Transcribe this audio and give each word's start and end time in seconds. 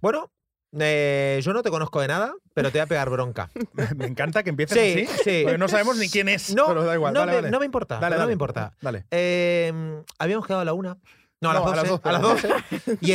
Bueno, 0.00 0.30
eh, 0.78 1.40
yo 1.42 1.52
no 1.52 1.62
te 1.62 1.70
conozco 1.70 2.00
de 2.00 2.08
nada, 2.08 2.34
pero 2.54 2.70
te 2.70 2.78
voy 2.78 2.82
a 2.84 2.86
pegar 2.86 3.10
bronca. 3.10 3.50
Me 3.96 4.06
encanta 4.06 4.42
que 4.42 4.50
empieces 4.50 4.76
Sí, 4.76 5.06
así. 5.08 5.20
sí. 5.24 5.40
Porque 5.44 5.58
no 5.58 5.68
sabemos 5.68 5.96
ni 5.96 6.08
quién 6.08 6.28
es. 6.28 6.54
No, 6.54 6.66
pero 6.68 6.84
da 6.84 6.94
igual. 6.94 7.14
no, 7.14 7.24
me, 7.26 7.34
dale. 7.34 7.50
no 7.50 7.58
me 7.58 7.66
importa. 7.66 7.98
Dale, 7.98 8.16
no 8.18 8.26
me 8.26 8.32
importa. 8.32 8.72
Dale. 8.80 9.06
Eh, 9.10 10.02
habíamos 10.18 10.46
quedado 10.46 10.60
a 10.62 10.64
la 10.64 10.72
una. 10.74 10.98
No, 11.40 11.50
a 11.50 11.54
las 11.54 11.62
No, 11.64 11.70
a 11.72 11.76
las 11.76 11.88
12. 11.88 12.08
A 12.08 12.12
las 12.12 12.22
12. 12.22 12.48
y 13.00 13.12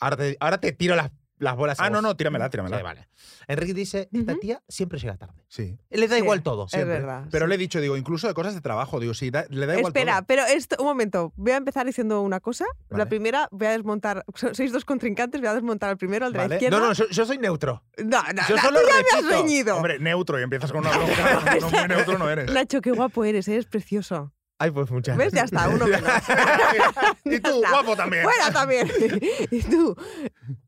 ahora 0.00 0.16
te, 0.16 0.36
ahora 0.40 0.58
te 0.58 0.72
tiro 0.72 0.96
las, 0.96 1.10
las 1.44 1.54
bolas. 1.56 1.78
Ah, 1.78 1.88
no, 1.90 1.98
vos. 1.98 2.02
no, 2.02 2.16
tíramela, 2.16 2.50
tíramela. 2.50 2.78
Sí, 2.78 2.82
vale. 2.82 3.08
Enrique 3.46 3.74
dice, 3.74 4.08
esta 4.12 4.34
tía 4.36 4.62
siempre 4.68 4.98
llega 4.98 5.16
tarde. 5.16 5.44
Sí. 5.48 5.78
Le 5.90 6.08
da 6.08 6.16
Sí, 6.16 6.22
igual 6.22 6.42
todo. 6.42 6.64
Es 6.64 6.72
siempre. 6.72 6.94
verdad. 6.94 7.26
Pero 7.30 7.44
sí. 7.44 7.48
le 7.50 7.54
he 7.54 7.58
dicho, 7.58 7.80
digo, 7.80 7.96
incluso 7.96 8.26
de 8.26 8.34
cosas 8.34 8.54
de 8.54 8.60
trabajo, 8.60 8.98
digo, 9.00 9.14
sí, 9.14 9.30
da- 9.30 9.46
le 9.50 9.66
da 9.66 9.76
igual 9.78 9.90
Espera, 9.92 10.14
todo. 10.16 10.26
pero 10.26 10.42
esto, 10.46 10.76
un 10.80 10.86
momento. 10.86 11.32
Voy 11.36 11.52
a 11.52 11.56
empezar 11.56 11.86
diciendo 11.86 12.22
una 12.22 12.40
cosa. 12.40 12.64
Vale. 12.90 13.04
La 13.04 13.08
primera, 13.08 13.48
voy 13.52 13.66
a 13.66 13.70
desmontar. 13.72 14.24
so- 14.34 14.54
Sois 14.54 14.72
dos 14.72 14.84
contrincantes, 14.84 15.40
voy 15.40 15.48
a 15.48 15.54
desmontar 15.54 15.90
al 15.90 15.98
primero, 15.98 16.26
al 16.26 16.32
de 16.32 16.38
Vale. 16.38 16.48
la 16.48 16.54
izquierda. 16.56 16.78
No, 16.80 16.86
no, 16.86 16.92
yo, 16.94 17.08
yo 17.08 17.26
soy 17.26 17.38
neutro. 17.38 17.82
no, 17.98 18.22
no, 18.22 18.42
yo 18.48 18.56
no, 18.56 18.62
solo 18.62 18.80
tú 18.80 18.86
ya 18.88 18.92
me 18.94 19.00
has 19.00 19.22
repito. 19.24 19.42
reñido. 19.42 19.76
Hombre, 19.76 19.98
neutro 19.98 20.40
y 20.40 20.42
empiezas 20.42 20.72
con 20.72 20.80
una 20.86 20.90
bronca. 20.96 21.40
no, 21.60 21.70
muy 21.70 21.88
neutro 21.88 22.18
no 22.18 22.30
eres. 22.30 22.50
Nacho, 22.52 22.80
qué 22.80 22.90
guapo 22.92 23.24
eres, 23.24 23.46
eres 23.48 23.66
precioso. 23.66 24.32
Ay, 24.64 24.70
pues 24.70 24.90
muchas 24.90 25.16
¿Ves? 25.16 25.32
Ya 25.32 25.42
está, 25.42 25.68
uno 25.68 25.86
menos. 25.86 26.02
y 27.24 27.38
tú, 27.40 27.62
guapo 27.70 27.94
también. 27.94 28.22
Fuera 28.24 28.50
también. 28.52 28.90
y 29.50 29.60
tú, 29.62 29.94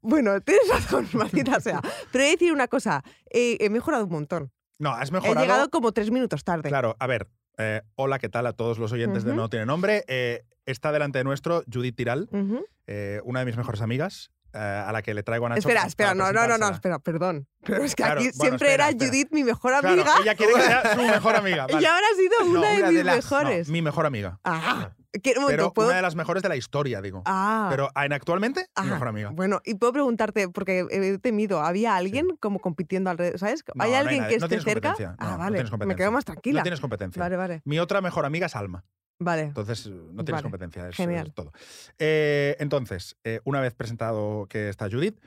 bueno, 0.03 0.39
tienes 0.43 0.69
razón, 0.69 1.09
maldita 1.15 1.61
sea. 1.61 1.81
Pero 2.13 2.25
he 2.25 2.27
de 2.27 2.33
decir 2.33 2.53
una 2.53 2.69
cosa, 2.69 3.03
he 3.31 3.69
mejorado 3.71 4.05
un 4.05 4.11
montón. 4.11 4.53
No, 4.79 4.91
has 4.91 5.09
He 5.09 5.13
mejorado. 5.13 5.41
llegado 5.41 5.71
como 5.71 5.93
tres 5.93 6.11
minutos 6.11 6.45
tarde. 6.45 6.69
Claro, 6.69 6.95
a 6.99 7.07
ver. 7.07 7.29
eh, 7.59 7.81
hola, 7.95 8.19
¿qué 8.19 8.29
tal 8.29 8.47
a 8.47 8.53
todos 8.53 8.79
los 8.79 8.93
oyentes 8.93 9.25
de 9.25 9.31
Ujú. 9.31 9.41
No 9.41 9.49
Tiene 9.49 9.65
Nombre? 9.65 10.05
Eh, 10.09 10.45
está 10.67 10.93
delante 10.93 11.17
de 11.19 11.25
nuestro 11.25 11.63
Judith 11.73 11.97
Tiral, 11.97 12.29
Ujú. 12.31 12.67
eh, 12.87 13.21
una 13.25 13.41
de 13.41 13.47
mis 13.47 13.57
mejores 13.57 13.81
amigas, 13.81 14.31
eh, 14.57 14.85
a 14.87 14.91
la 14.93 15.03
que 15.03 15.13
le 15.15 15.23
traigo 15.23 15.47
a 15.47 15.51
Nacho. 15.51 15.61
Espera, 15.61 15.85
espera, 15.87 16.15
no, 16.15 16.33
no, 16.33 16.47
no, 16.49 16.57
no, 16.59 16.69
espera, 16.71 16.99
perdón. 16.99 17.47
Pero 17.63 17.85
es 17.85 17.95
que 17.95 18.03
Claro, 18.03 18.21
aquí 18.21 18.31
bueno, 18.31 18.41
siempre 18.43 18.69
espera, 18.69 18.75
era 18.75 18.89
espera. 18.91 19.11
Judith, 19.11 19.29
mi 19.33 19.45
mejor 19.45 19.73
Claro, 19.81 19.89
amiga, 19.89 20.13
ella 20.23 20.35
quiere 20.35 20.55
que 20.55 20.61
sea 20.63 20.95
su 20.95 21.03
mejor 21.03 21.37
amiga. 21.37 21.67
y 21.69 21.73
vale. 21.75 21.87
ahora 21.87 22.07
ha 22.13 22.17
sido 22.17 22.33
No, 22.53 22.59
una 22.61 22.69
de 22.71 22.77
una 22.79 22.89
mis 22.89 22.97
de 22.99 23.05
las- 23.05 23.31
No, 23.31 23.37
mejores. 23.39 23.69
mi 23.69 23.83
mejor 23.83 24.07
amiga. 24.07 24.39
Ah, 24.45 24.91
momento, 25.37 25.47
Pero 25.49 25.73
¿puedo? 25.73 25.89
una 25.89 25.97
de 25.97 26.03
las 26.03 26.15
mejores 26.15 26.43
de 26.43 26.49
la 26.51 26.57
historia, 26.57 27.01
digo. 27.01 27.23
Ah, 27.25 27.69
Pero 27.71 27.89
en 27.95 28.13
actualmente, 28.13 28.61
mi 28.61 28.67
ajá. 28.83 28.91
mejor 28.93 29.09
amiga. 29.09 29.31
Bueno, 29.33 29.61
y 29.65 29.75
puedo 29.75 29.93
preguntarte, 29.93 30.49
porque 30.51 30.87
he 30.91 31.19
temido, 31.19 31.63
¿había 31.63 31.97
alguien 31.97 32.37
como 32.39 32.59
compitiendo 32.61 33.09
alrededor? 33.11 33.39
¿Sabes? 33.39 33.65
No, 33.75 33.83
¿Hay 33.85 33.91
no 33.93 33.97
hay 33.97 34.01
alguien 34.03 34.23
que 34.29 34.39
No 34.39 34.45
esté 34.47 34.49
tienes 34.49 34.65
cerca? 34.65 34.95
ah, 35.19 35.31
no 35.33 35.39
vale. 35.39 35.65
me 35.87 35.97
quedo 35.97 36.13
más 36.13 36.25
tranquila. 36.27 36.61
No 36.61 36.65
tienes 36.65 36.81
competencia. 36.81 37.19
Vale, 37.21 37.37
vale, 37.37 37.63
Mi 37.65 37.79
otra 37.79 38.01
mejor 38.03 38.27
amiga 38.27 38.47
es 38.47 38.57
Alma. 38.57 38.85
Vale. 39.19 39.43
Entonces, 39.43 39.87
no 39.87 40.25
tienes 40.25 40.33
Vale, 40.33 40.43
competencia. 40.43 40.89
Es, 40.89 40.97
genial. 40.97 41.29
es 41.29 41.35
todo. 41.35 41.53
Eh, 41.99 42.57
entonces, 42.59 43.17
eh, 43.25 43.41
una 43.45 43.61
vez 43.61 43.75
presentado 43.75 44.47
que 44.49 44.69
está 44.69 44.89
Judith, 44.91 45.19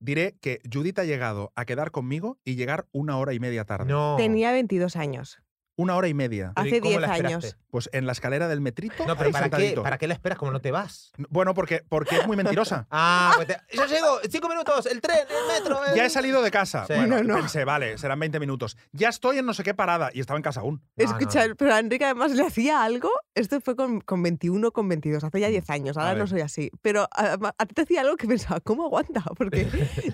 diré 0.00 0.36
que 0.40 0.60
Judith 0.70 0.98
ha 0.98 1.04
llegado 1.04 1.52
a 1.54 1.64
quedar 1.64 1.90
conmigo 1.90 2.38
y 2.44 2.56
llegar 2.56 2.86
una 2.92 3.18
hora 3.18 3.32
y 3.34 3.40
media 3.40 3.64
tarde. 3.64 3.90
No. 3.90 4.16
Tenía 4.16 4.52
22 4.52 4.96
años. 4.96 5.42
Una 5.78 5.94
hora 5.96 6.08
y 6.08 6.14
media. 6.14 6.52
Pero 6.56 6.66
¿y 6.66 6.70
Hace 6.70 6.80
cómo 6.80 6.90
10 6.90 7.00
la 7.00 7.06
esperaste? 7.14 7.34
años. 7.46 7.56
Pues 7.70 7.88
en 7.92 8.04
la 8.06 8.12
escalera 8.12 8.48
del 8.48 8.60
metrito. 8.60 9.06
No, 9.06 9.14
pero 9.16 9.26
ahí 9.28 9.32
¿para 9.32 9.44
qué, 9.48 9.56
sentadito. 9.56 9.82
¿para 9.84 9.96
qué 9.98 10.08
la 10.08 10.14
esperas 10.14 10.36
como 10.38 10.50
no 10.50 10.60
te 10.60 10.70
vas? 10.72 11.12
Bueno, 11.28 11.54
porque, 11.54 11.84
porque 11.88 12.16
es 12.16 12.26
muy 12.26 12.36
mentirosa. 12.36 12.86
Ah, 12.90 13.32
pues 13.36 13.46
te- 13.46 13.58
yo 13.76 13.86
llego, 13.86 14.18
cinco 14.28 14.48
minutos, 14.48 14.86
el 14.86 15.00
tren, 15.00 15.18
el 15.20 15.46
metro. 15.62 15.80
el- 15.86 15.94
Ya 15.94 16.04
he 16.04 16.10
salido 16.10 16.42
de 16.42 16.50
casa. 16.50 16.84
Sí. 16.86 16.94
Bueno, 16.94 17.18
No, 17.18 17.22
no. 17.22 17.36
pensé, 17.36 17.64
vale, 17.64 17.96
serán 17.96 18.18
20 18.18 18.40
minutos. 18.40 18.76
Ya 18.92 19.08
estoy 19.08 19.38
en 19.38 19.46
no 19.46 19.54
sé 19.54 19.62
qué 19.62 19.72
parada 19.72 20.10
y 20.12 20.20
estaba 20.20 20.36
en 20.36 20.42
casa 20.42 20.60
aún. 20.60 20.82
No, 20.96 21.04
Escucha, 21.04 21.46
no. 21.46 21.54
pero 21.54 21.72
a 21.74 21.78
Enrique 21.78 22.04
además 22.06 22.32
le 22.32 22.44
hacía 22.44 22.82
algo. 22.82 23.10
Esto 23.36 23.60
fue 23.60 23.76
con, 23.76 24.00
con 24.00 24.20
21, 24.22 24.72
con 24.72 24.88
22, 24.88 25.22
hace 25.22 25.38
ya 25.40 25.46
10 25.48 25.70
años. 25.70 25.96
Ahora 25.96 26.10
A 26.10 26.14
no 26.14 26.20
ver. 26.20 26.28
soy 26.28 26.40
así. 26.40 26.70
Pero 26.82 27.08
a, 27.14 27.38
a 27.56 27.66
ti 27.66 27.74
te 27.74 27.82
hacía 27.82 28.00
algo 28.00 28.16
que 28.16 28.26
pensaba, 28.26 28.58
¿cómo 28.60 28.84
aguanta? 28.86 29.22
Porque 29.36 29.68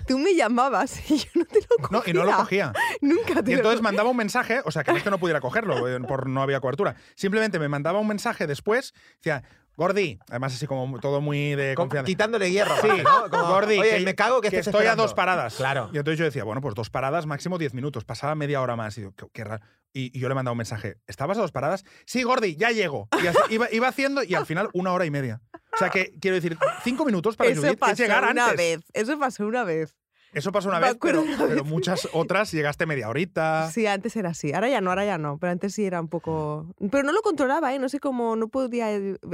tú 0.07 0.19
me 0.19 0.35
llamabas 0.35 1.09
y 1.09 1.17
yo 1.17 1.29
no 1.35 1.45
te 1.45 1.59
lo 1.61 1.89
No, 1.89 1.99
cogía. 1.99 2.11
y 2.11 2.13
no 2.13 2.23
lo 2.23 2.35
cogía. 2.37 2.73
Nunca 3.01 3.41
te 3.41 3.49
Y 3.51 3.53
lo 3.55 3.59
entonces 3.61 3.81
mandaba 3.81 4.09
un 4.09 4.17
mensaje, 4.17 4.61
o 4.63 4.69
sea, 4.71 4.83
que 4.83 4.91
no 4.91 4.97
es 4.97 5.03
que 5.03 5.09
no 5.09 5.17
pudiera 5.17 5.39
cogerlo, 5.63 5.87
eh, 5.95 5.99
por 6.01 6.27
no 6.27 6.41
había 6.41 6.59
cobertura. 6.59 6.95
Simplemente 7.15 7.59
me 7.59 7.69
mandaba 7.69 7.99
un 7.99 8.07
mensaje 8.07 8.47
después, 8.47 8.93
decía, 9.17 9.43
Gordi, 9.77 10.19
además 10.29 10.53
así 10.55 10.67
como 10.67 10.99
todo 11.01 11.19
muy 11.19 11.53
de 11.55 11.75
Como 11.75 11.87
confianza. 11.89 12.05
quitándole 12.07 12.49
hierro. 12.49 12.75
Sí, 12.81 12.87
¿no? 13.03 13.29
Como, 13.29 13.47
Gordi, 13.47 13.77
Oye, 13.77 13.97
que, 13.97 14.05
me 14.05 14.15
cago 14.15 14.39
que, 14.39 14.49
que 14.49 14.59
estoy 14.59 14.73
a 14.73 14.77
esperando". 14.79 15.03
dos 15.03 15.13
paradas. 15.13 15.55
Claro. 15.55 15.89
Y 15.91 15.97
entonces 15.97 16.17
yo 16.17 16.23
decía, 16.23 16.45
bueno, 16.45 16.61
pues 16.61 16.75
dos 16.75 16.89
paradas, 16.89 17.25
máximo 17.25 17.57
10 17.57 17.73
minutos. 17.73 18.05
Pasaba 18.05 18.35
media 18.35 18.61
hora 18.61 18.77
más. 18.77 18.97
Y 18.97 19.01
digo, 19.01 19.13
qué, 19.17 19.25
qué 19.33 19.43
raro. 19.43 19.65
Y, 19.91 20.17
y 20.17 20.21
yo 20.21 20.29
le 20.29 20.35
mandaba 20.35 20.53
un 20.53 20.59
mensaje, 20.59 20.95
¿estabas 21.07 21.37
a 21.37 21.41
dos 21.41 21.51
paradas? 21.51 21.83
Sí, 22.05 22.23
Gordi, 22.23 22.55
ya 22.55 22.69
llego. 22.71 23.09
Y 23.21 23.27
así 23.27 23.37
iba, 23.49 23.67
iba 23.69 23.87
haciendo 23.89 24.23
y 24.23 24.33
al 24.35 24.45
final 24.45 24.69
una 24.73 24.93
hora 24.93 25.05
y 25.05 25.11
media. 25.11 25.41
O 25.73 25.77
sea 25.77 25.89
que, 25.89 26.13
quiero 26.21 26.35
decir, 26.35 26.57
cinco 26.85 27.03
minutos 27.03 27.35
para 27.35 27.49
Eso 27.49 27.61
Judith 27.61 27.77
pasó 27.79 27.91
es 27.91 27.99
llegar 27.99 28.23
una 28.31 28.45
antes. 28.51 28.57
vez. 28.57 28.79
Eso 28.93 29.19
pasó 29.19 29.45
una 29.45 29.65
vez. 29.65 29.93
Eso 30.35 30.51
pasó 30.51 30.69
una 30.69 30.79
Me 30.79 30.87
vez, 30.89 30.97
pero, 31.01 31.21
una 31.23 31.37
pero 31.37 31.63
vez. 31.63 31.65
muchas 31.65 32.07
otras 32.13 32.51
llegaste 32.51 32.85
media 32.85 33.09
horita. 33.09 33.71
Sí, 33.71 33.87
antes 33.87 34.15
era 34.15 34.29
así. 34.29 34.53
Ahora 34.53 34.69
ya 34.69 34.81
no, 34.81 34.91
ahora 34.91 35.05
ya 35.05 35.17
no. 35.17 35.37
Pero 35.39 35.51
antes 35.51 35.73
sí 35.73 35.85
era 35.85 35.99
un 36.01 36.07
poco. 36.09 36.67
Pero 36.91 37.03
no 37.03 37.11
lo 37.13 37.21
controlaba, 37.21 37.73
¿eh? 37.73 37.79
No 37.79 37.89
sé 37.89 37.99
cómo, 37.99 38.35
no 38.35 38.49
podía. 38.49 38.89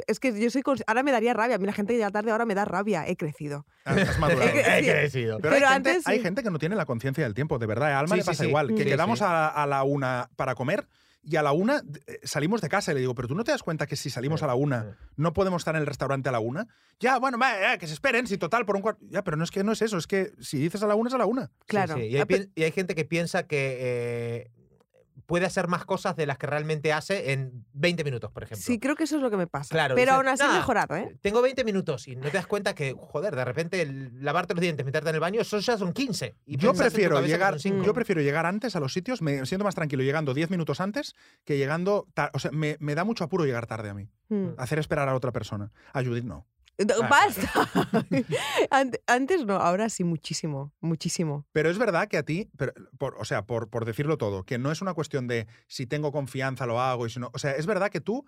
Es 0.07 0.19
que 0.19 0.39
yo 0.39 0.50
soy. 0.50 0.62
Ahora 0.88 1.03
me 1.03 1.12
daría 1.12 1.34
rabia. 1.34 1.56
A 1.56 1.59
mí 1.59 1.66
la 1.66 1.73
gente 1.73 1.94
que 1.94 1.97
llega 1.97 2.12
tarde 2.12 2.31
ahora 2.31 2.45
me 2.45 2.56
da 2.56 2.66
rabia. 2.66 3.06
He 3.07 3.17
crecido. 3.17 3.66
Ah, 3.84 3.95
Has 3.95 4.19
madurado. 4.19 4.44
Es 4.50 4.51
que- 4.53 4.79
He 4.79 4.91
crecido. 4.91 5.39
Pero, 5.41 5.56
Pero 5.56 5.67
hay, 5.67 5.73
gente, 5.73 5.89
antes 5.89 6.07
hay 6.07 6.17
sí. 6.17 6.23
gente 6.23 6.44
que 6.44 6.51
no 6.51 6.59
tiene 6.59 6.75
la 6.75 6.85
conciencia 6.85 7.23
del 7.23 7.33
tiempo, 7.33 7.57
de 7.59 7.66
verdad. 7.66 7.91
A 7.94 8.00
Alma 8.00 8.16
Sí, 8.16 8.19
le 8.22 8.25
pasa 8.25 8.44
sí. 8.44 8.50
igual. 8.50 8.68
Que 8.69 8.83
Sí, 8.83 8.89
quedamos 8.89 9.19
sí. 9.19 9.25
A, 9.28 9.47
a 9.47 9.66
la 9.68 9.83
una 9.83 10.29
para 10.35 10.56
comer 10.56 10.88
y 11.24 11.36
a 11.36 11.44
la 11.44 11.52
una 11.52 11.84
eh, 12.08 12.20
salimos 12.24 12.62
de 12.62 12.70
casa 12.70 12.92
y 12.92 12.96
le 12.96 13.02
digo, 13.02 13.14
pero 13.16 13.28
tú 13.28 13.36
no 13.36 13.44
te 13.44 13.52
das 13.52 13.64
cuenta 13.64 13.88
que 13.88 13.96
si 13.96 14.09
salimos 14.09 14.44
a 14.44 14.48
la 14.48 14.56
una 14.56 14.98
no 15.18 15.34
podemos 15.34 15.62
estar 15.62 15.76
en 15.76 15.82
el 15.82 15.88
restaurante 15.88 16.30
a 16.30 16.32
la 16.32 16.40
una. 16.40 16.68
Ya, 17.00 17.20
bueno, 17.20 17.38
va, 17.38 17.59
ya, 17.59 17.78
que 17.78 17.88
se 17.88 17.94
esperen, 17.94 18.28
si 18.28 18.38
total, 18.38 18.66
por 18.66 18.76
un 18.76 18.82
cuarto. 18.82 19.06
Ya, 19.09 19.24
pero 19.24 19.38
no 19.38 19.44
es 19.44 19.52
que 19.52 19.64
no 19.64 19.72
es 19.72 19.81
eso, 19.81 19.98
es 19.98 20.08
que 20.08 20.34
si 20.40 20.58
dices 20.58 20.81
a 20.84 20.88
la 20.88 20.96
una 20.96 21.10
es 21.10 21.14
a 21.14 21.18
la 21.18 21.26
una. 21.26 21.52
Claro. 21.68 21.96
sí. 21.96 22.02
Y, 22.02 22.18
hay, 22.18 22.26
Ah, 22.30 22.46
y 22.56 22.64
hay 22.64 22.72
gente 22.72 22.96
que 22.96 23.06
piensa 23.06 23.44
que 23.48 23.78
eh, 23.80 24.52
puede 25.31 25.46
hacer 25.46 25.69
más 25.69 25.86
cosas 25.86 26.18
de 26.18 26.25
las 26.25 26.38
que 26.38 26.46
realmente 26.46 26.92
hace 26.92 27.31
en 27.31 27.64
20 27.72 28.03
minutos, 28.03 28.30
por 28.34 28.44
ejemplo. 28.44 28.62
Sí, 28.62 28.80
creo 28.80 28.97
que 28.97 29.06
eso 29.06 29.16
es 29.16 29.22
lo 29.22 29.31
que 29.31 29.38
me 29.38 29.47
pasa. 29.47 29.69
Claro, 29.74 29.96
Pero 29.96 30.12
dice, 30.12 30.16
aún 30.18 30.28
así 30.28 30.44
he 30.44 30.47
"Nah, 30.47 30.56
mejorado, 30.56 30.97
¿eh? 30.97 31.18
Tengo 31.22 31.42
20 31.42 31.64
minutos 31.64 32.09
y 32.09 32.18
no 32.18 32.24
te 32.24 32.31
das 32.31 32.47
cuenta 32.47 32.75
que, 32.75 32.94
joder, 33.00 33.34
de 33.38 33.46
repente 33.46 33.81
el 33.81 34.25
lavarte 34.25 34.53
los 34.56 34.59
dientes, 34.59 34.86
meterte 34.86 35.08
en 35.08 35.16
el 35.16 35.22
baño, 35.22 35.40
eso 35.40 35.58
ya 35.59 35.78
son 35.78 35.94
15. 35.94 36.36
Y 36.46 36.58
Yo 36.58 36.74
prefiero, 36.74 37.22
llegar, 37.22 37.56
yo 37.59 37.94
prefiero 37.94 38.19
llegar 38.19 38.46
antes 38.46 38.75
a 38.75 38.81
los 38.81 38.92
sitios, 38.92 39.22
me 39.22 39.46
siento 39.46 39.64
más 39.64 39.74
tranquilo 39.74 40.03
llegando 40.03 40.34
10 40.34 40.50
minutos 40.50 40.81
antes 40.81 41.16
que 41.46 41.58
llegando. 41.58 42.09
O 42.34 42.40
sea, 42.40 42.52
me, 42.52 42.75
me 42.81 42.94
da 42.94 43.06
mucho 43.06 43.24
apuro 43.24 43.46
llegar 43.46 43.68
tarde 43.68 43.90
a 43.90 43.94
mí. 43.94 44.09
Mm. 44.28 44.56
Hacer 44.58 44.80
esperar 44.80 45.08
a 45.08 45.16
otra 45.16 45.31
persona. 45.31 45.72
A 45.94 46.03
Judith 46.03 46.25
no. 46.25 46.46
Ah, 46.80 47.08
¡Basta! 47.09 47.50
Ant- 48.72 49.00
Antes 49.08 49.46
no, 49.46 49.56
ahora 49.56 49.90
sí, 49.90 50.04
muchísimo, 50.04 50.74
muchísimo. 50.80 51.46
Pero 51.52 51.70
es 51.70 51.78
verdad 51.78 52.08
que 52.08 52.18
a 52.18 52.24
ti, 52.24 52.50
pero, 52.58 52.74
por- 52.98 53.16
o 53.20 53.26
sea, 53.26 53.46
por, 53.46 53.70
por 53.70 53.86
decirlo 53.86 54.18
todo, 54.18 54.44
que 54.44 54.58
no 54.58 54.72
es 54.72 54.81
una 54.81 54.94
cuestión 54.94 55.28
de 55.28 55.48
si 55.68 55.86
tengo 55.86 56.12
confianza 56.12 56.66
lo 56.66 56.80
hago 56.81 57.06
y 57.06 57.10
si 57.10 57.20
no. 57.20 57.30
O 57.34 57.40
sea, 57.40 57.52
es 57.52 57.66
verdad 57.66 57.90
que 57.92 58.02
tú, 58.02 58.26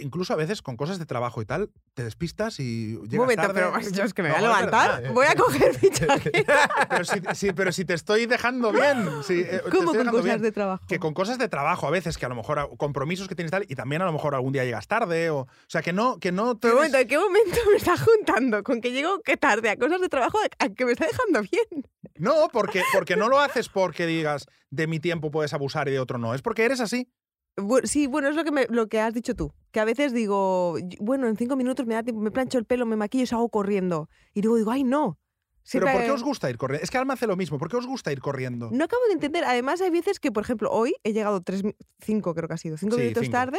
incluso 0.00 0.32
a 0.34 0.36
veces 0.36 0.60
con 0.60 0.76
cosas 0.76 0.98
de 0.98 1.06
trabajo 1.06 1.40
y 1.40 1.46
tal, 1.46 1.70
te 1.94 2.04
despistas 2.04 2.60
y 2.60 2.96
llegas 2.96 3.12
Un 3.12 3.18
momento, 3.18 3.42
tarde. 3.42 3.54
pero 3.72 3.90
yo 3.92 4.04
es 4.04 4.12
que 4.14 4.22
me 4.22 4.28
No, 4.28 4.34
voy 4.36 4.44
a 4.44 4.48
levantar, 4.48 5.04
eh. 5.04 5.10
voy 5.10 5.26
a 5.26 5.34
coger 5.34 5.76
mi 5.82 5.90
chaqueta. 5.92 6.68
Pero 6.90 7.04
si, 7.34 7.52
pero 7.52 7.72
si 7.72 7.84
te 7.84 7.94
estoy 7.94 8.26
dejando 8.26 8.70
bien. 8.72 9.08
si, 9.24 9.40
eh, 9.40 9.62
¿Cómo 9.70 9.92
con 9.94 10.06
cosas 10.06 10.24
bien. 10.24 10.42
de 10.42 10.52
trabajo? 10.52 10.84
Que 10.86 10.98
con 10.98 11.14
cosas 11.14 11.38
de 11.38 11.48
trabajo 11.48 11.86
a 11.86 11.90
veces, 11.90 12.18
que 12.18 12.26
a 12.26 12.28
lo 12.28 12.34
mejor 12.34 12.68
compromisos 12.76 13.28
que 13.28 13.34
tienes 13.34 13.50
tal, 13.50 13.64
y 13.68 13.74
también 13.76 14.02
a 14.02 14.04
lo 14.04 14.12
mejor 14.12 14.34
algún 14.34 14.52
día 14.52 14.64
llegas 14.64 14.86
tarde, 14.86 15.30
o, 15.30 15.38
o 15.40 15.48
sea, 15.68 15.80
que 15.82 15.92
no, 15.92 16.18
que 16.18 16.32
no 16.32 16.58
Pero 16.58 16.74
tienes- 16.74 16.74
momento, 16.76 16.98
¿en 16.98 17.08
qué 17.08 17.18
momento 17.18 17.56
me 17.70 17.76
está 17.76 17.96
juntando 17.96 18.62
con 18.62 18.80
que 18.80 18.92
llego 18.92 19.20
que 19.22 19.36
tarde 19.36 19.70
a 19.70 19.76
cosas 19.76 20.00
de 20.00 20.08
trabajo 20.08 20.38
a 20.58 20.68
que 20.68 20.84
me 20.84 20.92
está 20.92 21.06
dejando 21.06 21.40
bien? 21.50 21.86
No, 22.16 22.48
porque, 22.52 22.82
porque 22.92 23.16
no 23.16 23.28
lo 23.28 23.38
haces 23.40 23.68
porque 23.68 24.04
digas 24.06 24.46
de 24.70 24.86
mi 24.86 25.00
tiempo 25.00 25.30
puedes 25.30 25.54
abusar 25.54 25.88
y 25.88 25.92
de 25.92 26.00
otro 26.00 26.18
no. 26.18 26.34
Es 26.34 26.42
porque 26.42 26.64
eres 26.64 26.80
así. 26.80 27.08
Sí, 27.84 28.06
bueno, 28.06 28.28
es 28.28 28.36
lo 28.36 28.44
que, 28.44 28.50
me- 28.52 28.66
lo 28.68 28.88
que 28.88 29.00
has 29.00 29.14
dicho 29.14 29.34
tú. 29.34 29.52
Que 29.72 29.80
a 29.80 29.84
veces 29.84 30.12
digo, 30.12 30.76
bueno, 31.00 31.26
en 31.28 31.36
cinco 31.36 31.56
minutos 31.56 31.86
me 31.86 31.94
da 31.94 32.02
tiempo, 32.02 32.20
me 32.22 32.30
plancho 32.30 32.58
el 32.58 32.64
pelo, 32.64 32.86
me 32.86 32.96
maquillo 32.96 33.24
y 33.24 33.26
salgo 33.26 33.48
corriendo. 33.48 34.08
Y 34.34 34.42
luego 34.42 34.56
digo, 34.56 34.70
ay, 34.70 34.84
no. 34.84 35.18
Pero 35.70 35.86
¿por 35.92 36.02
qué 36.02 36.10
os 36.10 36.22
gusta 36.22 36.48
ir 36.48 36.56
corriendo? 36.56 36.82
Es 36.82 36.90
que 36.90 36.96
Alma 36.96 37.12
hace 37.12 37.26
lo 37.26 37.36
mismo. 37.36 37.58
¿Por 37.58 37.68
qué 37.68 37.76
os 37.76 37.86
gusta 37.86 38.10
ir 38.10 38.20
corriendo? 38.20 38.70
No 38.72 38.84
acabo 38.84 39.02
de 39.08 39.12
entender. 39.12 39.44
Además, 39.44 39.82
hay 39.82 39.90
veces 39.90 40.18
que, 40.18 40.32
por 40.32 40.42
ejemplo, 40.42 40.70
hoy 40.70 40.94
he 41.04 41.12
llegado 41.12 41.42
tres, 41.42 41.62
cinco, 42.00 42.34
creo 42.34 42.48
que 42.48 42.54
ha 42.54 42.58
sido, 42.58 42.78
cinco 42.78 42.96
Sí, 42.96 43.02
minutos 43.02 43.24
cinco. 43.24 43.32
tarde, 43.36 43.58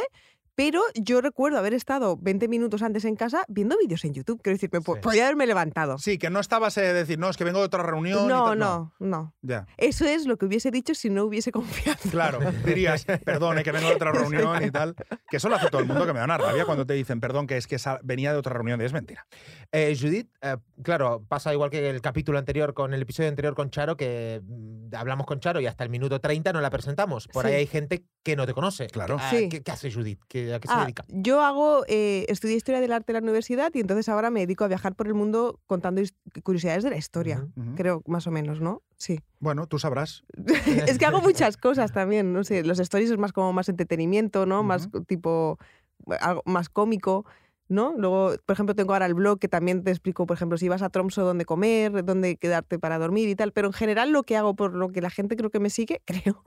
pero 0.62 0.82
yo 0.94 1.22
recuerdo 1.22 1.56
haber 1.58 1.72
estado 1.72 2.18
20 2.20 2.46
minutos 2.46 2.82
antes 2.82 3.06
en 3.06 3.16
casa 3.16 3.44
viendo 3.48 3.78
vídeos 3.78 4.04
en 4.04 4.12
YouTube. 4.12 4.42
Quiero 4.42 4.56
decir, 4.56 4.68
me 4.70 4.82
po- 4.82 4.96
Sí. 4.96 5.00
podía 5.00 5.24
haberme 5.24 5.46
levantado. 5.46 5.96
Sí, 5.96 6.18
que 6.18 6.28
no 6.28 6.38
estabas 6.38 6.76
a 6.76 6.82
decir, 6.82 7.18
no, 7.18 7.30
es 7.30 7.38
que 7.38 7.44
vengo 7.44 7.60
de 7.60 7.64
otra 7.64 7.82
reunión. 7.82 8.24
y 8.24 8.28
no, 8.28 8.44
tal". 8.44 8.58
no, 8.58 8.92
no. 8.98 9.34
Ya, 9.40 9.66
Eso 9.78 10.04
es 10.04 10.26
lo 10.26 10.36
que 10.36 10.44
hubiese 10.44 10.70
dicho 10.70 10.94
si 10.94 11.08
no 11.08 11.24
hubiese 11.24 11.50
confianza. 11.96 12.10
claro. 12.10 12.40
Dirías, 12.66 13.06
perdón, 13.24 13.58
eh, 13.58 13.62
que 13.62 13.72
vengo 13.72 13.88
de 13.88 13.94
otra 13.94 14.12
reunión 14.52 14.62
y 14.62 14.70
tal. 14.70 14.94
Que 15.30 15.38
eso 15.38 15.48
lo 15.48 15.56
hace 15.56 15.70
todo 15.70 15.80
el 15.80 15.86
mundo, 15.86 16.04
que 16.04 16.12
me 16.12 16.18
da 16.18 16.26
una 16.26 16.36
rabia 16.36 16.66
cuando 16.66 16.84
te 16.84 16.92
dicen, 16.92 17.20
perdón, 17.20 17.46
que 17.46 17.56
es 17.56 17.66
que 17.66 17.78
venía 18.02 18.30
de 18.34 18.38
otra 18.38 18.52
reunión. 18.52 18.82
Es 18.82 18.92
mentira. 18.92 19.26
Eh, 19.72 19.96
Judith, 19.98 20.28
eh, 20.42 20.58
claro, 20.82 21.24
pasa 21.26 21.54
igual 21.54 21.70
que 21.70 21.88
el 21.88 22.02
capítulo 22.02 22.38
anterior, 22.38 22.74
con 22.74 22.92
el 22.92 23.00
episodio 23.00 23.30
anterior 23.30 23.54
con 23.54 23.70
Charo, 23.70 23.96
que 23.96 24.42
mm, 24.44 24.94
hablamos 24.94 25.26
con 25.26 25.40
Charo 25.40 25.58
y 25.62 25.66
hasta 25.66 25.84
el 25.84 25.90
minuto 25.90 26.20
30 26.20 26.52
no 26.52 26.60
la 26.60 26.68
presentamos. 26.68 27.28
Por 27.28 27.46
ahí 27.46 27.54
hay 27.54 27.66
gente 27.66 28.04
que 28.22 28.36
no 28.36 28.44
te 28.46 28.52
conoce. 28.52 28.88
Claro. 28.88 29.16
Ah, 29.18 29.30
Sí. 29.30 29.48
¿qué, 29.48 29.62
qué 29.62 29.70
hace 29.70 29.90
Judith? 29.90 30.20
¿Qué 30.28 30.49
¿Qué- 30.49 30.49
¿A 30.56 30.60
qué 30.60 30.68
se 30.68 30.74
Ah, 30.74 30.82
dedica? 30.82 31.04
yo 31.08 31.40
hago, 31.42 31.84
eh, 31.88 32.24
estudié 32.28 32.56
historia 32.56 32.80
del 32.80 32.92
arte 32.92 33.12
en 33.12 33.14
la 33.14 33.22
universidad 33.22 33.70
y 33.74 33.80
entonces 33.80 34.08
ahora 34.08 34.30
me 34.30 34.40
dedico 34.40 34.64
a 34.64 34.68
viajar 34.68 34.94
por 34.94 35.06
el 35.06 35.14
mundo 35.14 35.60
contando 35.66 36.02
curiosidades 36.42 36.84
de 36.84 36.90
la 36.90 36.96
historia. 36.96 37.46
Ujú. 37.56 37.68
Ujú. 37.70 37.74
Creo, 37.76 38.02
más 38.06 38.26
o 38.26 38.30
menos, 38.30 38.60
¿no? 38.60 38.82
Sí. 38.96 39.20
Bueno, 39.38 39.66
tú 39.66 39.78
sabrás. 39.78 40.22
es 40.86 40.98
que 40.98 41.06
hago 41.06 41.20
muchas 41.22 41.56
cosas 41.56 41.92
también, 41.92 42.32
no 42.32 42.44
sé, 42.44 42.64
los 42.64 42.78
stories 42.78 43.10
es 43.10 43.18
más 43.18 43.32
como 43.32 43.52
más 43.52 43.68
entretenimiento, 43.68 44.46
¿no? 44.46 44.62
Más 44.62 44.86
Ujú. 44.86 45.04
tipo, 45.04 45.58
algo 46.20 46.42
más 46.44 46.68
cómico, 46.68 47.24
¿no? 47.68 47.94
Luego, 47.96 48.34
por 48.44 48.54
ejemplo, 48.54 48.74
tengo 48.74 48.92
ahora 48.92 49.06
el 49.06 49.14
blog 49.14 49.38
que 49.38 49.48
también 49.48 49.84
te 49.84 49.90
explico, 49.90 50.26
por 50.26 50.36
ejemplo, 50.36 50.58
si 50.58 50.68
vas 50.68 50.82
a 50.82 50.90
Tromso, 50.90 51.24
dónde 51.24 51.44
comer, 51.44 52.04
dónde 52.04 52.36
quedarte 52.36 52.78
para 52.78 52.98
dormir 52.98 53.28
y 53.28 53.36
tal, 53.36 53.52
pero 53.52 53.68
en 53.68 53.72
general 53.72 54.10
lo 54.10 54.24
que 54.24 54.36
hago, 54.36 54.54
por 54.54 54.74
lo 54.74 54.90
que 54.90 55.00
la 55.00 55.10
gente 55.10 55.36
creo 55.36 55.50
que 55.50 55.60
me 55.60 55.70
sigue, 55.70 56.02
creo. 56.04 56.42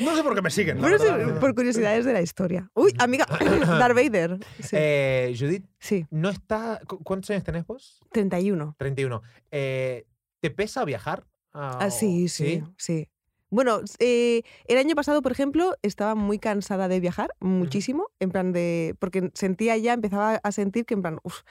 No 0.00 0.16
sé 0.16 0.22
por 0.22 0.34
qué 0.34 0.42
me 0.42 0.50
siguen. 0.50 0.76
sí, 0.76 0.82
verdad. 0.82 1.40
por 1.40 1.54
curiosidades 1.54 2.04
de 2.04 2.12
la 2.12 2.20
historia. 2.22 2.70
Uy, 2.74 2.92
amiga, 2.98 3.26
Darth 3.28 3.94
Vader. 3.96 4.38
Sí, 4.60 4.76
Eh, 4.78 5.34
Judith, 5.38 5.64
sí, 5.78 6.06
¿no 6.10 6.30
está. 6.30 6.80
cu- 6.86 7.02
¿Cuántos 7.02 7.30
años 7.30 7.44
tenés 7.44 7.66
vos? 7.66 8.00
31. 8.12 8.74
31. 8.78 9.22
Eh, 9.50 10.06
¿Te 10.40 10.50
pesa 10.50 10.84
viajar? 10.84 11.24
Ah, 11.52 11.90
sí, 11.90 12.28
sí, 12.28 12.62
sí. 12.76 13.08
Bueno, 13.50 13.80
eh, 14.00 14.42
el 14.66 14.78
año 14.78 14.96
pasado, 14.96 15.22
por 15.22 15.30
ejemplo, 15.30 15.76
estaba 15.82 16.16
muy 16.16 16.40
cansada 16.40 16.88
de 16.88 16.98
viajar, 16.98 17.32
muchísimo, 17.38 18.08
en 18.18 18.30
plan 18.30 18.52
de. 18.52 18.96
porque 18.98 19.30
sentía 19.34 19.76
ya, 19.76 19.92
empezaba 19.92 20.40
a 20.42 20.52
sentir 20.52 20.84
que 20.84 20.94
en 20.94 21.02
plan, 21.02 21.20
uff, 21.22 21.42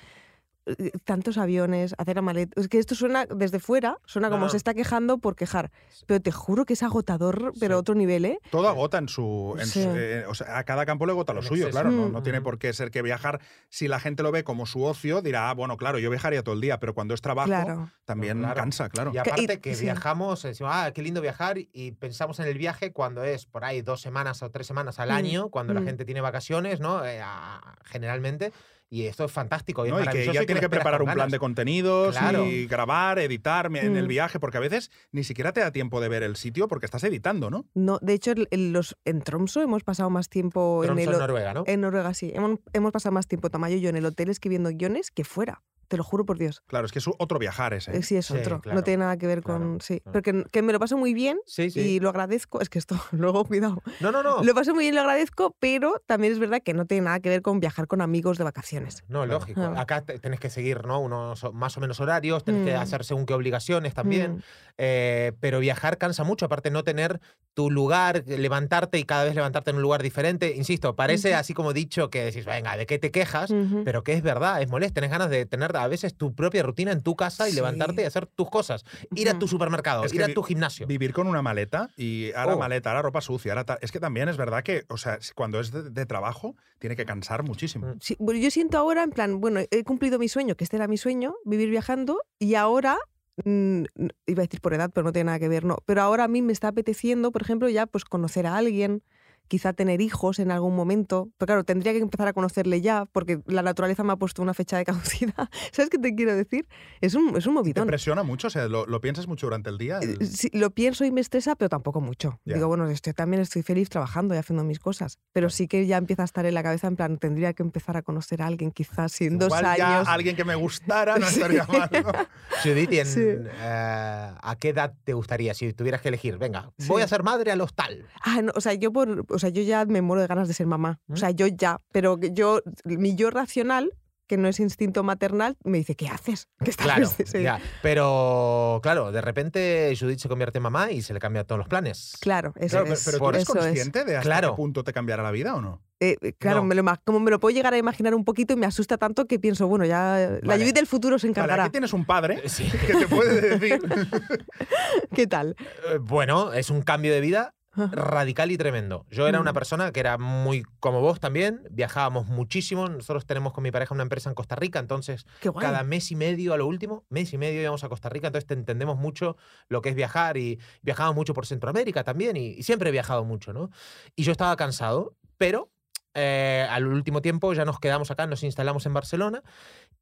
tantos 1.03 1.37
aviones, 1.37 1.93
hacer 1.97 2.15
la 2.15 2.21
maleta. 2.21 2.59
Es 2.59 2.67
que 2.67 2.79
esto 2.79 2.95
suena 2.95 3.25
desde 3.25 3.59
fuera, 3.59 3.97
suena 4.05 4.29
como 4.29 4.49
se 4.49 4.57
está 4.57 4.73
quejando 4.73 5.17
por 5.17 5.35
quejar. 5.35 5.71
Pero 6.07 6.21
te 6.21 6.31
juro 6.31 6.65
que 6.65 6.73
es 6.73 6.83
agotador, 6.83 7.53
pero 7.59 7.75
Sí. 7.75 7.77
a 7.77 7.79
otro 7.79 7.95
nivel, 7.95 8.25
¿eh? 8.25 8.39
Todo 8.51 8.67
agota 8.69 8.97
en 8.97 9.07
su. 9.09 9.55
en 9.59 9.65
Sí. 9.67 9.83
su- 9.83 9.89
eh, 9.95 10.25
o 10.27 10.33
sea, 10.35 10.57
a 10.57 10.63
cada 10.63 10.85
campo 10.85 11.05
le 11.05 11.11
agota 11.11 11.33
lo 11.33 11.41
En 11.41 11.47
suyo, 11.47 11.67
exceso. 11.67 11.81
claro. 11.83 11.95
No, 11.95 12.09
Mm. 12.09 12.11
no 12.13 12.23
tiene 12.23 12.39
Ujú. 12.39 12.43
por 12.45 12.59
qué 12.59 12.71
ser 12.73 12.91
que 12.91 13.01
viajar. 13.01 13.41
Si 13.69 13.87
la 13.87 13.99
gente 13.99 14.23
lo 14.23 14.31
ve 14.31 14.43
como 14.43 14.65
su 14.65 14.83
ocio, 14.83 15.21
dirá, 15.21 15.49
ah, 15.49 15.53
bueno, 15.53 15.77
claro, 15.77 15.99
yo 15.99 16.09
viajaría 16.09 16.43
todo 16.43 16.55
el 16.55 16.61
día, 16.61 16.79
pero 16.79 16.93
cuando 16.93 17.13
es 17.13 17.21
trabajo, 17.21 17.47
Claro. 17.47 17.91
también 18.05 18.39
Claro. 18.39 18.55
cansa, 18.55 18.89
claro. 18.89 19.09
Y 19.11 19.13
Que- 19.13 19.19
aparte 19.19 19.53
y- 19.53 19.57
que 19.57 19.75
sí. 19.75 19.83
viajamos, 19.85 20.43
decimos, 20.43 20.71
ah, 20.73 20.91
qué 20.93 21.01
lindo 21.01 21.21
viajar, 21.21 21.57
y 21.57 21.91
pensamos 21.91 22.39
en 22.39 22.47
el 22.47 22.57
viaje 22.57 22.91
cuando 22.93 23.23
es 23.23 23.45
por 23.45 23.65
ahí 23.65 23.81
dos 23.81 24.01
semanas 24.01 24.41
o 24.43 24.49
tres 24.49 24.67
semanas 24.67 24.99
al 24.99 25.09
Mm, 25.09 25.13
año, 25.13 25.49
cuando 25.49 25.73
la 25.73 25.81
mm. 25.81 25.85
gente 25.85 26.05
tiene 26.05 26.21
vacaciones, 26.21 26.79
¿no? 26.79 27.05
Eh, 27.05 27.19
a- 27.21 27.75
generalmente. 27.85 28.51
Y 28.93 29.07
esto 29.07 29.25
es 29.25 29.31
fantástico. 29.31 29.87
Y, 29.87 29.89
¿no? 29.89 29.97
es 29.97 30.05
Y 30.05 30.09
que 30.11 30.25
y 30.43 30.45
tiene 30.45 30.61
que 30.61 30.69
preparar 30.69 31.01
un 31.01 31.11
plan 31.11 31.31
de 31.31 31.39
contenidos 31.39 32.15
Claro. 32.15 32.45
y 32.45 32.67
grabar, 32.67 33.17
editar 33.17 33.65
en 33.65 33.97
el 33.97 34.05
Mm. 34.05 34.07
viaje, 34.07 34.39
porque 34.39 34.57
a 34.57 34.61
veces 34.61 34.91
ni 35.11 35.23
siquiera 35.23 35.51
te 35.51 35.61
da 35.61 35.71
tiempo 35.71 35.99
de 35.99 36.09
ver 36.09 36.21
el 36.21 36.35
sitio 36.35 36.67
porque 36.67 36.85
estás 36.85 37.03
editando, 37.03 37.49
¿no? 37.49 37.65
No, 37.73 37.97
de 38.03 38.13
hecho, 38.13 38.33
el- 38.51 38.71
los, 38.71 38.95
en 39.05 39.21
Tromso 39.23 39.61
hemos 39.63 39.83
pasado 39.83 40.11
más 40.11 40.29
tiempo 40.29 40.83
en 40.83 40.99
el. 40.99 41.09
Noruega, 41.09 41.55
¿no? 41.55 41.63
En 41.65 41.81
Noruega, 41.81 42.13
sí. 42.13 42.31
Hemos, 42.35 42.59
hemos 42.73 42.91
pasado 42.91 43.13
más 43.13 43.27
tiempo, 43.27 43.49
Tamayo 43.49 43.77
y 43.77 43.81
yo, 43.81 43.89
en 43.89 43.95
el 43.95 44.05
hotel 44.05 44.29
escribiendo 44.29 44.69
guiones 44.69 45.09
que 45.09 45.23
fuera. 45.23 45.63
Te 45.87 45.97
lo 45.97 46.03
juro 46.03 46.25
por 46.25 46.37
Dios. 46.37 46.61
Claro, 46.67 46.85
es 46.85 46.91
que 46.91 46.99
es 46.99 47.05
otro 47.07 47.39
viajar 47.39 47.73
ese. 47.73 47.91
¿eh? 47.91 47.97
Eh, 47.97 48.03
Sí, 48.03 48.15
es 48.15 48.25
Sí, 48.25 48.33
otro. 48.37 48.61
claro, 48.61 48.77
no 48.77 48.83
tiene 48.83 48.97
nada 49.03 49.17
que 49.17 49.27
ver 49.27 49.41
claro, 49.43 49.59
con. 49.59 49.81
Sí. 49.81 49.99
claro. 49.99 50.13
Porque 50.13 50.43
que 50.51 50.61
me 50.61 50.73
lo 50.73 50.79
paso 50.79 50.97
muy 50.97 51.13
bien 51.13 51.39
Sí, 51.45 51.69
sí. 51.69 51.79
y 51.79 51.99
lo 51.99 52.09
agradezco. 52.09 52.61
Es 52.61 52.69
que 52.69 52.79
esto, 52.79 52.95
luego, 53.11 53.45
cuidado. 53.45 53.81
No, 53.99 54.11
no, 54.11 54.23
no. 54.23 54.43
Lo 54.43 54.53
paso 54.55 54.73
muy 54.73 54.85
bien, 54.85 54.95
lo 54.95 55.01
agradezco, 55.01 55.55
pero 55.59 56.01
también 56.05 56.33
es 56.33 56.39
verdad 56.39 56.61
que 56.63 56.73
no 56.73 56.85
tiene 56.85 57.05
nada 57.05 57.19
que 57.19 57.29
ver 57.29 57.41
con 57.41 57.59
viajar 57.59 57.87
con 57.87 58.01
amigos 58.01 58.37
de 58.37 58.43
vacaciones. 58.43 59.03
No, 59.07 59.23
Claro. 59.23 59.39
lógico. 59.39 59.61
Ah. 59.61 59.81
Acá 59.81 60.01
te- 60.01 60.19
tenés 60.19 60.39
que 60.39 60.49
seguir, 60.49 60.85
¿no? 60.85 60.99
Unos 60.99 61.45
más 61.53 61.77
o 61.77 61.79
menos 61.81 61.99
horarios, 61.99 62.43
tenés 62.43 62.65
que 62.65 62.73
Mm. 62.75 62.79
hacer 62.81 63.03
según 63.03 63.25
qué 63.25 63.33
obligaciones 63.33 63.93
también. 63.93 64.37
Mm. 64.37 64.41
Eh, 64.77 65.31
pero 65.39 65.59
viajar 65.59 65.97
cansa 65.97 66.23
mucho, 66.23 66.45
aparte 66.45 66.71
no 66.71 66.83
tener 66.83 67.19
tu 67.53 67.69
lugar, 67.69 68.23
levantarte 68.25 68.97
y 68.97 69.03
cada 69.03 69.23
vez 69.25 69.35
levantarte 69.35 69.69
en 69.69 69.75
un 69.75 69.81
lugar 69.83 70.01
diferente. 70.01 70.55
Insisto, 70.55 70.95
parece 70.95 71.35
así 71.35 71.53
como 71.53 71.71
dicho 71.73 72.09
que 72.09 72.23
decís, 72.25 72.45
venga, 72.45 72.75
¿de 72.77 72.87
qué 72.87 72.97
te 72.97 73.11
quejas? 73.11 73.53
Pero 73.85 74.03
que 74.03 74.13
es 74.13 74.23
verdad, 74.23 74.61
es 74.61 74.69
molesto. 74.69 74.95
Tenés 74.95 75.11
ganas 75.11 75.29
de 75.29 75.45
tener 75.45 75.71
a 75.83 75.87
veces 75.87 76.15
tu 76.15 76.33
propia 76.33 76.63
rutina 76.63 76.91
en 76.91 77.01
tu 77.03 77.15
casa 77.15 77.47
y 77.47 77.51
Sí. 77.51 77.55
levantarte 77.57 78.01
y 78.01 78.05
hacer 78.05 78.25
tus 78.27 78.49
cosas. 78.49 78.83
Ir 79.15 79.29
a 79.29 79.37
tu 79.39 79.47
supermercado, 79.47 80.03
Es 80.05 80.13
ir 80.13 80.23
a 80.23 80.33
tu 80.33 80.43
gimnasio. 80.43 80.87
Vivir 80.87 81.13
con 81.13 81.27
una 81.27 81.41
maleta 81.41 81.89
y 81.97 82.31
ahora 82.33 82.55
Oh. 82.55 82.59
maleta, 82.59 82.89
ahora 82.89 83.01
ropa 83.03 83.21
sucia, 83.21 83.51
ahora 83.51 83.63
tal. 83.65 83.77
Es 83.81 83.91
que 83.91 83.99
también 83.99 84.29
es 84.29 84.37
verdad 84.37 84.63
que, 84.63 84.83
o 84.89 84.97
sea, 84.97 85.19
cuando 85.35 85.59
es 85.59 85.71
de, 85.71 85.89
de 85.89 86.05
trabajo, 86.05 86.55
tiene 86.79 86.95
que 86.95 87.05
cansar 87.05 87.43
muchísimo. 87.43 87.87
Mm. 87.87 87.97
Sí, 88.01 88.15
bueno, 88.19 88.39
yo 88.39 88.49
siento 88.51 88.77
ahora, 88.77 89.03
en 89.03 89.11
plan, 89.11 89.39
bueno, 89.41 89.59
he 89.69 89.83
cumplido 89.83 90.19
mi 90.19 90.27
sueño, 90.27 90.55
que 90.55 90.63
este 90.63 90.75
era 90.77 90.87
mi 90.87 90.97
sueño, 90.97 91.35
vivir 91.45 91.69
viajando, 91.69 92.19
y 92.39 92.55
ahora, 92.55 92.97
mm, 93.45 93.83
iba 94.27 94.41
a 94.43 94.45
decir 94.45 94.61
por 94.61 94.73
edad, 94.73 94.91
pero 94.93 95.05
no 95.05 95.11
tiene 95.13 95.25
nada 95.27 95.39
que 95.39 95.47
ver, 95.49 95.65
no. 95.65 95.77
Pero 95.85 96.01
ahora 96.01 96.25
a 96.25 96.27
mí 96.27 96.41
me 96.41 96.53
está 96.53 96.67
apeteciendo, 96.69 97.31
por 97.31 97.41
ejemplo, 97.41 97.67
ya 97.69 97.85
pues 97.87 98.05
conocer 98.05 98.45
a 98.45 98.57
alguien, 98.57 99.01
quizá 99.47 99.73
tener 99.73 100.01
hijos 100.01 100.39
en 100.39 100.51
algún 100.51 100.75
momento. 100.75 101.29
Pero 101.37 101.47
claro, 101.47 101.63
tendría 101.63 101.93
que 101.93 101.99
empezar 101.99 102.27
a 102.27 102.33
conocerle 102.33 102.81
ya, 102.81 103.05
porque 103.11 103.41
la 103.45 103.61
naturaleza 103.61 104.03
me 104.03 104.13
ha 104.13 104.15
puesto 104.15 104.41
una 104.41 104.53
fecha 104.53 104.77
de 104.77 104.85
caducidad. 104.85 105.49
¿Sabes 105.71 105.89
qué 105.89 105.97
te 105.97 106.15
quiero 106.15 106.35
decir? 106.35 106.67
Es 107.01 107.15
un, 107.15 107.29
es 107.37 107.45
un 107.45 107.53
¿Te 107.53 107.59
movidón. 107.59 107.87
presiona 107.87 108.23
mucho? 108.23 108.47
O 108.47 108.49
sea, 108.49 108.67
¿lo, 108.67 108.85
lo 108.85 109.01
piensas 109.01 109.27
mucho 109.27 109.45
durante 109.47 109.69
el 109.69 109.77
día? 109.77 109.99
Eh, 110.01 110.17
El- 110.19 110.27
sí, 110.27 110.49
lo 110.53 110.71
pienso 110.71 111.05
y 111.05 111.11
me 111.11 111.21
estresa, 111.21 111.55
pero 111.55 111.69
tampoco 111.69 112.01
mucho. 112.01 112.39
Ya. 112.45 112.55
Digo, 112.55 112.67
bueno, 112.67 112.87
estoy, 112.89 113.13
también 113.13 113.41
estoy 113.41 113.61
feliz 113.63 113.89
trabajando 113.89 114.33
y 114.35 114.37
haciendo 114.37 114.63
mis 114.63 114.79
cosas. 114.79 115.19
Pero 115.33 115.49
sí 115.49 115.67
que 115.67 115.85
ya 115.85 115.97
empieza 115.97 116.23
a 116.23 116.25
estar 116.25 116.45
en 116.45 116.53
la 116.53 116.63
cabeza, 116.63 116.87
en 116.87 116.95
plan, 116.95 117.17
tendría 117.17 117.53
que 117.53 117.63
empezar 117.63 117.97
a 117.97 118.01
conocer 118.01 118.41
a 118.41 118.47
alguien 118.47 118.71
quizás 118.71 119.11
si 119.11 119.25
en 119.25 119.37
dos 119.39 119.47
Igual 119.47 119.77
ya 119.77 119.95
años. 119.97 120.07
alguien 120.07 120.35
que 120.35 120.45
me 120.45 120.55
gustara 120.55 121.17
no 121.17 121.25
Sí. 121.33 121.35
estaría 121.35 121.65
mal, 121.65 121.89
¿no? 121.91 122.11
Judith, 122.63 122.91
¿y 122.91 122.99
en, 122.99 123.05
Sí. 123.05 123.21
eh, 123.21 124.31
¿a 124.41 124.55
qué 124.59 124.69
edad 124.69 124.93
te 125.03 125.13
gustaría 125.13 125.53
si 125.53 125.73
tuvieras 125.73 126.01
que 126.01 126.07
elegir? 126.09 126.37
Venga, 126.37 126.71
voy 126.87 127.01
a 127.01 127.07
ser 127.07 127.23
madre 127.23 127.51
a 127.51 127.55
los 127.55 127.73
tal. 127.73 128.05
Ah, 128.23 128.41
no, 128.41 128.51
o 128.55 128.61
sea, 128.61 128.73
yo 128.73 128.91
por, 128.91 129.25
o 129.29 129.39
sea, 129.43 129.49
yo 129.51 129.61
ya 129.63 129.85
me 129.85 130.01
muero 130.01 130.21
de 130.21 130.27
ganas 130.27 130.47
de 130.47 130.53
ser 130.53 130.65
mamá. 130.67 130.99
O 131.09 131.13
¿Mm? 131.13 131.17
sea, 131.17 131.31
yo 131.31 131.47
ya, 131.47 131.79
pero 131.91 132.19
yo, 132.19 132.61
mi 132.85 133.15
yo 133.15 133.29
racional, 133.29 133.91
que 134.25 134.37
no 134.37 134.47
es 134.47 134.59
instinto 134.61 135.03
maternal, 135.03 135.57
me 135.65 135.77
dice, 135.77 135.95
¿qué 135.95 136.07
haces? 136.07 136.47
¿Qué 136.63 136.71
estás 136.71 136.85
Claro, 136.85 137.05
sí. 137.07 137.43
ya. 137.43 137.59
Pero, 137.81 138.79
claro, 138.81 139.11
de 139.11 139.19
repente 139.21 139.93
Judith 139.99 140.19
se 140.19 140.29
convierte 140.29 140.59
en 140.59 140.63
mamá 140.63 140.91
y 140.91 141.01
se 141.01 141.13
le 141.13 141.19
cambian 141.19 141.45
todos 141.45 141.59
los 141.59 141.67
planes. 141.67 142.13
Claro, 142.21 142.53
eso 142.55 142.69
Claro, 142.69 142.85
pero, 142.85 142.93
es. 142.95 143.05
pero 143.05 143.17
tú 143.19 143.29
eres 143.29 143.41
eso 143.43 143.53
es. 143.59 143.65
consciente 143.65 144.05
de 144.05 144.15
hasta 144.15 144.23
Claro. 144.29 144.51
qué 144.51 144.55
punto 144.55 144.83
te 144.85 144.93
cambiará 144.93 145.23
la 145.23 145.31
vida 145.31 145.53
o 145.55 145.61
no? 145.61 145.81
Eh, 145.99 146.15
eh, 146.21 146.33
claro, 146.39 146.59
No. 146.61 146.63
me 146.65 146.75
lo, 146.75 146.83
como 147.03 147.19
me 147.19 147.31
lo 147.31 147.39
puedo 147.41 147.53
llegar 147.53 147.73
a 147.73 147.77
imaginar 147.77 148.15
un 148.15 148.23
poquito 148.23 148.53
y 148.53 148.55
me 148.55 148.65
asusta 148.65 148.97
tanto 148.97 149.25
que 149.25 149.39
pienso, 149.39 149.67
bueno, 149.67 149.83
ya 149.85 150.39
la 150.41 150.47
Vale. 150.47 150.61
Judith 150.63 150.75
del 150.75 150.87
futuro 150.87 151.19
se 151.19 151.27
Vale, 151.27 151.31
encargará. 151.31 151.63
aquí 151.65 151.71
tienes 151.73 151.91
un 151.93 152.05
padre 152.05 152.41
Sí. 152.49 152.69
que 152.87 152.93
te 152.95 153.07
puede 153.07 153.57
decir. 153.57 153.81
¿Qué 155.13 155.27
tal? 155.27 155.55
Eh, 155.91 155.97
Bueno, 155.99 156.53
es 156.53 156.69
un 156.69 156.81
cambio 156.81 157.13
de 157.13 157.21
vida 157.21 157.53
radical 157.91 158.51
y 158.51 158.57
tremendo. 158.57 159.05
Yo 159.09 159.27
era 159.27 159.39
una 159.39 159.51
Mm. 159.51 159.55
persona 159.55 159.91
que 159.91 159.99
era 159.99 160.17
muy 160.17 160.63
como 160.79 161.01
vos 161.01 161.19
también, 161.19 161.61
viajábamos 161.71 162.27
muchísimo. 162.27 162.87
Nosotros 162.87 163.25
tenemos 163.25 163.53
con 163.53 163.63
mi 163.63 163.71
pareja 163.71 163.93
una 163.93 164.03
empresa 164.03 164.29
en 164.29 164.35
Costa 164.35 164.55
Rica, 164.55 164.79
entonces 164.79 165.25
cada 165.61 165.83
mes 165.83 166.11
y 166.11 166.15
medio 166.15 166.53
a 166.53 166.57
lo 166.57 166.67
último, 166.67 167.05
mes 167.09 167.33
y 167.33 167.37
medio 167.37 167.61
íbamos 167.61 167.83
a 167.83 167.89
Costa 167.89 168.09
Rica, 168.09 168.27
entonces 168.27 168.47
te 168.47 168.53
entendemos 168.53 168.97
mucho 168.97 169.37
lo 169.69 169.81
que 169.81 169.89
es 169.89 169.95
viajar 169.95 170.37
y 170.37 170.59
viajábamos 170.81 171.15
mucho 171.15 171.33
por 171.33 171.45
Centroamérica 171.45 172.03
también 172.03 172.37
y, 172.37 172.47
y 172.49 172.63
siempre 172.63 172.89
he 172.89 172.91
viajado 172.91 173.23
mucho, 173.25 173.53
¿no? 173.53 173.69
Y 174.15 174.23
yo 174.23 174.31
estaba 174.31 174.55
cansado, 174.55 175.15
pero 175.37 175.71
eh, 176.15 176.67
al 176.69 176.85
último 176.85 177.21
tiempo 177.23 177.53
ya 177.53 177.65
nos 177.65 177.79
quedamos 177.79 178.11
acá, 178.11 178.27
nos 178.27 178.43
instalamos 178.43 178.85
en 178.85 178.93
Barcelona 178.93 179.41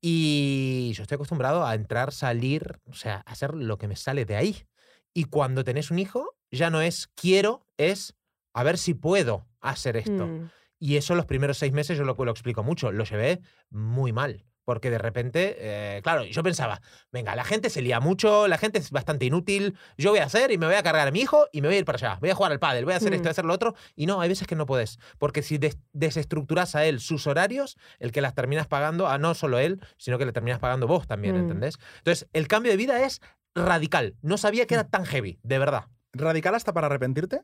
y 0.02 0.92
yo 0.96 1.04
estoy 1.04 1.16
acostumbrado 1.16 1.66
a 1.66 1.76
entrar, 1.76 2.12
salir, 2.12 2.80
o 2.90 2.94
sea, 2.94 3.24
a 3.26 3.32
hacer 3.32 3.54
lo 3.54 3.78
que 3.78 3.88
me 3.88 3.96
sale 3.96 4.26
de 4.26 4.36
ahí. 4.36 4.66
Y 5.14 5.26
cuando 5.26 5.64
tenés 5.64 5.92
un 5.92 6.00
hijo, 6.00 6.36
ya 6.52 6.70
no 6.70 6.82
es 6.82 7.08
quiero, 7.16 7.66
es 7.78 8.16
a 8.54 8.64
ver 8.64 8.78
si 8.78 8.94
puedo 8.94 9.48
hacer 9.62 9.98
esto. 9.98 10.28
Mm. 10.28 10.50
Y 10.80 10.98
eso 10.98 11.16
los 11.16 11.26
primeros 11.26 11.58
seis 11.58 11.72
meses 11.74 11.98
yo 11.98 12.04
lo, 12.04 12.16
lo 12.16 12.32
explico 12.32 12.64
mucho, 12.64 12.92
lo 12.92 13.04
llevé 13.06 13.40
muy 13.70 14.12
mal. 14.14 14.46
Porque 14.64 14.92
de 14.92 15.00
repente, 15.00 15.56
eh, 15.58 16.02
claro, 16.04 16.24
yo 16.24 16.44
pensaba, 16.44 16.82
venga, 17.12 17.36
la 17.36 17.44
gente 17.44 17.72
se 17.72 17.82
lía 17.82 18.00
mucho, 18.00 18.48
la 18.48 18.60
gente 18.60 18.78
es 18.78 18.92
bastante 18.92 19.26
inútil, 19.26 19.76
yo 19.98 20.12
voy 20.12 20.20
a 20.20 20.26
hacer 20.26 20.52
y 20.52 20.58
me 20.60 20.68
voy 20.68 20.76
a 20.76 20.84
cargar 20.84 21.08
a 21.08 21.12
mi 21.12 21.20
hijo 21.22 21.48
y 21.52 21.62
me 21.62 21.68
voy 21.68 21.76
a 21.76 21.80
ir 21.80 21.86
para 21.86 21.98
allá, 21.98 22.20
voy 22.22 22.30
a 22.30 22.36
jugar 22.36 22.52
al 22.52 22.60
pádel, 22.60 22.86
voy 22.86 22.94
a 22.94 22.98
hacer 22.98 23.12
esto, 23.12 23.24
voy 23.24 23.28
a 23.28 23.30
Mm. 23.30 23.32
hacer 23.32 23.46
lo 23.46 23.54
otro. 23.54 23.74
Y 23.96 24.06
no, 24.06 24.22
hay 24.22 24.30
veces 24.30 24.48
que 24.48 24.56
no 24.56 24.68
puedes. 24.68 25.00
Porque 25.18 25.42
si 25.42 25.58
des- 25.58 25.80
desestructuras 25.94 26.76
a 26.76 26.86
él 26.86 27.00
sus 27.00 27.26
horarios, 27.26 27.76
el 28.00 28.12
que 28.12 28.22
las 28.22 28.36
terminas 28.36 28.68
pagando 28.68 29.08
a 29.08 29.18
no 29.18 29.34
solo 29.34 29.58
él, 29.58 29.82
sino 29.98 30.20
que 30.20 30.26
le 30.26 30.32
terminas 30.32 30.60
pagando 30.60 30.86
vos 30.88 31.08
también, 31.08 31.36
Mm. 31.38 31.40
¿entendés? 31.42 31.80
Entonces, 31.98 32.30
el 32.32 32.48
cambio 32.48 32.72
de 32.72 32.78
vida 32.78 33.04
es 33.04 33.20
radical. 33.56 34.16
No 34.22 34.38
sabía 34.38 34.68
que 34.68 34.76
era 34.76 34.88
tan 34.88 35.06
heavy, 35.06 35.40
de 35.44 35.58
verdad. 35.60 35.86
¿Radical 36.14 36.56
hasta 36.56 36.74
para 36.74 36.88
arrepentirte? 36.88 37.42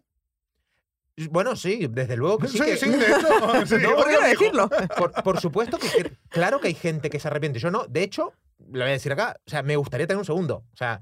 Bueno, 1.32 1.56
sí, 1.56 1.88
desde 1.90 2.16
luego 2.16 2.38
que 2.38 2.48
sí. 2.48 2.60
que- 2.64 2.78
sí, 2.78 2.90
de 2.90 3.06
hecho. 3.08 3.66
sí. 3.66 3.76
No, 3.82 3.96
¿Por 3.96 4.06
qué 4.08 4.14
no 4.14 4.28
decirlo? 4.28 4.70
Por, 4.98 5.12
por 5.24 5.40
supuesto 5.42 5.78
que 5.80 6.14
claro 6.30 6.60
que 6.60 6.68
hay 6.68 6.74
gente 6.76 7.10
que 7.10 7.20
se 7.20 7.28
arrepiente. 7.28 7.60
Yo 7.60 7.72
no, 7.72 7.86
de 7.88 8.04
hecho, 8.04 8.34
lo 8.60 8.80
voy 8.80 8.82
a 8.90 8.94
decir 8.94 9.12
acá, 9.12 9.38
o 9.46 9.50
sea, 9.50 9.64
me 9.64 9.76
gustaría 9.78 10.06
tener 10.08 10.20
un 10.20 10.26
segundo. 10.26 10.64
O 10.74 10.78
sea, 10.78 11.02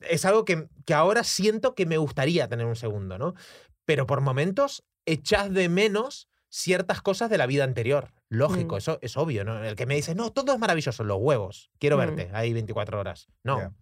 es 0.00 0.24
algo 0.24 0.44
que, 0.44 0.68
que 0.84 0.94
ahora 0.94 1.24
siento 1.24 1.74
que 1.74 1.86
me 1.86 1.96
gustaría 1.96 2.48
tener 2.48 2.66
un 2.66 2.76
segundo, 2.76 3.18
¿no? 3.18 3.34
Pero 3.84 4.06
por 4.06 4.20
momentos 4.20 4.84
echas 5.06 5.52
de 5.52 5.68
menos 5.68 6.28
ciertas 6.48 7.00
cosas 7.02 7.30
de 7.30 7.38
la 7.38 7.46
vida 7.46 7.64
anterior. 7.64 8.12
Lógico, 8.28 8.76
Mm. 8.76 8.78
eso 8.78 8.98
es 9.02 9.16
obvio, 9.16 9.44
¿no? 9.44 9.64
El 9.64 9.74
que 9.74 9.86
me 9.86 9.94
dice, 9.96 10.14
no, 10.14 10.30
todo 10.32 10.52
es 10.52 10.58
maravilloso, 10.58 11.02
los 11.02 11.18
huevos, 11.20 11.70
quiero 11.78 11.96
Mm. 11.96 12.00
verte, 12.00 12.30
ahí 12.32 12.52
24 12.52 13.00
horas. 13.00 13.28
No. 13.42 13.74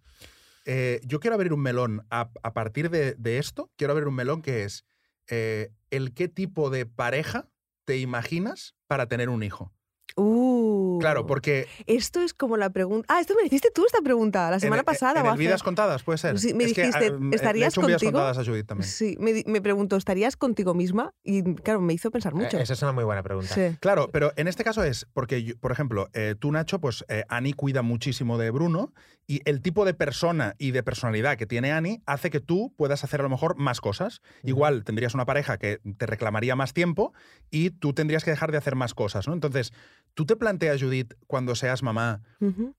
Eh, 0.66 1.00
yo 1.04 1.20
quiero 1.20 1.34
abrir 1.34 1.52
un 1.52 1.60
melón 1.60 2.06
a, 2.10 2.30
partir 2.52 2.90
de, 2.90 3.14
de 3.14 3.38
esto. 3.38 3.70
Quiero 3.76 3.92
abrir 3.92 4.08
un 4.08 4.14
melón 4.14 4.42
que 4.42 4.64
es 4.64 4.84
eh, 5.28 5.72
el 5.90 6.12
qué 6.12 6.28
tipo 6.28 6.70
de 6.70 6.86
pareja 6.86 7.48
te 7.84 7.98
imaginas 7.98 8.74
para 8.86 9.06
tener 9.06 9.28
un 9.28 9.42
hijo? 9.42 9.72
Uh. 10.16 10.98
Claro, 11.00 11.26
porque 11.26 11.66
Esto 11.86 12.20
es 12.20 12.34
como 12.34 12.56
la 12.56 12.70
pregunta. 12.70 13.06
Ah, 13.14 13.20
esto 13.20 13.34
me 13.40 13.46
hiciste 13.46 13.70
tú 13.74 13.84
esta 13.86 14.00
pregunta 14.02 14.50
la 14.50 14.60
semana 14.60 14.80
el- 14.80 14.84
pasada. 14.84 15.28
en 15.30 15.36
Vidas 15.38 15.62
Contadas, 15.62 16.02
puede 16.02 16.18
ser. 16.18 16.38
Sí, 16.38 16.52
me 16.54 16.64
Es 16.64 16.74
dijiste, 16.74 17.06
he 17.06 17.34
¿estarías 17.34 17.74
Vidas 17.74 17.86
contigo? 17.88 18.12
Contadas 18.12 18.38
a 18.38 18.44
Judith 18.44 18.66
también. 18.66 18.88
Sí, 18.88 19.16
me, 19.18 19.42
me 19.46 19.60
preguntó, 19.62 19.96
¿estarías 19.96 20.36
contigo 20.36 20.74
misma? 20.74 21.14
Y 21.22 21.54
claro, 21.54 21.80
me 21.80 21.92
hizo 21.94 22.10
pensar 22.10 22.34
mucho. 22.34 22.58
Eh, 22.58 22.62
Esa 22.62 22.72
es 22.74 22.82
una 22.82 22.92
muy 22.92 23.04
buena 23.04 23.22
pregunta. 23.22 23.54
Sí. 23.54 23.76
Claro, 23.80 24.08
pero 24.12 24.32
en 24.36 24.48
este 24.48 24.64
caso 24.64 24.82
es 24.84 25.06
porque, 25.12 25.42
yo- 25.42 25.56
por 25.58 25.72
ejemplo, 25.72 26.08
eh, 26.12 26.34
tú, 26.38 26.52
Nacho, 26.52 26.80
pues 26.80 27.04
eh, 27.08 27.24
Ani 27.28 27.52
cuida 27.52 27.82
muchísimo 27.82 28.38
de 28.38 28.50
Bruno 28.50 28.92
y 29.26 29.40
el 29.44 29.62
tipo 29.62 29.84
de 29.84 29.94
persona 29.94 30.54
y 30.58 30.72
de 30.72 30.82
personalidad 30.82 31.36
que 31.38 31.46
tiene 31.46 31.72
Ani 31.72 32.02
hace 32.06 32.30
que 32.30 32.40
tú 32.40 32.74
puedas 32.76 33.04
hacer 33.04 33.20
a 33.20 33.22
lo 33.22 33.28
mejor 33.28 33.56
más 33.56 33.80
cosas. 33.80 34.22
Igual 34.42 34.84
tendrías 34.84 35.14
una 35.14 35.24
pareja 35.24 35.56
que 35.58 35.80
te 35.98 36.06
reclamaría 36.06 36.56
más 36.56 36.72
tiempo 36.72 37.12
y 37.50 37.70
tú 37.70 37.92
tendrías 37.92 38.24
que 38.24 38.30
dejar 38.30 38.50
de 38.50 38.58
hacer 38.58 38.74
más 38.74 38.92
cosas, 38.94 39.28
¿no? 39.28 39.34
Entonces, 39.34 39.72
¿tú 40.14 40.26
te 40.26 40.36
planteas, 40.36 40.82
Judith, 40.82 41.14
cuando 41.26 41.54
seas 41.54 41.82
mamá, 41.82 42.22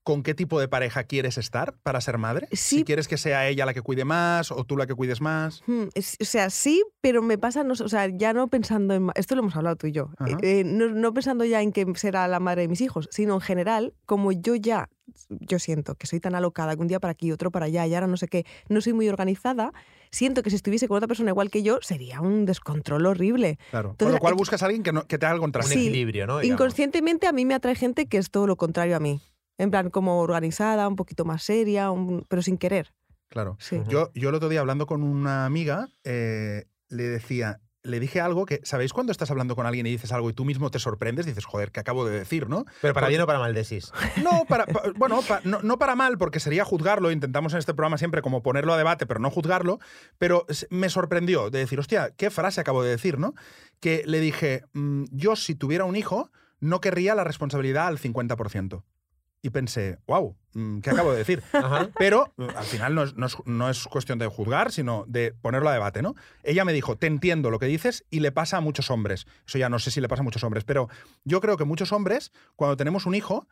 con 0.02 0.22
qué 0.22 0.34
tipo 0.34 0.58
de 0.60 0.68
pareja 0.68 1.04
quieres 1.04 1.38
estar 1.38 1.74
para 1.82 2.00
ser 2.00 2.18
madre? 2.18 2.48
Sí. 2.52 2.78
Si 2.78 2.84
quieres 2.84 3.08
que 3.08 3.16
sea 3.16 3.48
ella 3.48 3.64
la 3.66 3.74
que 3.74 3.82
cuide 3.82 4.04
más 4.04 4.50
o 4.50 4.64
tú 4.64 4.76
la 4.76 4.86
que 4.86 4.94
cuides 4.94 5.20
más. 5.20 5.62
Hmm, 5.66 5.84
es- 5.94 6.16
O 6.20 6.24
sea, 6.24 6.50
sí, 6.50 6.82
pero 7.00 7.22
me 7.22 7.38
pasa, 7.38 7.62
no, 7.64 7.72
o 7.74 7.88
sea, 7.88 8.08
ya 8.08 8.32
no 8.32 8.48
pensando 8.48 8.94
en... 8.94 9.08
Esto 9.14 9.34
lo 9.34 9.42
hemos 9.42 9.56
hablado 9.56 9.76
tú 9.76 9.86
y 9.86 9.92
yo. 9.92 10.10
Eh, 10.26 10.36
eh, 10.60 10.64
no, 10.64 10.88
no 10.88 11.12
pensando 11.14 11.44
ya 11.44 11.62
en 11.62 11.72
que 11.72 11.86
será 11.94 12.26
la 12.28 12.40
madre 12.40 12.62
de 12.62 12.68
mis 12.68 12.80
hijos, 12.80 13.08
sino 13.10 13.34
en 13.34 13.40
general, 13.40 13.94
como 14.06 14.32
yo 14.32 14.54
ya, 14.54 14.88
yo 15.28 15.58
siento 15.58 15.94
que 15.94 16.06
soy 16.06 16.20
tan 16.20 16.34
alocada 16.34 16.74
que 16.76 16.82
un 16.82 16.88
día 16.88 17.00
para 17.00 17.12
aquí, 17.12 17.32
otro 17.32 17.50
para 17.50 17.66
allá, 17.66 17.86
y 17.86 17.94
ahora 17.94 18.06
no 18.06 18.16
sé 18.16 18.28
qué, 18.28 18.44
no 18.68 18.80
soy 18.80 18.92
muy 18.92 19.08
organizada, 19.08 19.72
siento 20.10 20.42
que 20.42 20.50
si 20.50 20.56
estuviese 20.56 20.88
con 20.88 20.96
otra 20.96 21.08
persona 21.08 21.30
igual 21.30 21.50
que 21.50 21.62
yo, 21.62 21.78
sería 21.82 22.20
un 22.20 22.44
descontrol 22.46 23.06
horrible. 23.06 23.58
Claro. 23.70 23.88
Con 23.88 23.92
Entonces, 23.94 24.14
lo 24.14 24.20
cual 24.20 24.34
eh, 24.34 24.36
buscas 24.36 24.62
a 24.62 24.66
alguien 24.66 24.82
que, 24.82 24.92
no- 24.92 25.06
que 25.06 25.18
te 25.18 25.26
haga 25.26 25.34
el 25.34 25.40
Un 25.40 25.44
contrario. 25.44 25.70
Sí. 25.72 25.86
equilibrio, 25.86 26.26
¿no? 26.26 26.38
Digamos. 26.40 26.60
Inconscientemente 26.60 27.26
a 27.26 27.32
mí 27.32 27.44
me 27.44 27.54
atrae 27.54 27.74
gente 27.74 28.06
que 28.06 28.18
es 28.18 28.30
todo 28.30 28.46
lo 28.46 28.56
contrario 28.56 28.96
a 28.96 29.00
mí. 29.00 29.20
En 29.58 29.70
plan, 29.70 29.90
como 29.90 30.18
organizada, 30.20 30.88
un 30.88 30.96
poquito 30.96 31.24
más 31.24 31.42
seria, 31.42 31.90
un- 31.90 32.24
pero 32.28 32.42
sin 32.42 32.58
querer. 32.58 32.92
Claro. 33.28 33.56
Sí. 33.60 33.80
Yo, 33.88 34.10
yo 34.14 34.28
el 34.28 34.34
otro 34.34 34.50
día 34.50 34.60
hablando 34.60 34.84
con 34.86 35.02
una 35.02 35.46
amiga, 35.46 35.88
eh, 36.04 36.64
le 36.90 37.04
decía, 37.04 37.61
le 37.84 37.98
dije 38.00 38.20
algo 38.20 38.46
que, 38.46 38.60
¿sabéis 38.62 38.92
cuando 38.92 39.10
estás 39.12 39.30
hablando 39.30 39.56
con 39.56 39.66
alguien 39.66 39.86
y 39.86 39.90
dices 39.90 40.12
algo 40.12 40.30
y 40.30 40.32
tú 40.32 40.44
mismo 40.44 40.70
te 40.70 40.78
sorprendes? 40.78 41.26
Dices, 41.26 41.44
joder, 41.44 41.72
¿qué 41.72 41.80
acabo 41.80 42.04
de 42.04 42.18
decir, 42.18 42.48
no? 42.48 42.64
Pero 42.80 42.94
para 42.94 43.08
bien 43.08 43.20
o 43.20 43.26
para 43.26 43.38
mal 43.38 43.54
decís. 43.54 43.92
No, 44.22 44.44
para, 44.48 44.66
pa- 44.66 44.82
bueno, 44.96 45.20
pa- 45.22 45.40
no, 45.44 45.60
no 45.62 45.78
para 45.78 45.96
mal, 45.96 46.16
porque 46.18 46.38
sería 46.40 46.64
juzgarlo. 46.64 47.10
Intentamos 47.10 47.52
en 47.54 47.58
este 47.58 47.74
programa 47.74 47.98
siempre 47.98 48.22
como 48.22 48.42
ponerlo 48.42 48.72
a 48.74 48.76
debate, 48.78 49.06
pero 49.06 49.18
no 49.20 49.30
juzgarlo. 49.30 49.80
Pero 50.18 50.46
me 50.70 50.88
sorprendió 50.90 51.50
de 51.50 51.58
decir, 51.60 51.80
hostia, 51.80 52.10
¿qué 52.16 52.30
frase 52.30 52.60
acabo 52.60 52.82
de 52.84 52.90
decir, 52.90 53.18
no? 53.18 53.34
Que 53.80 54.02
le 54.06 54.20
dije, 54.20 54.64
"Mm, 54.74 55.04
yo 55.10 55.34
si 55.36 55.54
tuviera 55.54 55.84
un 55.84 55.96
hijo, 55.96 56.30
no 56.60 56.80
querría 56.80 57.14
la 57.16 57.24
responsabilidad 57.24 57.88
al 57.88 57.98
50%. 57.98 58.84
Y 59.44 59.50
pensé, 59.50 59.98
wow, 60.06 60.36
¿qué 60.82 60.90
acabo 60.90 61.10
de 61.10 61.18
decir? 61.18 61.42
Ajá. 61.52 61.90
Pero 61.98 62.32
eh, 62.38 62.46
al 62.56 62.64
final 62.64 62.94
no 62.94 63.02
es, 63.02 63.16
no 63.16 63.26
es- 63.26 63.36
no 63.44 63.68
es 63.68 63.84
cuestión 63.88 64.20
de 64.20 64.28
juzgar, 64.28 64.70
sino 64.70 65.04
de 65.08 65.32
ponerlo 65.32 65.68
a 65.68 65.72
debate, 65.72 66.00
¿no? 66.00 66.14
Ella 66.44 66.64
me 66.64 66.72
dijo, 66.72 66.96
te 66.96 67.08
entiendo 67.08 67.50
lo 67.50 67.58
que 67.58 67.66
dices 67.66 68.04
y 68.08 68.20
le 68.20 68.30
pasa 68.30 68.58
a 68.58 68.60
muchos 68.60 68.88
hombres. 68.90 69.26
Eso 69.46 69.58
ya 69.58 69.68
no 69.68 69.80
sé 69.80 69.90
si 69.90 70.00
le 70.00 70.06
pasa 70.08 70.20
a 70.20 70.24
muchos 70.24 70.44
hombres, 70.44 70.62
pero 70.62 70.88
yo 71.24 71.40
creo 71.40 71.56
que 71.56 71.64
muchos 71.64 71.90
hombres, 71.90 72.30
cuando 72.54 72.76
tenemos 72.76 73.04
un 73.04 73.16
hijo, 73.16 73.48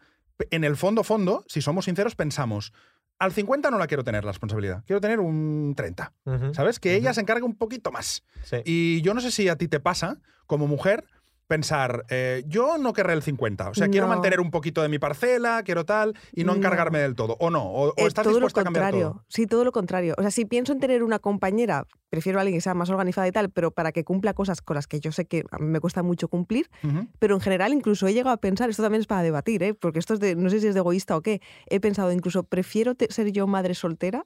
en 0.50 0.62
el 0.62 0.76
fondo, 0.76 1.02
fondo, 1.02 1.44
si 1.48 1.60
somos 1.60 1.86
sinceros, 1.86 2.14
pensamos, 2.14 2.72
al 3.18 3.32
50 3.32 3.70
no 3.72 3.76
la 3.78 3.88
quiero 3.88 4.04
tener 4.04 4.24
la 4.24 4.30
responsabilidad, 4.30 4.84
quiero 4.86 5.00
tener 5.00 5.18
un 5.18 5.74
30, 5.76 6.12
Ujú. 6.24 6.54
¿sabes? 6.54 6.78
Que 6.78 6.94
ella 6.94 7.12
se 7.12 7.20
encargue 7.20 7.42
un 7.42 7.56
poquito 7.56 7.90
más. 7.90 8.22
Sí. 8.44 8.56
Y 8.64 9.02
yo 9.02 9.12
no 9.12 9.20
sé 9.20 9.32
si 9.32 9.48
a 9.48 9.56
ti 9.56 9.66
te 9.66 9.80
pasa, 9.80 10.20
como 10.46 10.66
mujer, 10.68 11.04
pensar, 11.50 12.04
eh, 12.10 12.44
yo 12.46 12.78
no 12.78 12.92
querré 12.92 13.12
el 13.12 13.22
50, 13.24 13.70
o 13.70 13.74
sea, 13.74 13.88
quiero 13.88 14.06
mantener 14.06 14.38
un 14.40 14.52
poquito 14.52 14.82
de 14.82 14.88
mi 14.88 15.00
parcela, 15.00 15.64
quiero 15.64 15.84
tal, 15.84 16.14
y 16.32 16.44
no 16.44 16.52
No. 16.52 16.58
encargarme 16.58 17.00
del 17.00 17.16
todo, 17.16 17.36
o 17.40 17.50
no, 17.50 17.64
o, 17.64 17.88
o 17.88 17.94
Eh, 17.96 18.06
estás 18.06 18.22
todo 18.22 18.34
lo 18.34 18.46
dispuesta 18.46 18.60
a 18.60 18.64
cambiar 18.64 18.84
contrario. 18.84 19.10
todo. 19.10 19.24
Sí, 19.28 19.46
todo 19.48 19.64
lo 19.64 19.72
contrario. 19.72 20.14
O 20.16 20.22
sea, 20.22 20.30
si 20.30 20.44
pienso 20.44 20.72
en 20.72 20.78
tener 20.78 21.02
una 21.02 21.18
compañera, 21.18 21.88
prefiero 22.08 22.38
a 22.38 22.42
alguien 22.42 22.56
que 22.58 22.60
sea 22.62 22.74
más 22.74 22.88
organizada 22.88 23.26
y 23.26 23.32
tal, 23.32 23.50
pero 23.50 23.72
para 23.72 23.90
que 23.90 24.04
cumpla 24.04 24.32
cosas 24.32 24.62
con 24.62 24.76
las 24.76 24.86
que 24.86 25.00
yo 25.00 25.10
sé 25.10 25.24
que 25.24 25.42
a 25.50 25.58
mí 25.58 25.66
me 25.66 25.80
cuesta 25.80 26.04
mucho 26.04 26.28
cumplir. 26.28 26.70
Pero 27.18 27.34
en 27.34 27.40
general, 27.40 27.72
incluso 27.72 28.06
he 28.06 28.14
llegado 28.14 28.32
a 28.34 28.36
pensar, 28.36 28.70
esto 28.70 28.84
también 28.84 29.00
es 29.00 29.08
para 29.08 29.22
debatir, 29.22 29.62
¿eh? 29.64 29.74
porque 29.74 29.98
esto 29.98 30.14
es 30.14 30.20
de, 30.20 30.36
no 30.36 30.50
sé 30.50 30.60
si 30.60 30.68
es 30.68 30.74
de 30.74 30.80
egoísta 30.80 31.16
o 31.16 31.20
qué, 31.20 31.42
he 31.66 31.80
pensado 31.80 32.12
incluso, 32.12 32.44
prefiero 32.44 32.94
ser 33.08 33.32
yo 33.32 33.48
madre 33.48 33.74
soltera 33.74 34.24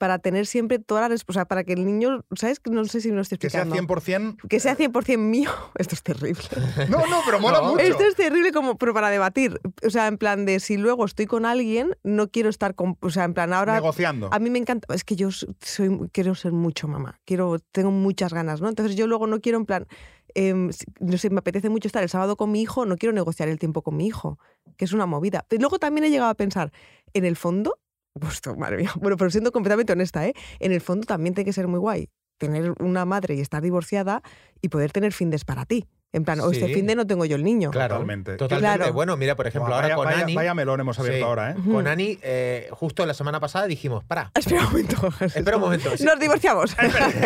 para 0.00 0.18
tener 0.18 0.46
siempre 0.46 0.78
toda 0.78 1.02
la 1.02 1.08
responsabilidad, 1.08 1.46
para 1.48 1.62
que 1.62 1.74
el 1.74 1.84
niño, 1.84 2.24
¿sabes? 2.34 2.58
No 2.70 2.86
sé 2.86 3.02
si 3.02 3.10
me 3.10 3.16
lo 3.16 3.20
estoy 3.20 3.36
Que 3.36 3.50
sea 3.50 3.64
explicando. 3.64 3.94
100%... 3.94 4.48
Que 4.48 4.58
sea 4.58 4.74
100% 4.74 5.18
mío. 5.18 5.50
Esto 5.76 5.94
es 5.94 6.02
terrible. 6.02 6.42
No, 6.88 7.06
no, 7.06 7.20
pero 7.26 7.38
mola 7.38 7.58
No, 7.62 7.72
mucho. 7.72 7.84
Esto 7.84 8.04
es 8.04 8.14
terrible 8.14 8.50
como, 8.50 8.78
pero 8.78 8.94
para 8.94 9.10
debatir. 9.10 9.60
O 9.86 9.90
sea, 9.90 10.06
en 10.06 10.16
plan 10.16 10.46
de 10.46 10.58
si 10.58 10.78
luego 10.78 11.04
estoy 11.04 11.26
con 11.26 11.44
alguien, 11.44 11.94
no 12.02 12.30
quiero 12.30 12.48
estar 12.48 12.74
con, 12.74 12.96
o 12.98 13.10
sea, 13.10 13.24
en 13.24 13.34
plan 13.34 13.52
ahora 13.52 13.74
Negociando. 13.74 14.30
a 14.32 14.38
mí 14.38 14.48
me 14.48 14.58
encanta, 14.58 14.92
es 14.94 15.04
que 15.04 15.16
yo 15.16 15.28
soy, 15.30 16.08
quiero 16.12 16.34
ser 16.34 16.52
mucho 16.52 16.88
mamá, 16.88 17.20
quiero, 17.26 17.58
tengo 17.70 17.90
muchas 17.90 18.32
ganas, 18.32 18.62
¿no? 18.62 18.70
Entonces 18.70 18.96
yo 18.96 19.06
luego 19.06 19.26
no 19.26 19.42
quiero 19.42 19.58
en 19.58 19.66
plan, 19.66 19.86
em, 20.34 20.70
no 20.98 21.18
sé, 21.18 21.28
me 21.28 21.40
apetece 21.40 21.68
mucho 21.68 21.88
estar 21.88 22.02
el 22.02 22.08
sábado 22.08 22.38
con 22.38 22.50
mi 22.50 22.62
hijo, 22.62 22.86
no 22.86 22.96
quiero 22.96 23.12
negociar 23.12 23.50
el 23.50 23.58
tiempo 23.58 23.82
con 23.82 23.98
mi 23.98 24.06
hijo, 24.06 24.38
que 24.78 24.86
es 24.86 24.94
una 24.94 25.04
movida. 25.04 25.44
Pero 25.46 25.60
luego 25.60 25.78
también 25.78 26.04
he 26.04 26.10
llegado 26.10 26.30
a 26.30 26.34
pensar, 26.34 26.72
en 27.12 27.26
el 27.26 27.36
fondo, 27.36 27.78
pues, 28.18 28.40
madre 28.56 28.76
mía, 28.78 28.92
bueno, 28.96 29.16
pero 29.16 29.30
siendo 29.30 29.52
completamente 29.52 29.92
honesta, 29.92 30.26
¿eh? 30.26 30.34
En 30.58 30.72
el 30.72 30.80
fondo 30.80 31.06
también 31.06 31.34
tiene 31.34 31.44
que 31.46 31.52
ser 31.52 31.68
muy 31.68 31.78
guay 31.78 32.08
tener 32.38 32.72
una 32.80 33.04
madre 33.04 33.34
y 33.34 33.40
estar 33.40 33.62
divorciada 33.62 34.22
y 34.62 34.68
poder 34.70 34.92
tener 34.92 35.12
findes 35.12 35.44
para 35.44 35.66
ti. 35.66 35.86
En 36.12 36.24
plan, 36.24 36.40
o 36.40 36.50
este 36.50 36.66
Sí. 36.68 36.74
fin 36.74 36.86
de 36.86 36.96
no 36.96 37.06
tengo 37.06 37.26
yo 37.26 37.36
el 37.36 37.44
niño. 37.44 37.70
Claro, 37.70 37.96
Totalmente. 37.96 38.36
totalmente. 38.36 38.76
Claro. 38.78 38.92
Bueno, 38.94 39.16
mira, 39.18 39.36
por 39.36 39.46
ejemplo, 39.46 39.72
ahora 39.74 39.88
vaya, 39.88 39.94
con 39.96 40.04
vaya- 40.06 40.22
Ani. 40.22 40.34
vaya 40.34 40.54
melón 40.54 40.80
hemos 40.80 40.98
abierto 40.98 41.18
Sí. 41.18 41.22
ahora, 41.22 41.50
¿eh? 41.50 41.56
Con 41.70 41.86
Ani, 41.86 42.18
eh, 42.22 42.68
justo 42.72 43.04
la 43.04 43.12
semana 43.14 43.38
pasada 43.40 43.66
dijimos, 43.66 44.02
para, 44.04 44.32
Espera 44.34 44.62
un 44.62 44.66
momento. 44.72 45.08
espera 45.22 45.56
un 45.58 45.62
momento. 45.62 45.94
sí. 45.98 46.02
Nos 46.04 46.18
divorciamos. 46.18 46.74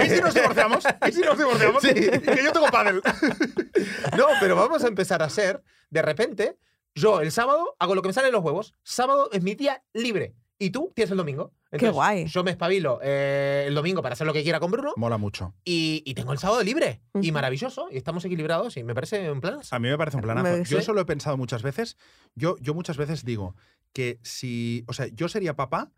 ¿Y 0.05 0.11
si 0.11 0.21
nos 0.21 0.35
divorciamos? 0.35 0.85
¿Y 1.09 1.13
si 1.13 1.21
nos 1.21 1.39
divorciamos? 1.39 1.83
Sí. 1.83 1.95
Que 1.95 2.41
yo 2.45 2.53
tengo 2.53 2.67
pádel. 2.73 3.01
No, 4.19 4.27
pero 4.41 4.57
vamos 4.57 4.85
a 4.85 4.89
empezar 4.89 5.23
a 5.23 5.27
hacer, 5.27 5.63
de 5.91 6.03
repente, 6.03 6.59
yo 6.95 7.21
el 7.21 7.31
sábado 7.33 7.77
hago 7.79 7.95
lo 7.95 8.03
que 8.03 8.09
me 8.09 8.15
sale 8.15 8.27
de 8.27 8.33
los 8.33 8.43
huevos. 8.45 8.75
Sábado 8.83 9.29
es 9.33 9.43
mi 9.43 9.55
día 9.55 9.83
libre. 9.93 10.35
Y 10.65 10.71
tú 10.71 10.93
tienes 10.95 11.11
el 11.11 11.17
domingo. 11.19 11.53
Qué 11.71 11.91
guay. 11.91 12.27
Yo 12.27 12.43
me 12.45 12.51
espabilo 12.51 13.01
eh, 13.03 13.65
el 13.67 13.75
domingo 13.75 14.01
para 14.03 14.13
hacer 14.15 14.27
lo 14.27 14.33
que 14.33 14.43
quiera 14.43 14.61
con 14.61 14.71
Bruno 14.71 14.93
Mola 14.97 15.19
mucho. 15.19 15.55
y, 15.65 16.03
y 16.07 16.15
tengo 16.15 16.33
el 16.33 16.39
sábado 16.39 16.63
libre. 16.63 17.03
Y 17.21 17.33
maravilloso. 17.33 17.89
Y 17.91 17.97
estamos 17.97 18.25
equilibrados 18.25 18.77
y 18.77 18.85
me 18.85 18.95
parece 18.95 19.31
un 19.31 19.41
plan. 19.41 19.61
A 19.71 19.79
mí 19.79 19.89
me 19.89 19.99
parece 19.99 20.17
un 20.17 20.23
planazo. 20.23 20.63
Yo 20.63 20.79
eso 20.79 20.93
lo 20.93 21.01
he 21.01 21.05
pensado 21.05 21.37
muchas 21.37 21.63
veces. 21.63 21.97
Yo, 22.35 22.57
yo 22.61 22.75
muchas 22.75 22.97
veces 22.97 23.25
digo 23.25 23.55
que 23.93 24.19
si. 24.23 24.85
O 24.89 24.93
sea, 24.93 25.07
yo 25.09 25.29
sería 25.29 25.55
papá 25.57 25.93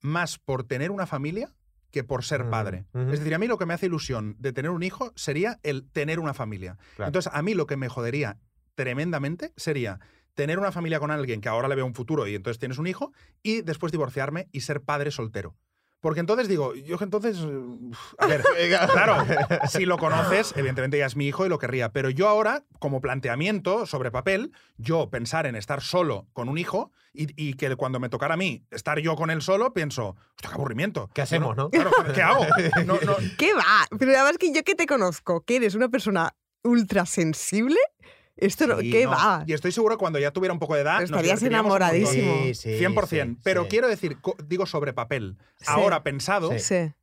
más 0.00 0.38
por 0.38 0.64
tener 0.64 0.90
una 0.90 1.06
familia 1.06 1.54
que 1.90 2.04
por 2.04 2.24
ser 2.24 2.44
Mm, 2.44 2.50
padre. 2.50 2.84
Es 2.94 3.18
decir, 3.20 3.34
a 3.34 3.38
mí 3.38 3.46
lo 3.46 3.58
que 3.58 3.66
me 3.66 3.74
hace 3.74 3.86
ilusión 3.86 4.34
de 4.38 4.52
tener 4.52 4.70
un 4.70 4.82
hijo 4.82 5.12
sería 5.14 5.60
el 5.62 5.88
tener 5.90 6.18
una 6.20 6.34
familia. 6.34 6.76
Claro. 6.96 7.08
Entonces, 7.08 7.30
a 7.34 7.42
mí 7.42 7.54
lo 7.54 7.66
que 7.66 7.76
me 7.76 7.88
jodería 7.88 8.38
tremendamente 8.74 9.52
sería 9.56 10.00
tener 10.34 10.58
una 10.58 10.72
familia 10.72 11.00
con 11.00 11.10
alguien 11.10 11.40
que 11.40 11.48
ahora 11.48 11.68
le 11.68 11.74
veo 11.74 11.86
un 11.86 11.94
futuro 11.94 12.26
y 12.26 12.34
entonces 12.34 12.58
tienes 12.58 12.78
un 12.78 12.86
hijo 12.86 13.12
y 13.42 13.62
después 13.62 13.92
divorciarme 13.92 14.48
y 14.52 14.60
ser 14.60 14.82
padre 14.82 15.10
soltero. 15.10 15.54
Porque 16.02 16.18
entonces 16.18 16.48
digo, 16.48 16.74
yo 16.74 16.98
que 16.98 17.04
entonces, 17.04 17.38
uf, 17.38 18.14
a 18.18 18.26
ver, 18.26 18.42
claro, 18.92 19.24
si 19.68 19.86
lo 19.86 19.98
conoces, 19.98 20.52
evidentemente 20.56 20.98
ya 20.98 21.06
es 21.06 21.14
mi 21.14 21.28
hijo 21.28 21.46
y 21.46 21.48
lo 21.48 21.60
querría, 21.60 21.92
pero 21.92 22.10
yo 22.10 22.28
ahora, 22.28 22.64
como 22.80 23.00
planteamiento 23.00 23.86
sobre 23.86 24.10
papel, 24.10 24.50
yo 24.76 25.10
pensar 25.10 25.46
en 25.46 25.54
estar 25.54 25.80
solo 25.80 26.26
con 26.32 26.48
un 26.48 26.58
hijo 26.58 26.90
y, 27.12 27.28
y 27.40 27.54
que 27.54 27.76
cuando 27.76 28.00
me 28.00 28.08
tocara 28.08 28.34
a 28.34 28.36
mí 28.36 28.64
estar 28.72 28.98
yo 28.98 29.14
con 29.14 29.30
él 29.30 29.42
solo, 29.42 29.72
pienso, 29.72 30.16
hostia, 30.30 30.48
qué 30.48 30.54
aburrimiento. 30.54 31.08
¿Qué 31.14 31.22
hacemos, 31.22 31.56
no? 31.56 31.70
Claro, 31.70 31.92
¿qué 32.12 32.20
hago? 32.20 32.46
No, 32.84 32.98
no, 33.06 33.14
¿Qué 33.38 33.54
va? 33.54 33.86
Pero 33.96 34.10
además 34.10 34.38
que 34.38 34.52
yo 34.52 34.64
que 34.64 34.74
te 34.74 34.86
conozco, 34.86 35.42
que 35.44 35.54
eres 35.54 35.76
una 35.76 35.88
persona 35.88 36.34
ultra 36.64 37.06
sensible, 37.06 37.78
esto 38.36 38.66
no, 38.66 38.78
sí, 38.80 38.90
¿qué 38.90 39.04
no. 39.04 39.10
va? 39.10 39.44
Y 39.46 39.52
estoy 39.52 39.72
seguro 39.72 39.96
que 39.96 40.00
cuando 40.00 40.18
ya 40.18 40.30
tuviera 40.30 40.52
un 40.52 40.58
poco 40.58 40.74
de 40.74 40.80
edad, 40.80 41.02
Estarías 41.02 41.42
enamoradísimo. 41.42 42.34
Sí, 42.44 42.54
sí, 42.54 42.68
100%. 42.70 43.06
sí, 43.34 43.36
pero 43.44 43.62
sí. 43.64 43.68
quiero 43.68 43.88
decir, 43.88 44.16
digo 44.46 44.66
sobre 44.66 44.92
papel. 44.92 45.36
Sí. 45.56 45.66
Ahora 45.68 46.02
pensado, 46.02 46.50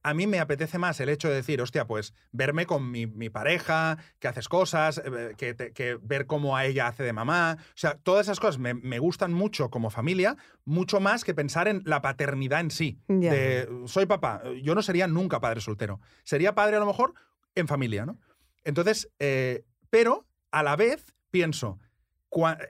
a 0.03 0.13
mí 0.13 0.27
me 0.27 0.39
apetece 0.39 0.77
más 0.79 0.99
el 0.99 1.09
hecho 1.09 1.29
de 1.29 1.35
decir, 1.35 1.61
hostia, 1.61 1.85
pues 1.87 2.13
verme 2.31 2.65
con 2.65 2.91
mi, 2.91 3.05
mi 3.07 3.29
pareja, 3.29 3.97
que 4.19 4.27
haces 4.27 4.49
cosas, 4.49 5.01
eh, 5.05 5.35
que, 5.37 5.53
te- 5.53 5.71
que 5.71 5.97
ver 6.01 6.25
cómo 6.25 6.57
a 6.57 6.65
ella 6.65 6.87
hace 6.87 7.03
de 7.03 7.13
mamá. 7.13 7.57
O 7.59 7.63
sea, 7.77 7.97
todas 8.01 8.25
esas 8.25 8.39
cosas 8.39 8.57
me, 8.57 8.73
me 8.73 8.99
gustan 8.99 9.31
mucho 9.33 9.69
como 9.69 9.89
familia, 9.91 10.35
mucho 10.65 10.99
más 10.99 11.23
que 11.23 11.33
pensar 11.33 11.67
en 11.67 11.83
la 11.85 12.01
paternidad 12.01 12.59
en 12.59 12.71
sí. 12.71 12.99
Ya. 13.07 13.31
De, 13.31 13.69
soy 13.85 14.05
papá. 14.07 14.41
Yo 14.61 14.75
no 14.75 14.81
sería 14.81 15.07
nunca 15.07 15.39
padre 15.39 15.61
soltero. 15.61 16.01
Sería 16.23 16.53
padre 16.55 16.75
a 16.75 16.79
lo 16.79 16.85
mejor 16.85 17.13
en 17.55 17.67
familia, 17.67 18.05
¿no? 18.05 18.19
Entonces, 18.63 19.09
eh, 19.19 19.63
pero 19.89 20.27
a 20.51 20.63
la 20.63 20.75
vez 20.75 21.15
pienso, 21.31 21.79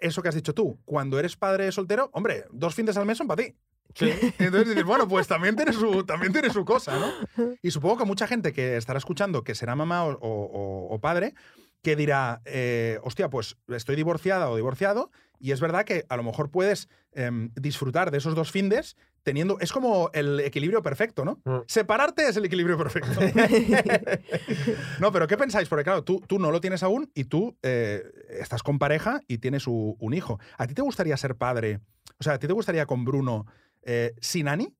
eso 0.02 0.22
que 0.22 0.30
has 0.30 0.36
dicho 0.36 0.54
tú, 0.54 0.80
cuando 0.86 1.20
eres 1.20 1.36
padre 1.36 1.72
soltero, 1.72 2.10
hombre, 2.14 2.46
dos 2.52 2.76
fines 2.76 2.96
al 2.98 3.06
mes 3.06 3.18
son 3.18 3.28
para 3.28 3.44
ti. 3.44 3.56
Entonces 4.40 4.70
dices, 4.70 4.84
bueno, 4.86 5.08
pues 5.08 5.28
también 5.28 5.56
tiene 5.56 5.74
su, 5.74 6.04
también 6.06 6.32
tiene 6.32 6.50
su 6.52 6.64
cosa, 6.64 6.98
¿no? 7.00 7.56
Y 7.62 7.72
supongo 7.72 7.98
que 7.98 8.06
mucha 8.06 8.28
gente 8.28 8.54
que 8.54 8.78
estará 8.78 9.00
escuchando, 9.00 9.44
que 9.44 9.56
será 9.56 9.76
mamá 9.76 10.06
o, 10.06 10.12
o- 10.12 10.18
o- 10.22 10.94
o 10.96 11.00
padre, 11.02 11.34
que 11.82 11.96
dirá, 11.96 12.42
eh, 12.46 13.00
hostia, 13.04 13.30
pues 13.30 13.58
estoy 13.70 13.96
divorciada 13.96 14.50
o 14.50 14.56
divorciado, 14.56 15.12
y 15.40 15.52
es 15.52 15.62
verdad 15.62 15.86
que 15.86 16.06
a 16.10 16.18
lo 16.18 16.24
mejor 16.24 16.52
puedes 16.52 16.90
em, 17.14 17.52
disfrutar 17.56 18.12
de 18.12 18.18
esos 18.18 18.36
dos 18.36 18.52
findes 18.52 18.98
teniendo. 19.24 19.58
Es 19.60 19.72
como 19.72 20.10
el 20.14 20.40
equilibrio 20.42 20.82
perfecto, 20.84 21.24
¿no? 21.24 21.40
Mm. 21.46 21.60
Separarte 21.68 22.28
es 22.28 22.36
el 22.38 22.44
equilibrio 22.46 22.78
perfecto. 22.78 23.20
no, 25.00 25.12
pero 25.12 25.28
¿qué 25.28 25.38
pensáis? 25.38 25.68
Porque 25.70 25.84
claro, 25.84 26.04
tú, 26.04 26.22
tú 26.28 26.40
no 26.40 26.52
lo 26.52 26.62
tienes 26.62 26.84
aún 26.84 27.10
y 27.14 27.26
tú 27.26 27.58
eh, 27.64 28.04
estás 28.40 28.64
con 28.64 28.80
pareja 28.80 29.22
y 29.28 29.38
tienes 29.38 29.68
u- 29.68 29.96
un 30.00 30.14
hijo. 30.14 30.40
¿A 30.58 30.68
ti 30.68 30.74
te 30.74 30.82
gustaría 30.82 31.16
ser 31.18 31.36
padre? 31.36 31.80
O 32.20 32.24
sea, 32.24 32.34
¿a 32.34 32.40
ti 32.40 32.48
te 32.48 32.54
gustaría 32.54 32.86
con 32.86 33.06
Bruno 33.06 33.46
eh, 33.84 34.14
sin 34.20 34.48
Ani? 34.48 34.74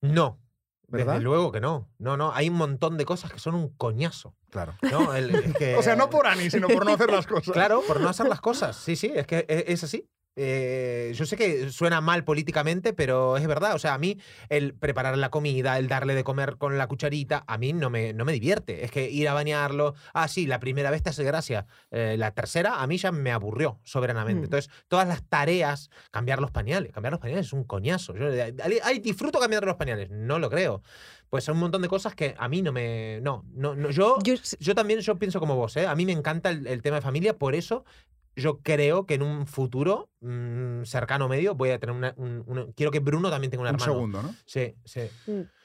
No. 0.00 0.38
¿Verdad? 0.92 1.14
Desde 1.14 1.24
luego 1.24 1.50
que 1.52 1.60
no. 1.60 1.88
No, 1.98 2.16
no. 2.16 2.32
Hay 2.34 2.48
un 2.48 2.56
montón 2.56 2.96
de 2.98 3.04
cosas 3.04 3.32
que 3.32 3.38
son 3.38 3.54
un 3.54 3.70
coñazo. 3.70 4.34
Claro. 4.50 4.74
¿no? 4.82 5.14
El- 5.14 5.34
es 5.34 5.54
que- 5.58 5.76
O 5.76 5.82
sea, 5.82 5.96
no 5.96 6.10
por 6.10 6.26
Ani, 6.26 6.50
sino 6.50 6.68
por 6.68 6.84
no 6.84 6.92
hacer 6.92 7.10
las 7.10 7.26
cosas. 7.28 7.52
Claro, 7.52 7.82
por 7.86 8.00
no 8.00 8.08
hacer 8.08 8.28
las 8.28 8.40
cosas. 8.40 8.76
Sí, 8.76 8.94
sí, 8.96 9.10
es 9.14 9.26
que 9.26 9.44
es, 9.48 9.64
es 9.68 9.84
así. 9.84 10.08
Eh, 10.34 11.12
yo 11.14 11.26
sé 11.26 11.36
que 11.36 11.70
suena 11.70 12.00
mal 12.00 12.24
políticamente, 12.24 12.92
pero 12.92 13.36
es 13.36 13.46
verdad. 13.46 13.74
O 13.74 13.78
sea, 13.78 13.94
a 13.94 13.98
mí 13.98 14.18
el 14.48 14.74
preparar 14.74 15.16
la 15.18 15.30
comida, 15.30 15.78
el 15.78 15.88
darle 15.88 16.14
de 16.14 16.24
comer 16.24 16.56
con 16.56 16.78
la 16.78 16.86
cucharita, 16.86 17.44
a 17.46 17.58
mí 17.58 17.72
no 17.72 17.90
me, 17.90 18.12
no 18.12 18.24
me 18.24 18.32
divierte. 18.32 18.84
Es 18.84 18.90
que 18.90 19.10
ir 19.10 19.28
a 19.28 19.34
bañarlo, 19.34 19.94
ah, 20.14 20.28
sí, 20.28 20.46
la 20.46 20.60
primera 20.60 20.90
vez 20.90 21.02
te 21.02 21.10
hace 21.10 21.24
gracia. 21.24 21.66
Eh, 21.90 22.16
la 22.18 22.32
tercera, 22.32 22.82
a 22.82 22.86
mí 22.86 22.96
ya 22.96 23.12
me 23.12 23.30
aburrió 23.30 23.78
soberanamente. 23.84 24.42
Mm. 24.42 24.44
Entonces, 24.44 24.70
todas 24.88 25.06
las 25.06 25.22
tareas, 25.22 25.90
cambiar 26.10 26.40
los 26.40 26.50
pañales, 26.50 26.92
cambiar 26.92 27.12
los 27.12 27.20
pañales 27.20 27.46
es 27.46 27.52
un 27.52 27.64
coñazo. 27.64 28.14
Yo, 28.16 28.26
ay, 28.82 28.98
disfruto 29.00 29.38
cambiar 29.38 29.64
los 29.64 29.76
pañales. 29.76 30.10
No 30.10 30.38
lo 30.38 30.48
creo. 30.48 30.82
Pues 31.28 31.44
son 31.44 31.54
un 31.54 31.60
montón 31.60 31.80
de 31.80 31.88
cosas 31.88 32.14
que 32.14 32.34
a 32.36 32.46
mí 32.48 32.60
no 32.60 32.72
me. 32.72 33.20
No, 33.22 33.44
no, 33.54 33.74
no. 33.74 33.90
Yo, 33.90 34.18
Yo, 34.22 34.34
yo 34.60 34.74
también 34.74 35.00
yo 35.00 35.18
pienso 35.18 35.40
como 35.40 35.56
vos, 35.56 35.76
¿eh? 35.78 35.86
A 35.86 35.94
mí 35.94 36.04
me 36.04 36.12
encanta 36.12 36.50
el, 36.50 36.66
el 36.66 36.82
tema 36.82 36.96
de 36.96 37.02
familia, 37.02 37.38
por 37.38 37.54
eso 37.54 37.84
yo 38.36 38.60
creo 38.60 39.06
que 39.06 39.14
en 39.14 39.22
un 39.22 39.46
futuro 39.46 40.08
mm, 40.20 40.82
cercano 40.84 41.28
medio 41.28 41.54
voy 41.54 41.70
a 41.70 41.78
tener 41.78 41.94
una, 41.94 42.14
un- 42.16 42.42
una- 42.46 42.66
Quiero 42.74 42.90
que 42.90 43.00
Bruno 43.00 43.30
también 43.30 43.50
tenga 43.50 43.62
un 43.62 43.68
Un 43.68 43.74
hermano. 43.74 43.92
segundo, 43.92 44.22
¿no? 44.22 44.34
Sí, 44.46 44.74
sí. 44.84 45.00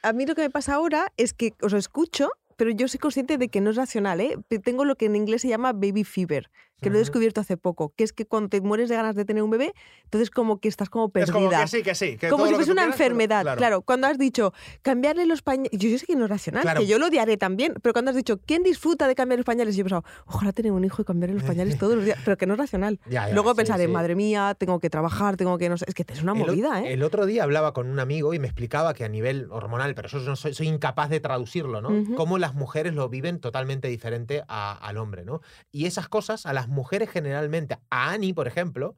a 0.03 0.13
mí 0.13 0.25
lo 0.25 0.35
que 0.35 0.41
me 0.41 0.49
pasa 0.49 0.75
ahora 0.75 1.11
es 1.17 1.33
que 1.33 1.53
os 1.61 1.73
escucho, 1.73 2.29
pero 2.57 2.71
yo 2.71 2.87
soy 2.87 2.99
consciente 2.99 3.37
de 3.37 3.49
que 3.49 3.61
no 3.61 3.69
es 3.69 3.75
racional. 3.75 4.19
¿eh? 4.19 4.37
Tengo 4.63 4.83
lo 4.83 4.95
que 4.95 5.05
en 5.05 5.15
inglés 5.15 5.41
se 5.43 5.47
llama 5.47 5.73
baby 5.73 6.03
fever, 6.03 6.49
que 6.81 6.89
lo 6.89 6.95
he 6.97 6.99
descubierto 6.99 7.41
hace 7.41 7.57
poco, 7.57 7.93
que 7.95 8.03
es 8.03 8.13
que 8.13 8.25
cuando 8.25 8.49
te 8.49 8.61
mueres 8.61 8.87
de 8.89 8.95
ganas 8.95 9.15
de 9.15 9.25
tener 9.25 9.41
un 9.41 9.49
bebé, 9.49 9.73
entonces 10.03 10.29
como 10.29 10.59
que 10.59 10.67
estás 10.67 10.89
como 10.89 11.09
perdida. 11.09 11.25
Es 11.25 11.31
como 11.31 11.49
que 11.49 11.67
sí, 11.67 11.81
que 11.83 11.95
sí. 11.95 12.17
Que 12.17 12.29
Como 12.29 12.43
todo 12.43 12.49
si 12.49 12.55
fuese 12.55 12.71
una 12.71 12.83
quieras, 12.83 12.97
pero- 12.97 13.05
enfermedad, 13.15 13.57
claro. 13.57 13.81
Cuando 13.81 14.07
has 14.07 14.17
dicho 14.17 14.53
cambiarle 14.83 15.25
los 15.25 15.41
pañales, 15.41 15.71
yo, 15.73 15.89
yo 15.89 15.97
sé 15.97 16.05
que 16.05 16.15
no 16.15 16.25
es 16.25 16.29
racional, 16.29 16.61
Claro. 16.61 16.81
que 16.81 16.87
yo 16.87 16.99
lo 16.99 17.07
odiaré 17.07 17.37
también, 17.37 17.73
pero 17.81 17.93
cuando 17.93 18.11
has 18.11 18.17
dicho 18.17 18.37
¿quién 18.45 18.61
disfruta 18.63 19.07
de 19.07 19.15
cambiar 19.15 19.39
los 19.39 19.45
pañales? 19.45 19.75
Yo 19.75 19.81
he 19.81 19.83
pensado, 19.85 20.03
ojalá 20.27 20.51
tener 20.53 20.71
un 20.71 20.83
hijo 20.83 21.01
y 21.01 21.05
cambiarle 21.05 21.35
los 21.35 21.43
pañales 21.43 21.77
todos 21.77 21.95
los 21.95 22.05
días, 22.05 22.19
pero 22.23 22.37
que 22.37 22.45
no 22.45 22.53
es 22.53 22.59
racional. 22.59 22.99
Ya, 23.09 23.27
ya, 23.27 23.33
Luego 23.33 23.51
sí, 23.51 23.57
pensaré, 23.57 23.85
sí. 23.85 23.91
madre 23.91 24.15
mía, 24.15 24.55
tengo 24.57 24.79
que 24.79 24.89
trabajar, 24.89 25.37
tengo 25.37 25.57
que 25.57 25.69
no 25.69 25.77
sé, 25.77 25.85
es 25.87 25.95
que 25.95 26.05
es 26.07 26.21
una 26.21 26.33
El 26.33 26.39
movida, 26.39 26.81
¿eh? 26.83 26.93
El 26.93 27.01
otro 27.03 27.25
día 27.25 27.43
hablaba 27.43 27.73
con 27.73 27.87
un 27.89 27.99
amigo 27.99 28.33
y 28.33 28.39
me 28.39 28.47
explicaba 28.47 28.93
que 28.93 29.03
a 29.03 29.09
nivel 29.09 29.47
hormonal, 29.51 29.95
pero 29.95 30.09
no 30.19 30.35
soy, 30.35 30.53
soy 30.53 30.67
incapaz 30.67 31.09
de 31.09 31.19
traducirlo, 31.19 31.81
¿no? 31.81 32.15
Cómo 32.15 32.37
las 32.37 32.53
mujeres 32.53 32.93
lo 32.93 33.09
viven 33.09 33.39
totalmente 33.39 33.87
diferente 33.87 34.43
a- 34.47 34.73
al 34.73 34.97
hombre, 34.97 35.25
¿no? 35.25 35.41
Y 35.71 35.85
esas 35.85 36.07
cosas 36.07 36.45
a 36.45 36.53
las 36.53 36.66
mujeres 36.67 37.09
generalmente, 37.09 37.77
a 37.89 38.11
Annie, 38.11 38.33
por 38.33 38.47
ejemplo, 38.47 38.95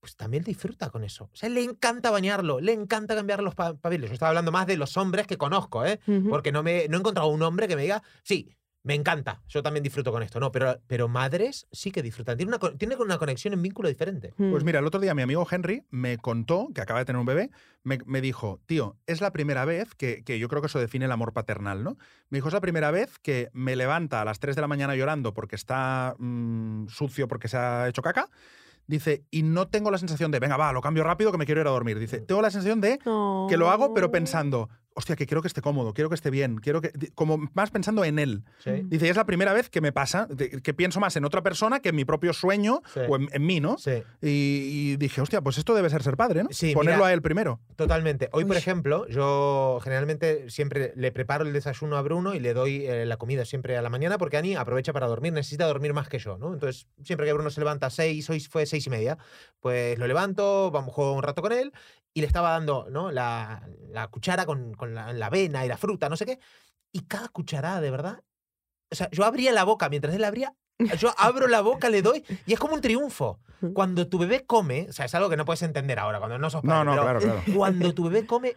pues 0.00 0.14
también 0.14 0.44
disfruta 0.44 0.90
con 0.90 1.02
eso. 1.02 1.24
O 1.32 1.36
sea, 1.36 1.48
le 1.48 1.62
encanta 1.62 2.10
bañarlo, 2.10 2.60
le 2.60 2.72
encanta 2.72 3.14
cambiar 3.16 3.42
los 3.42 3.54
pa- 3.54 3.74
papeles. 3.74 4.10
Yo 4.10 4.14
estaba 4.14 4.28
hablando 4.30 4.52
más 4.52 4.66
de 4.66 4.76
los 4.76 4.96
hombres 4.96 5.26
que 5.26 5.36
conozco, 5.36 5.84
¿eh? 5.84 5.98
Porque 6.30 6.52
no, 6.52 6.62
me, 6.62 6.86
no 6.88 6.96
he 6.96 7.00
encontrado 7.00 7.28
un 7.28 7.42
hombre 7.42 7.66
que 7.66 7.74
me 7.76 7.82
diga, 7.82 8.02
sí, 8.22 8.48
me 8.88 8.94
encanta, 8.94 9.42
yo 9.48 9.62
también 9.62 9.82
disfruto 9.82 10.10
con 10.10 10.22
esto. 10.22 10.40
No, 10.40 10.50
pero, 10.50 10.80
pero 10.86 11.08
madres 11.08 11.68
sí 11.70 11.90
que 11.90 12.02
disfrutan. 12.02 12.38
Tiene 12.38 12.56
una, 12.56 12.96
una 13.04 13.18
conexión 13.18 13.52
en 13.52 13.60
vínculo 13.60 13.86
diferente. 13.90 14.32
Pues 14.38 14.62
Mm. 14.62 14.66
mira, 14.66 14.78
el 14.78 14.86
otro 14.86 14.98
día 14.98 15.14
mi 15.14 15.20
amigo 15.20 15.46
Henry 15.50 15.84
me 15.90 16.16
contó, 16.16 16.68
que 16.74 16.80
acaba 16.80 16.98
de 17.00 17.04
tener 17.04 17.20
un 17.20 17.26
bebé, 17.26 17.50
me, 17.84 17.98
me 18.06 18.22
dijo, 18.22 18.60
tío, 18.64 18.96
es 19.06 19.20
la 19.20 19.30
primera 19.30 19.66
vez 19.66 19.94
que, 19.94 20.24
que 20.24 20.38
yo 20.38 20.48
creo 20.48 20.62
que 20.62 20.68
eso 20.68 20.78
define 20.80 21.04
el 21.04 21.12
amor 21.12 21.34
paternal, 21.34 21.84
¿no? 21.84 21.98
Me 22.30 22.38
dijo, 22.38 22.48
es 22.48 22.54
la 22.54 22.62
primera 22.62 22.90
vez 22.90 23.18
que 23.18 23.50
me 23.52 23.76
levanta 23.76 24.22
a 24.22 24.24
las 24.24 24.40
3 24.40 24.56
de 24.56 24.62
la 24.62 24.68
mañana 24.68 24.96
llorando 24.96 25.34
porque 25.34 25.54
está 25.56 26.14
mm, 26.18 26.86
sucio, 26.88 27.28
porque 27.28 27.48
se 27.48 27.58
ha 27.58 27.88
hecho 27.88 28.00
caca. 28.00 28.30
Dice, 28.86 29.22
y 29.30 29.42
no 29.42 29.68
tengo 29.68 29.90
la 29.90 29.98
sensación 29.98 30.30
de, 30.30 30.38
venga, 30.40 30.56
va, 30.56 30.72
lo 30.72 30.80
cambio 30.80 31.04
rápido 31.04 31.30
que 31.30 31.36
me 31.36 31.44
quiero 31.44 31.60
ir 31.60 31.66
a 31.66 31.70
dormir. 31.72 31.98
Dice, 31.98 32.20
tengo 32.22 32.40
la 32.40 32.50
sensación 32.50 32.80
de 32.80 32.98
que 32.98 33.56
lo 33.58 33.68
hago, 33.70 33.92
pero 33.92 34.10
pensando, 34.10 34.70
hostia, 34.98 35.16
que 35.16 35.26
quiero 35.26 35.40
que 35.40 35.48
esté 35.48 35.62
cómodo, 35.62 35.94
quiero 35.94 36.08
que 36.10 36.14
esté 36.16 36.30
bien, 36.30 36.58
quiero 36.58 36.80
que. 36.82 36.92
Como 37.14 37.48
más 37.54 37.70
pensando 37.70 38.04
en 38.04 38.18
él. 38.18 38.44
¿sí? 38.58 38.70
Dice, 38.84 39.08
es 39.08 39.16
la 39.16 39.24
primera 39.24 39.52
vez 39.52 39.70
que 39.70 39.80
me 39.80 39.92
pasa, 39.92 40.28
que 40.62 40.74
pienso 40.74 41.00
más 41.00 41.16
en 41.16 41.24
otra 41.24 41.42
persona 41.42 41.80
que 41.80 41.88
en 41.90 41.96
mi 41.96 42.04
propio 42.04 42.32
sueño 42.32 42.82
Sí. 42.92 43.00
o 43.08 43.16
en, 43.16 43.28
en 43.32 43.46
mí, 43.46 43.60
¿no? 43.60 43.78
Sí. 43.78 44.02
Y, 44.20 44.92
y 44.92 44.96
dije, 44.96 45.20
hostia, 45.20 45.40
pues 45.40 45.56
esto 45.58 45.74
debe 45.74 45.88
ser 45.90 46.02
ser 46.02 46.16
padre, 46.16 46.42
¿no? 46.42 46.48
Sí, 46.52 46.74
Ponerlo 46.74 46.98
mira. 47.04 47.08
a 47.08 47.12
él 47.14 47.22
primero. 47.22 47.60
Totalmente. 47.76 48.28
Hoy, 48.32 48.44
por 48.44 48.52
Uy. 48.52 48.58
ejemplo, 48.58 49.06
yo 49.08 49.78
generalmente 49.82 50.50
siempre 50.50 50.92
le 50.96 51.12
preparo 51.12 51.44
el 51.44 51.52
desayuno 51.52 51.96
a 51.96 52.02
Bruno 52.02 52.34
y 52.34 52.40
le 52.40 52.52
doy 52.54 52.86
eh, 52.86 53.06
la 53.06 53.16
comida 53.16 53.44
siempre 53.44 53.76
a 53.76 53.82
la 53.82 53.90
mañana 53.90 54.18
porque 54.18 54.36
Ani 54.36 54.56
aprovecha 54.56 54.92
para 54.92 55.06
dormir, 55.06 55.32
necesita 55.32 55.66
dormir 55.66 55.92
más 55.94 56.08
que 56.08 56.18
yo, 56.18 56.38
¿no? 56.38 56.52
Entonces, 56.52 56.86
siempre 57.04 57.26
que 57.26 57.32
Bruno 57.32 57.50
se 57.50 57.60
levanta 57.60 57.86
a 57.86 57.90
seis, 57.90 58.28
hoy 58.30 58.40
fue 58.40 58.66
seis 58.66 58.86
y 58.86 58.90
media, 58.90 59.18
pues 59.60 59.98
lo 59.98 60.06
levanto, 60.06 60.70
vamos, 60.70 60.92
juego 60.92 61.12
un 61.12 61.22
rato 61.22 61.42
con 61.42 61.52
él 61.52 61.72
y 62.14 62.20
le 62.22 62.26
estaba 62.26 62.50
dando, 62.50 62.86
¿no? 62.90 63.12
La, 63.12 63.68
la 63.90 64.08
cuchara 64.08 64.44
con, 64.46 64.74
con 64.74 64.87
la, 64.94 65.12
la 65.12 65.26
avena 65.26 65.64
y 65.64 65.68
la 65.68 65.76
fruta, 65.76 66.08
no 66.08 66.16
sé 66.16 66.26
qué. 66.26 66.38
Y 66.92 67.00
cada 67.02 67.28
cucharada, 67.28 67.80
de 67.80 67.90
verdad. 67.90 68.22
O 68.90 68.94
sea, 68.94 69.08
yo 69.10 69.24
abría 69.24 69.52
la 69.52 69.64
boca 69.64 69.88
mientras 69.88 70.14
él 70.14 70.24
abría. 70.24 70.54
Yo 70.98 71.12
abro 71.18 71.48
la 71.48 71.60
boca, 71.60 71.88
le 71.90 72.02
doy 72.02 72.24
y 72.46 72.52
es 72.52 72.58
como 72.58 72.74
un 72.74 72.80
triunfo. 72.80 73.40
Cuando 73.74 74.06
tu 74.08 74.18
bebé 74.18 74.46
come, 74.46 74.86
o 74.88 74.92
sea, 74.92 75.06
es 75.06 75.14
algo 75.16 75.28
que 75.28 75.36
no 75.36 75.44
puedes 75.44 75.62
entender 75.62 75.98
ahora, 75.98 76.18
cuando 76.20 76.38
no 76.38 76.48
sos 76.50 76.62
No, 76.62 76.70
padre, 76.70 76.84
no, 76.84 76.90
pero 76.92 77.02
claro, 77.02 77.20
claro. 77.20 77.42
cuando 77.58 77.92
tu 77.94 78.04
bebé 78.08 78.26
come, 78.28 78.56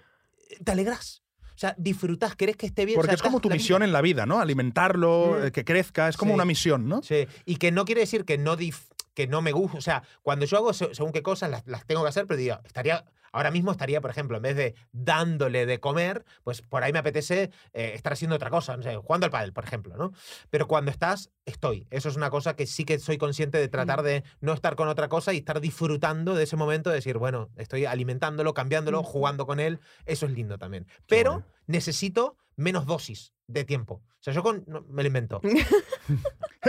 te 0.64 0.72
alegras. 0.72 1.24
O 1.56 1.58
sea, 1.62 1.74
disfrutas, 1.78 2.36
querés 2.36 2.58
que 2.58 2.68
esté 2.68 2.86
bien. 2.86 2.98
o 2.98 3.02
Porque 3.02 3.10
sea, 3.12 3.16
es 3.16 3.22
como 3.24 3.40
tu 3.40 3.50
misión 3.50 3.82
en 3.84 3.92
la 3.92 4.02
vida, 4.02 4.26
¿no? 4.28 4.40
Alimentarlo, 4.40 5.38
Mm. 5.40 5.46
eh, 5.48 5.52
que 5.52 5.66
crezca, 5.66 6.08
es 6.08 6.18
como 6.18 6.32
Sí. 6.32 6.36
una 6.36 6.46
misión, 6.46 6.88
¿no? 6.88 7.02
Sí, 7.02 7.28
y 7.46 7.56
que 7.58 7.72
no 7.72 7.86
quiere 7.86 8.02
decir 8.02 8.24
que 8.26 8.38
no, 8.38 8.56
dif- 8.58 8.88
que 9.16 9.28
no 9.28 9.42
me 9.42 9.52
gusta. 9.52 9.78
O 9.78 9.82
sea, 9.82 10.04
cuando 10.22 10.46
yo 10.46 10.58
hago 10.58 10.74
se- 10.74 10.94
según 10.96 11.12
qué 11.12 11.22
cosas 11.24 11.50
las, 11.50 11.66
las 11.68 11.86
tengo 11.86 12.04
que 12.04 12.10
hacer, 12.10 12.28
pero 12.28 12.38
digo, 12.40 12.60
estaría. 12.64 13.04
Ahora 13.32 13.52
mismo 13.52 13.72
estaría, 13.72 14.02
por 14.02 14.12
ejemplo, 14.12 14.38
en 14.38 14.44
vez 14.44 14.56
de 14.56 14.76
dándole 14.92 15.66
de 15.66 15.80
comer, 15.80 16.26
pues 16.44 16.62
por 16.62 16.84
ahí 16.84 16.92
me 16.94 17.00
apetece 17.00 17.52
eh, 17.74 17.92
estar 17.94 18.14
haciendo 18.14 18.36
otra 18.36 18.50
cosa, 18.50 18.76
no 18.78 18.84
sé, 18.84 18.96
jugando 18.96 19.26
al 19.26 19.32
pádel, 19.32 19.54
por 19.54 19.64
ejemplo, 19.64 19.96
¿no? 19.98 20.12
Pero 20.50 20.68
cuando 20.68 20.92
estás, 20.92 21.32
estoy. 21.46 21.88
Eso 21.90 22.10
es 22.10 22.16
una 22.16 22.30
cosa 22.30 22.56
que 22.56 22.68
sí 22.68 22.86
que 22.86 23.00
soy 23.00 23.18
consciente 23.18 23.58
de 23.58 23.68
tratar 23.68 24.04
de 24.04 24.24
no 24.40 24.54
estar 24.54 24.76
con 24.76 24.88
otra 24.88 25.08
cosa 25.08 25.34
y 25.34 25.38
estar 25.38 25.62
disfrutando 25.62 26.36
de 26.36 26.44
ese 26.44 26.56
momento 26.56 26.90
de 26.90 26.98
decir, 26.98 27.18
bueno, 27.18 27.50
estoy 27.56 27.86
alimentándolo, 27.86 28.54
cambiándolo, 28.54 29.04
jugando 29.04 29.46
con 29.46 29.60
él. 29.60 29.80
Eso 30.06 30.26
es 30.26 30.32
lindo 30.34 30.58
también. 30.58 30.88
Pero 31.08 31.32
bueno. 31.32 31.48
necesito 31.68 32.38
menos 32.56 32.86
dosis 32.86 33.34
de 33.52 33.64
tiempo. 33.66 33.96
O 33.96 34.24
sea, 34.24 34.34
yo 34.34 34.44
con, 34.44 34.64
no, 34.68 34.82
me 34.90 35.04
lo 35.04 35.08
invento. 35.08 35.42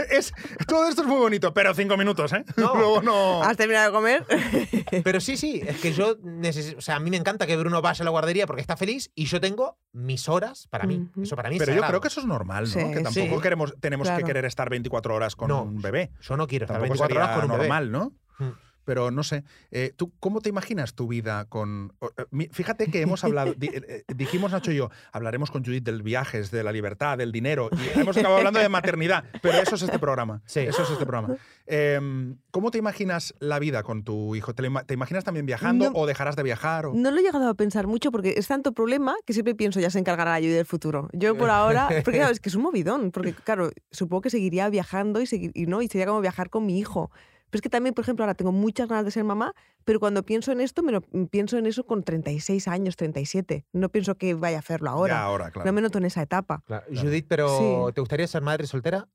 Es, 0.09 0.33
todo 0.67 0.87
esto 0.87 1.03
es 1.03 1.07
muy 1.07 1.19
bonito, 1.19 1.53
pero 1.53 1.71
cinco 1.75 1.97
minutos, 1.97 2.33
¿eh? 2.33 2.43
No. 2.57 2.73
Luego 2.75 3.03
no. 3.03 3.43
¿Has 3.43 3.55
terminado 3.57 3.91
de 3.91 3.91
comer? 3.91 4.25
Pero 5.03 5.21
sí, 5.21 5.37
sí, 5.37 5.61
es 5.63 5.79
que 5.79 5.93
yo 5.93 6.17
necesito, 6.23 6.79
o 6.79 6.81
sea, 6.81 6.95
a 6.95 6.99
mí 6.99 7.11
me 7.11 7.17
encanta 7.17 7.45
que 7.45 7.55
Bruno 7.57 7.79
vaya 7.79 8.01
a 8.01 8.05
la 8.05 8.09
guardería 8.09 8.47
porque 8.47 8.61
está 8.61 8.75
feliz 8.75 9.11
y 9.13 9.25
yo 9.25 9.39
tengo 9.39 9.77
mis 9.91 10.27
horas 10.29 10.67
para 10.71 10.85
mí. 10.87 11.07
Eso 11.21 11.35
para 11.35 11.49
mí 11.49 11.57
es 11.57 11.59
Pero 11.63 11.75
yo 11.75 11.83
creo 11.85 12.01
que 12.01 12.07
eso 12.07 12.21
es 12.21 12.25
normal, 12.25 12.63
¿no? 12.63 12.69
Sí, 12.71 12.79
que 12.91 13.01
tampoco 13.01 13.35
sí. 13.35 13.41
queremos, 13.41 13.75
tenemos 13.79 14.09
que 14.09 14.23
querer 14.23 14.45
estar 14.45 14.67
24 14.67 15.13
horas 15.13 15.35
con 15.35 15.49
No, 15.49 15.61
un 15.61 15.79
bebé. 15.79 16.09
yo 16.21 16.37
no 16.37 16.47
quiero 16.47 16.65
estar 16.65 16.79
Tampoco 16.79 16.93
24 17.03 17.07
sería 17.15 17.23
horas 17.25 17.35
con 17.35 17.45
un 17.45 17.57
bebé. 17.57 17.69
normal, 17.69 17.91
¿no? 17.91 18.13
Mm. 18.39 18.51
Pero 18.85 19.11
no 19.11 19.23
sé, 19.23 19.43
eh, 19.71 19.93
¿tú 19.95 20.11
cómo 20.19 20.41
te 20.41 20.49
imaginas 20.49 20.93
tu 20.93 21.07
vida 21.07 21.45
con... 21.45 21.93
eh, 22.01 22.47
Fíjate 22.51 22.87
que 22.87 23.01
hemos 23.01 23.23
hablado, 23.23 23.53
di- 23.55 23.67
eh, 23.73 24.03
eh, 24.07 24.13
dijimos 24.15 24.51
Nacho 24.51 24.71
y 24.71 24.75
yo, 24.75 24.89
hablaremos 25.11 25.51
con 25.51 25.63
Judith 25.63 25.83
del 25.83 26.03
viajes, 26.03 26.51
de 26.51 26.63
la 26.63 26.71
libertad, 26.71 27.17
del 27.17 27.31
dinero, 27.31 27.69
y 27.71 27.99
hemos 27.99 28.17
acabado 28.17 28.37
hablando 28.39 28.59
de 28.59 28.69
maternidad, 28.69 29.23
pero 29.41 29.57
eso 29.59 29.75
es 29.75 29.81
este 29.83 29.99
programa. 29.99 30.41
Sí. 30.45 30.61
Eso 30.61 30.83
es 30.83 30.89
este 30.89 31.05
programa. 31.05 31.35
Em, 31.65 32.37
¿Cómo 32.51 32.71
te 32.71 32.77
imaginas 32.77 33.33
la 33.39 33.57
vida 33.59 33.83
con 33.83 34.03
tu 34.03 34.35
hijo? 34.35 34.53
¿Te, 34.53 34.69
te 34.85 34.93
imaginas 34.93 35.23
también 35.23 35.45
viajando 35.45 35.85
No. 35.85 35.91
o 35.99 36.05
dejarás 36.05 36.35
de 36.35 36.43
viajar? 36.43 36.85
o- 36.87 36.93
No 36.93 37.09
lo 37.11 37.19
he 37.19 37.23
llegado 37.23 37.47
a 37.49 37.53
pensar 37.53 37.87
mucho 37.87 38.11
porque 38.11 38.33
es 38.37 38.47
tanto 38.47 38.73
problema 38.73 39.15
que 39.25 39.33
siempre 39.33 39.55
pienso 39.55 39.79
ya 39.79 39.89
se 39.89 39.99
encargará 39.99 40.31
la 40.31 40.35
ayuda 40.35 40.57
del 40.57 40.65
futuro. 40.65 41.09
Yo 41.13 41.37
por 41.37 41.49
ahora, 41.49 41.87
porque 42.03 42.19
claro, 42.19 42.31
es 42.33 42.39
que 42.39 42.49
es 42.49 42.55
un 42.55 42.63
movidón, 42.63 43.11
porque 43.11 43.33
claro, 43.33 43.71
supongo 43.91 44.21
que 44.21 44.29
seguiría 44.29 44.69
viajando 44.69 45.21
y, 45.21 45.25
seguir, 45.25 45.51
y 45.53 45.65
no, 45.65 45.81
y 45.81 45.87
sería 45.87 46.05
como 46.07 46.21
viajar 46.21 46.49
con 46.49 46.65
mi 46.65 46.77
hijo. 46.79 47.11
Pero 47.53 47.59
es 47.59 47.61
que 47.61 47.69
también, 47.69 47.93
por 47.93 48.01
ejemplo, 48.03 48.25
ahora 48.25 48.33
tengo 48.33 48.51
muchas 48.51 48.87
ganas 48.89 49.05
de 49.05 49.11
ser 49.11 49.23
mamá, 49.23 49.53
pero 49.85 49.99
cuando 49.99 50.23
pienso 50.23 50.51
en 50.51 50.59
esto, 50.59 50.81
me 50.81 50.91
lo, 50.91 51.01
pienso 51.29 51.55
en 51.59 51.67
eso 51.67 51.85
con 51.85 52.01
36 52.01 52.67
años, 52.67 52.95
37. 52.95 53.67
No 53.73 53.89
pienso 53.89 54.15
que 54.15 54.33
vaya 54.33 54.57
a 54.57 54.59
hacerlo 54.61 54.87
Ya 54.87 54.91
ahora. 54.93 55.21
ahora, 55.21 55.51
claro. 55.51 55.67
No 55.67 55.71
me 55.73 55.81
noto 55.81 55.99
en 55.99 56.05
esa 56.05 56.23
etapa. 56.23 56.63
Claro. 56.65 56.87
Claro. 56.87 57.07
Judith, 57.07 57.27
pero 57.29 57.85
Sí. 57.89 57.93
¿te 57.93 58.01
gustaría 58.01 58.25
ser 58.25 58.41
madre 58.41 58.65
soltera? 58.65 59.07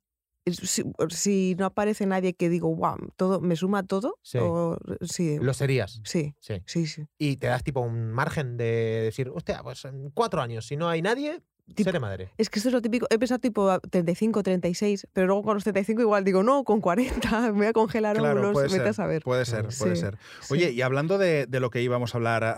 Es- 0.44 0.58
Si, 0.58 0.84
si 1.08 1.56
no 1.58 1.66
aparece 1.66 2.06
nadie 2.06 2.34
que 2.34 2.48
digo, 2.48 2.72
wow, 2.76 2.96
todo, 3.16 3.40
me 3.40 3.56
suma 3.56 3.82
todo, 3.82 4.20
Sí. 4.22 4.38
o- 4.40 4.78
sí, 5.00 5.38
Lo 5.40 5.52
serías. 5.52 6.00
sí, 6.04 6.36
Sí. 6.38 6.62
sí, 6.64 6.86
sí. 6.86 7.08
Y 7.18 7.38
te 7.38 7.48
das 7.48 7.64
tipo 7.64 7.80
un 7.80 8.12
margen 8.12 8.56
de 8.56 9.00
decir, 9.02 9.30
hostia, 9.34 9.64
pues 9.64 9.84
en 9.84 10.10
cuatro 10.10 10.40
años, 10.40 10.64
si 10.64 10.76
no 10.76 10.88
hay 10.88 11.02
nadie, 11.02 11.42
Tipo- 11.74 11.88
Seré 11.88 12.00
madre. 12.00 12.30
Es 12.38 12.48
que 12.50 12.58
esto 12.58 12.68
es 12.70 12.72
lo 12.72 12.80
típico. 12.82 13.06
He 13.10 13.18
pensado 13.18 13.38
tipo 13.38 13.70
a 13.70 13.78
35, 13.78 14.42
36, 14.42 15.06
pero 15.12 15.26
luego 15.26 15.42
con 15.42 15.54
los 15.54 15.64
35 15.64 16.00
igual 16.02 16.24
digo, 16.24 16.42
no, 16.42 16.64
con 16.64 16.80
40, 16.80 17.40
me 17.52 17.58
voy 17.58 17.66
a 17.66 17.72
congelar 17.72 18.16
Claro, 18.16 18.34
óvulos, 18.40 18.52
puede 18.52 18.66
vete 18.68 18.78
ser, 18.78 18.88
a 18.88 18.92
saber. 18.92 19.22
puede 19.22 19.44
ser, 19.44 19.68
puede 19.78 19.94
Sí, 19.96 20.00
ser. 20.00 20.18
sí. 20.40 20.54
Oye, 20.54 20.70
y 20.72 20.82
hablando 20.82 21.18
de, 21.18 21.46
de 21.46 21.60
lo 21.60 21.70
que 21.70 21.82
íbamos 21.82 22.14
a 22.14 22.18
hablar, 22.18 22.56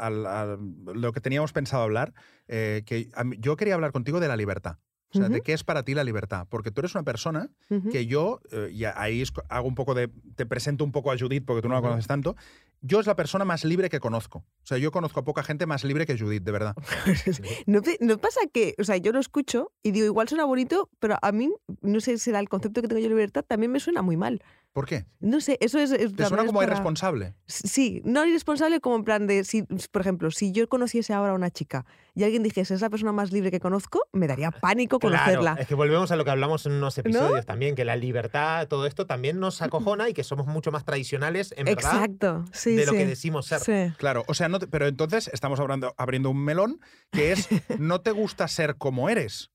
lo 0.94 1.12
que 1.12 1.20
teníamos 1.20 1.52
pensado 1.52 1.82
hablar, 1.82 2.14
eh, 2.48 2.82
que 2.86 3.08
yo 3.38 3.56
quería 3.56 3.74
hablar 3.74 3.92
contigo 3.92 4.20
de 4.20 4.28
la 4.28 4.36
libertad. 4.36 4.76
O 5.12 5.18
sea, 5.18 5.28
de 5.28 5.40
qué 5.40 5.52
es 5.52 5.64
para 5.64 5.82
ti 5.82 5.94
la 5.94 6.04
libertad. 6.04 6.46
Porque 6.48 6.70
tú 6.70 6.80
eres 6.80 6.94
una 6.94 7.02
persona 7.02 7.50
que 7.90 8.06
yo, 8.06 8.40
eh, 8.52 8.70
y 8.72 8.84
ahí 8.84 9.22
hago 9.48 9.66
un 9.66 9.74
poco 9.74 9.94
de, 9.94 10.08
te 10.36 10.46
presento 10.46 10.84
un 10.84 10.92
poco 10.92 11.10
a 11.10 11.18
Judith 11.18 11.44
porque 11.44 11.62
tú 11.62 11.68
no 11.68 11.74
la 11.74 11.80
conoces 11.80 12.06
tanto, 12.06 12.36
yo 12.82 13.00
es 13.00 13.06
la 13.06 13.16
persona 13.16 13.44
más 13.44 13.64
libre 13.64 13.88
que 13.88 14.00
conozco. 14.00 14.38
O 14.38 14.66
sea, 14.66 14.78
yo 14.78 14.90
conozco 14.90 15.20
a 15.20 15.24
poca 15.24 15.42
gente 15.42 15.66
más 15.66 15.84
libre 15.84 16.06
que 16.06 16.18
Judith, 16.18 16.42
de 16.42 16.52
verdad. 16.52 16.74
¿No, 17.66 17.80
no 18.00 18.18
pasa 18.18 18.40
que, 18.52 18.74
o 18.78 18.84
sea, 18.84 18.96
yo 18.96 19.12
lo 19.12 19.18
escucho 19.18 19.72
y 19.82 19.90
digo, 19.90 20.06
igual 20.06 20.28
suena 20.28 20.44
bonito, 20.44 20.88
pero 20.98 21.16
a 21.20 21.32
mí, 21.32 21.52
no 21.82 22.00
sé 22.00 22.12
si 22.12 22.24
será 22.24 22.40
el 22.40 22.48
concepto 22.48 22.80
que 22.80 22.88
tengo 22.88 23.00
yo 23.00 23.08
de 23.08 23.14
libertad, 23.14 23.44
también 23.46 23.72
me 23.72 23.80
suena 23.80 24.02
muy 24.02 24.16
mal. 24.16 24.42
¿Por 24.72 24.86
qué? 24.86 25.04
No 25.18 25.40
sé, 25.40 25.58
eso 25.60 25.80
es... 25.80 25.90
es- 25.90 26.14
¿Te 26.14 26.24
suena 26.26 26.44
como 26.46 26.60
para- 26.60 26.70
irresponsable? 26.72 27.34
Sí, 27.46 28.02
no 28.04 28.24
irresponsable 28.24 28.80
como 28.80 28.94
en 28.96 29.04
plan 29.04 29.26
de, 29.26 29.42
si, 29.42 29.64
por 29.64 30.00
ejemplo, 30.00 30.30
si 30.30 30.52
yo 30.52 30.68
conociese 30.68 31.12
ahora 31.12 31.32
a 31.32 31.34
una 31.34 31.50
chica 31.50 31.86
y 32.14 32.22
alguien 32.22 32.44
dijese, 32.44 32.74
es 32.74 32.80
la 32.80 32.88
persona 32.88 33.10
más 33.10 33.32
libre 33.32 33.50
que 33.50 33.58
conozco, 33.58 34.06
me 34.12 34.28
daría 34.28 34.52
pánico 34.52 35.00
conocerla. 35.00 35.40
Claro, 35.40 35.60
es 35.60 35.66
que 35.66 35.74
volvemos 35.74 36.12
a 36.12 36.16
lo 36.16 36.24
que 36.24 36.30
hablamos 36.30 36.66
en 36.66 36.72
unos 36.72 36.96
episodios 36.98 37.46
también, 37.46 37.74
que 37.74 37.84
la 37.84 37.96
libertad, 37.96 38.68
todo 38.68 38.86
esto 38.86 39.06
también 39.06 39.40
nos 39.40 39.60
acojona 39.60 40.08
y 40.08 40.14
que 40.14 40.22
somos 40.22 40.46
mucho 40.46 40.70
más 40.70 40.84
tradicionales, 40.84 41.52
en 41.56 41.64
verdad, 41.64 41.92
Exacto, 42.04 42.44
sí, 42.52 42.76
de 42.76 42.86
lo 42.86 42.92
que 42.92 43.06
decimos 43.06 43.46
ser. 43.46 43.60
Sí. 43.60 43.92
Claro, 43.96 44.24
o 44.28 44.34
sea, 44.34 44.48
no 44.48 44.60
te- 44.60 44.68
pero 44.68 44.86
entonces 44.86 45.28
estamos 45.32 45.58
abriendo, 45.58 45.94
abriendo 45.96 46.30
un 46.30 46.44
melón 46.44 46.80
que 47.10 47.32
es, 47.32 47.48
no 47.80 48.02
te 48.02 48.12
gusta 48.12 48.46
ser 48.46 48.76
como 48.76 49.08
eres. 49.08 49.50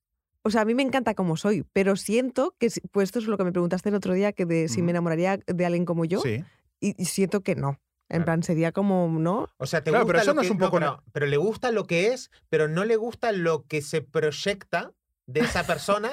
O 0.47 0.51
sea, 0.51 0.62
a 0.62 0.65
mí 0.65 0.75
me 0.75 0.84
encanta 0.84 1.15
como 1.15 1.38
soy, 1.38 1.65
pero 1.73 1.95
siento 1.95 2.55
que, 2.60 2.69
si- 2.69 2.81
pues 2.91 3.05
esto 3.08 3.17
es 3.17 3.25
lo 3.25 3.36
que 3.36 3.43
me 3.43 3.51
preguntaste 3.51 3.89
el 3.89 3.95
otro 3.95 4.13
día, 4.13 4.31
que 4.31 4.45
de 4.45 4.67
si 4.69 4.84
me 4.84 4.91
enamoraría 4.91 5.39
de 5.45 5.65
alguien 5.65 5.86
como 5.86 6.05
yo, 6.05 6.21
Sí. 6.21 6.43
y, 6.79 6.93
y 7.01 7.05
siento 7.05 7.41
que 7.41 7.55
no. 7.55 7.79
En 8.10 8.17
Claro. 8.17 8.25
plan, 8.25 8.43
sería 8.43 8.71
como, 8.71 9.08
¿no? 9.19 9.49
O 9.58 9.65
sea, 9.65 9.84
te 9.84 9.89
Claro, 9.89 10.05
gusta 10.05 10.12
pero 10.13 10.21
eso 10.21 10.31
lo 10.31 10.36
no 10.36 10.41
que 10.41 10.47
es 10.47 10.51
un 10.51 10.58
poco 10.60 10.77
pero, 10.77 11.03
pero 11.12 11.25
le 11.25 11.38
gusta 11.38 11.71
lo 11.71 11.86
que 11.88 12.10
es, 12.13 12.29
pero 12.49 12.67
no 12.67 12.86
le 12.86 12.95
gusta 12.97 13.31
lo 13.31 13.63
que 13.65 13.81
se 13.81 14.01
proyecta 14.01 14.91
de 15.25 15.39
esa 15.39 15.65
persona, 15.65 16.12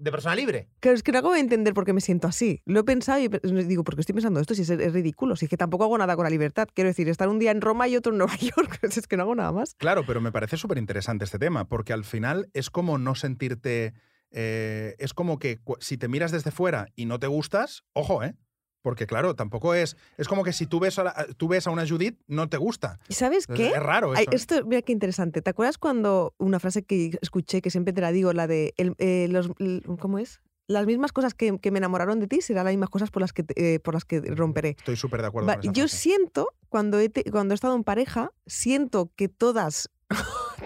de 0.00 0.10
persona 0.10 0.34
libre. 0.34 0.68
Claro, 0.80 0.96
es 0.96 1.02
que 1.02 1.12
no 1.12 1.18
acabo 1.18 1.34
de 1.34 1.40
entender 1.40 1.74
por 1.74 1.84
qué 1.84 1.92
me 1.92 2.00
siento 2.00 2.26
así. 2.26 2.62
Lo 2.64 2.80
he 2.80 2.84
pensado 2.84 3.20
y 3.20 3.28
digo, 3.64 3.84
¿por 3.84 3.94
qué 3.94 4.00
estoy 4.00 4.14
pensando 4.14 4.40
esto? 4.40 4.54
Si 4.54 4.62
es, 4.62 4.70
es 4.70 4.92
ridículo, 4.92 5.36
si 5.36 5.44
es 5.44 5.48
que 5.50 5.56
tampoco 5.56 5.84
hago 5.84 5.98
nada 5.98 6.16
con 6.16 6.24
la 6.24 6.30
libertad. 6.30 6.68
Quiero 6.74 6.88
decir, 6.88 7.08
estar 7.08 7.28
un 7.28 7.38
día 7.38 7.50
en 7.50 7.60
Roma 7.60 7.86
y 7.86 7.96
otro 7.96 8.12
en 8.12 8.18
Nueva 8.18 8.36
York, 8.40 8.78
es 8.82 9.06
que 9.06 9.16
no 9.16 9.24
hago 9.24 9.34
nada 9.34 9.52
más. 9.52 9.74
Claro, 9.76 10.04
pero 10.06 10.20
me 10.20 10.32
parece 10.32 10.56
súper 10.56 10.78
interesante 10.78 11.24
este 11.24 11.38
tema, 11.38 11.68
porque 11.68 11.92
al 11.92 12.04
final 12.04 12.50
es 12.54 12.70
como 12.70 12.98
no 12.98 13.14
sentirte. 13.14 13.92
eh, 14.30 14.94
es 14.98 15.12
como 15.12 15.38
que 15.38 15.58
si 15.80 15.98
te 15.98 16.08
miras 16.08 16.30
desde 16.32 16.50
fuera 16.50 16.86
y 16.96 17.04
no 17.06 17.18
te 17.18 17.26
gustas, 17.26 17.84
ojo, 17.92 18.22
¿eh? 18.22 18.34
Porque 18.82 19.06
claro, 19.06 19.34
tampoco 19.34 19.74
es. 19.74 19.96
Es 20.16 20.26
como 20.28 20.42
que 20.42 20.52
si 20.52 20.66
tú 20.66 20.80
ves 20.80 20.98
a, 20.98 21.04
la- 21.04 21.26
tú 21.36 21.48
ves 21.48 21.66
a 21.66 21.70
una 21.70 21.86
Judith, 21.86 22.18
no 22.26 22.48
te 22.48 22.56
gusta. 22.56 22.98
¿Y 23.08 23.14
sabes 23.14 23.46
Es- 23.48 23.54
qué? 23.56 23.66
Es 23.68 23.82
raro 23.82 24.14
eso. 24.14 24.20
Ay, 24.20 24.26
¿eh? 24.30 24.34
esto, 24.36 24.64
mira 24.64 24.82
qué 24.82 24.92
interesante. 24.92 25.42
¿Te 25.42 25.50
acuerdas 25.50 25.76
cuando 25.78 26.34
una 26.38 26.58
frase 26.60 26.82
que 26.84 27.18
escuché, 27.20 27.60
que 27.60 27.70
siempre 27.70 27.92
te 27.92 28.00
la 28.00 28.10
digo, 28.12 28.32
la 28.32 28.46
de, 28.46 28.72
el- 28.78 28.94
eh, 28.98 29.28
los, 29.30 29.50
¿cómo 29.98 30.18
es? 30.18 30.40
Las 30.66 30.86
mismas 30.86 31.10
cosas 31.12 31.34
que, 31.34 31.58
que 31.58 31.70
me 31.72 31.78
enamoraron 31.78 32.20
de 32.20 32.28
ti 32.28 32.40
serán 32.40 32.64
las 32.64 32.72
mismas 32.72 32.90
cosas 32.90 33.10
por 33.10 33.20
las 33.22 33.32
que, 33.32 33.42
te- 33.42 33.74
eh, 33.74 33.80
por 33.80 33.92
las 33.94 34.04
que 34.04 34.20
romperé. 34.20 34.76
Estoy 34.78 34.96
súper 34.96 35.20
de 35.20 35.26
acuerdo 35.26 35.48
Va, 35.48 35.54
con 35.56 35.64
esa 35.64 35.72
yo 35.72 35.82
frase. 35.82 35.96
siento, 35.96 36.48
cuando 36.68 36.98
he, 37.00 37.08
te- 37.08 37.24
cuando 37.30 37.52
he 37.52 37.56
estado 37.56 37.74
en 37.74 37.82
pareja, 37.84 38.30
siento 38.46 39.10
que 39.16 39.28
todas, 39.28 39.90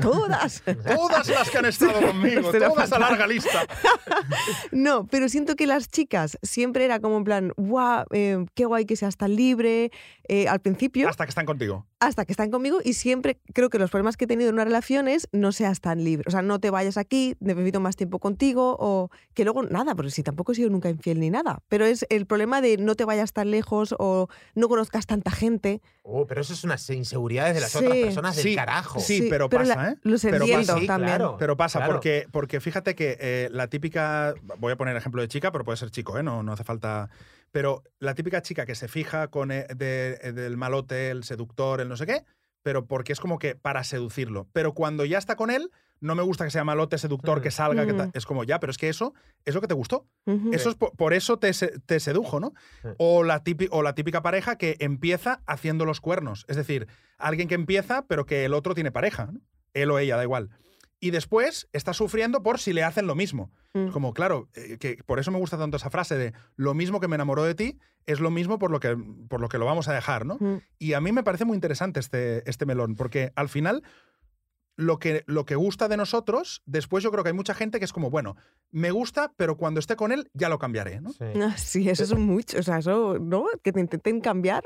todas, 0.01 0.63
Todas 0.87 1.29
las 1.29 1.51
que 1.51 1.59
han 1.59 1.67
estado 1.67 2.01
conmigo, 2.01 2.51
toda 2.53 2.85
esa 2.85 2.99
larga 2.99 3.27
lista. 3.27 3.67
no, 4.73 5.07
pero 5.07 5.29
siento 5.29 5.57
que 5.57 5.67
las 5.67 5.89
chicas 5.89 6.39
siempre 6.43 6.85
era 6.85 7.01
como 7.01 7.19
en 7.19 7.25
plan, 7.25 7.53
guau, 7.57 8.05
eh, 8.13 8.45
qué 8.55 8.65
guay 8.65 8.85
que 8.87 8.97
seas 8.97 9.17
tan 9.17 9.35
libre, 9.37 9.91
eh, 10.29 10.49
al 10.49 10.61
principio, 10.61 11.09
Hasta 11.09 11.25
que 11.27 11.31
están 11.31 11.47
contigo. 11.47 11.87
hasta 12.01 12.25
que 12.25 12.33
están 12.33 12.51
conmigo 12.51 12.79
y 12.85 12.95
siempre 12.95 13.39
creo 13.53 13.71
que 13.71 13.79
los 13.79 13.91
problemas 13.91 14.17
que 14.17 14.25
he 14.25 14.29
tenido 14.29 14.49
en 14.51 14.55
una 14.55 14.65
relación 14.65 15.09
es 15.09 15.29
no 15.33 15.53
seas 15.53 15.81
tan 15.81 16.03
libre. 16.05 16.25
O 16.29 16.31
sea, 16.31 16.43
no 16.43 16.59
te 16.61 16.71
vayas 16.71 16.97
aquí, 16.97 17.37
necesito 17.41 17.81
más 17.81 17.97
tiempo 17.97 18.19
contigo 18.19 18.77
o 18.79 19.11
que 19.35 19.45
luego 19.45 19.63
nada, 19.63 19.95
porque 19.95 20.11
si 20.11 20.23
tampoco 20.23 20.53
he 20.53 20.55
sido 20.55 20.71
nunca 20.71 20.89
infiel 20.91 21.21
ni 21.21 21.31
nada. 21.31 21.61
Pero 21.69 21.85
es 21.87 22.07
el 22.09 22.27
problema 22.27 22.61
de 22.61 22.77
no 22.79 22.95
te 22.95 23.05
vayas 23.05 23.33
tan 23.33 23.51
lejos 23.51 23.95
o 23.99 24.29
no 24.55 24.69
conozcas 24.69 25.07
tanta 25.07 25.31
gente. 25.31 25.81
Oh, 26.03 26.27
pero 26.27 26.41
eso 26.43 26.53
es 26.53 26.65
unas 26.65 26.89
inseguridades 26.91 27.55
de 27.55 27.61
las 27.61 27.71
Sí, 27.73 27.79
otras 27.79 27.97
personas 27.99 28.37
del 28.37 28.45
sí, 28.45 28.55
carajo. 28.55 29.01
sí. 29.01 29.27
pero 29.31 29.49
pasa, 29.49 29.84
¿eh? 29.85 29.97
Los 30.03 30.23
Pero 30.23 30.37
entiendo 30.39 30.67
pasa. 30.67 30.81
Sí, 30.81 30.87
también. 30.87 31.09
claro. 31.17 31.37
Pero 31.39 31.57
pasa, 31.57 31.79
Claro. 31.81 31.93
porque, 31.95 32.27
porque 32.31 32.61
fíjate 32.61 32.95
que 32.95 33.17
eh, 33.21 33.49
la 33.53 33.69
típica. 33.69 34.35
Voy 34.59 34.73
a 34.73 34.77
poner 34.77 34.97
ejemplo 34.97 35.21
de 35.23 35.29
chica, 35.29 35.53
pero 35.53 35.65
puede 35.65 35.77
ser 35.77 35.91
chico, 35.91 36.19
¿eh? 36.19 36.23
No, 36.23 36.43
no 36.43 36.53
hace 36.53 36.65
falta. 36.65 37.11
Pero 37.53 37.83
la 38.01 38.15
típica 38.15 38.43
chica 38.43 38.67
que 38.67 38.75
se 38.75 38.89
fija 38.89 39.29
con 39.29 39.51
eh, 39.53 39.67
de- 39.77 40.19
eh, 40.23 40.33
del 40.33 40.57
malote, 40.57 41.11
el 41.11 41.23
seductor, 41.25 41.81
el 41.81 41.89
no 41.89 41.97
sé 41.97 42.07
qué, 42.07 42.25
pero 42.63 42.87
porque 42.87 43.13
es 43.13 43.21
como 43.21 43.39
que 43.39 43.55
para 43.55 43.85
seducirlo. 43.85 44.49
Pero 44.53 44.73
cuando 44.75 45.05
ya 45.05 45.19
está 45.19 45.37
con 45.37 45.51
él, 45.51 45.71
no 46.01 46.15
me 46.17 46.23
gusta 46.23 46.45
que 46.45 46.51
sea 46.51 46.65
malote, 46.65 46.99
seductor, 46.99 47.39
Mm. 47.39 47.43
que 47.43 47.51
salga, 47.51 47.87
que 47.87 47.93
tal. 47.95 48.09
Mm. 48.09 48.13
Es 48.15 48.27
como, 48.27 48.43
ya, 48.45 48.59
pero 48.61 48.71
es 48.73 48.77
que 48.77 48.89
eso 48.89 49.15
es 49.45 49.55
lo 49.55 49.61
que 49.61 49.69
te 49.69 49.75
gustó. 49.75 50.07
Eso 50.53 50.69
es 50.69 50.75
por, 50.75 50.91
por 50.97 51.15
eso 51.15 51.39
te, 51.39 51.53
te 51.53 52.01
sedujo, 52.01 52.41
¿no? 52.41 52.53
Sí. 52.83 52.89
O 52.99 53.23
la, 53.23 53.43
típi- 53.45 53.69
o 53.71 53.83
la 53.83 53.95
típica 53.95 54.21
pareja 54.21 54.57
que 54.59 54.77
empieza 54.81 55.41
haciendo 55.47 55.85
los 55.87 56.01
cuernos. 56.01 56.45
Es 56.49 56.57
decir, 56.57 56.89
alguien 57.19 57.47
que 57.49 57.55
empieza, 57.55 58.05
pero 58.07 58.27
que 58.27 58.45
el 58.45 58.53
otro 58.55 58.75
tiene 58.75 58.91
pareja. 58.91 59.27
¿no? 59.33 59.41
Él 59.75 59.91
o 59.91 59.99
ella, 59.99 60.17
da 60.17 60.23
igual. 60.23 60.51
Y 61.01 61.11
después 61.11 61.69
está 61.73 61.93
sufriendo 61.93 62.43
por 62.43 62.59
si 62.59 62.73
le 62.73 62.83
hacen 62.83 63.07
lo 63.07 63.15
mismo. 63.15 63.51
Mm. 63.75 63.89
Como, 63.89 64.15
claro, 64.15 64.49
eh, 64.55 64.79
que 64.79 65.03
por 65.05 65.19
eso 65.19 65.31
me 65.31 65.39
gusta 65.39 65.59
tanto 65.59 65.77
esa 65.77 65.91
frase 65.91 66.17
de 66.17 66.33
lo 66.57 66.73
mismo 66.73 66.99
que 67.01 67.09
me 67.09 67.17
enamoró 67.17 67.45
de 67.45 67.55
ti 67.55 67.79
es 68.07 68.21
lo 68.21 68.31
mismo 68.31 68.59
por 68.59 68.71
lo 68.71 68.81
que, 68.81 68.97
por 69.29 69.41
lo, 69.41 69.49
que 69.49 69.59
lo 69.59 69.67
vamos 69.67 69.89
a 69.89 69.93
dejar, 69.93 70.25
¿no? 70.25 70.37
Mm. 70.41 70.59
Y 70.79 70.93
a 70.95 71.01
mí 71.01 71.13
me 71.13 71.23
parece 71.23 71.45
muy 71.45 71.57
interesante 71.57 72.01
este, 72.01 72.49
este 72.49 72.67
melón, 72.67 72.95
porque 72.95 73.33
al 73.37 73.49
final 73.49 73.83
lo 74.77 74.99
que, 74.99 75.25
lo 75.27 75.45
que 75.45 75.55
gusta 75.55 75.89
de 75.89 75.97
nosotros, 75.97 76.63
después 76.67 77.05
yo 77.05 77.11
creo 77.11 77.23
que 77.23 77.31
hay 77.31 77.35
mucha 77.35 77.55
gente 77.55 77.79
que 77.79 77.85
es 77.85 77.93
como, 77.93 78.11
bueno, 78.11 78.37
me 78.71 78.91
gusta, 78.91 79.33
pero 79.37 79.57
cuando 79.57 79.81
esté 79.81 79.97
con 79.97 80.13
él 80.13 80.31
ya 80.33 80.49
lo 80.49 80.59
cambiaré, 80.59 81.01
¿no? 81.01 81.13
Sí. 81.13 81.25
Ah, 81.41 81.55
Sí, 81.57 81.89
eso 81.89 82.03
es 82.03 82.15
mucho. 82.15 82.59
O 82.59 82.63
sea, 82.63 82.79
eso, 82.79 83.19
¿no? 83.19 83.47
Que 83.63 83.73
te 83.73 83.81
intenten 83.81 84.21
cambiar. 84.21 84.63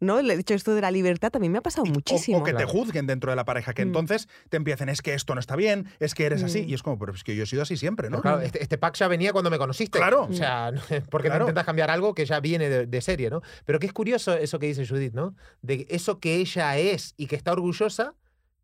¿No? 0.00 0.18
El 0.18 0.30
hecho 0.30 0.54
esto 0.54 0.74
de 0.74 0.80
la 0.82 0.90
libertad 0.90 1.30
también 1.30 1.50
me 1.52 1.58
ha 1.58 1.62
pasado 1.62 1.84
o- 1.84 1.86
muchísimo. 1.92 2.38
O, 2.38 2.42
que 2.44 2.52
te 2.52 2.64
juzguen 2.64 3.06
dentro 3.06 3.30
de 3.32 3.36
la 3.36 3.44
pareja, 3.44 3.72
que 3.72 3.84
Mm. 3.84 3.88
entonces 3.88 4.28
te 4.50 4.56
empiecen, 4.58 4.88
es 4.88 5.00
que 5.02 5.14
esto 5.14 5.34
no 5.34 5.40
está 5.40 5.56
bien, 5.56 5.88
es 6.00 6.14
que 6.14 6.26
eres 6.26 6.42
así. 6.42 6.62
Mm. 6.62 6.68
Y 6.68 6.74
es 6.74 6.82
como, 6.82 6.98
pero 6.98 7.12
es 7.14 7.24
que 7.24 7.34
yo 7.34 7.44
he 7.44 7.46
sido 7.46 7.62
así 7.62 7.76
siempre, 7.76 8.10
¿no? 8.10 8.18
Pero 8.18 8.34
claro, 8.34 8.40
este, 8.42 8.62
este 8.62 8.78
pack 8.78 8.96
ya 8.96 9.08
venía 9.08 9.32
cuando 9.32 9.50
me 9.50 9.58
conociste. 9.58 9.98
Claro. 9.98 10.24
O 10.24 10.32
sea, 10.32 10.70
porque 11.10 11.28
Claro. 11.28 11.44
no 11.44 11.48
intentas 11.50 11.64
cambiar 11.64 11.90
algo 11.90 12.14
que 12.14 12.26
ya 12.26 12.40
viene 12.40 12.68
de, 12.68 12.86
de 12.86 13.00
serie, 13.00 13.30
¿no? 13.30 13.40
Pero 13.64 13.78
qué 13.78 13.86
es 13.86 13.92
curioso 13.92 14.34
eso 14.34 14.58
que 14.58 14.66
dice 14.66 14.86
Judith, 14.86 15.14
¿no? 15.14 15.34
De 15.62 15.86
eso 15.88 16.20
que 16.20 16.36
ella 16.36 16.76
es 16.76 17.14
y 17.16 17.26
que 17.26 17.36
está 17.36 17.52
orgullosa, 17.52 18.14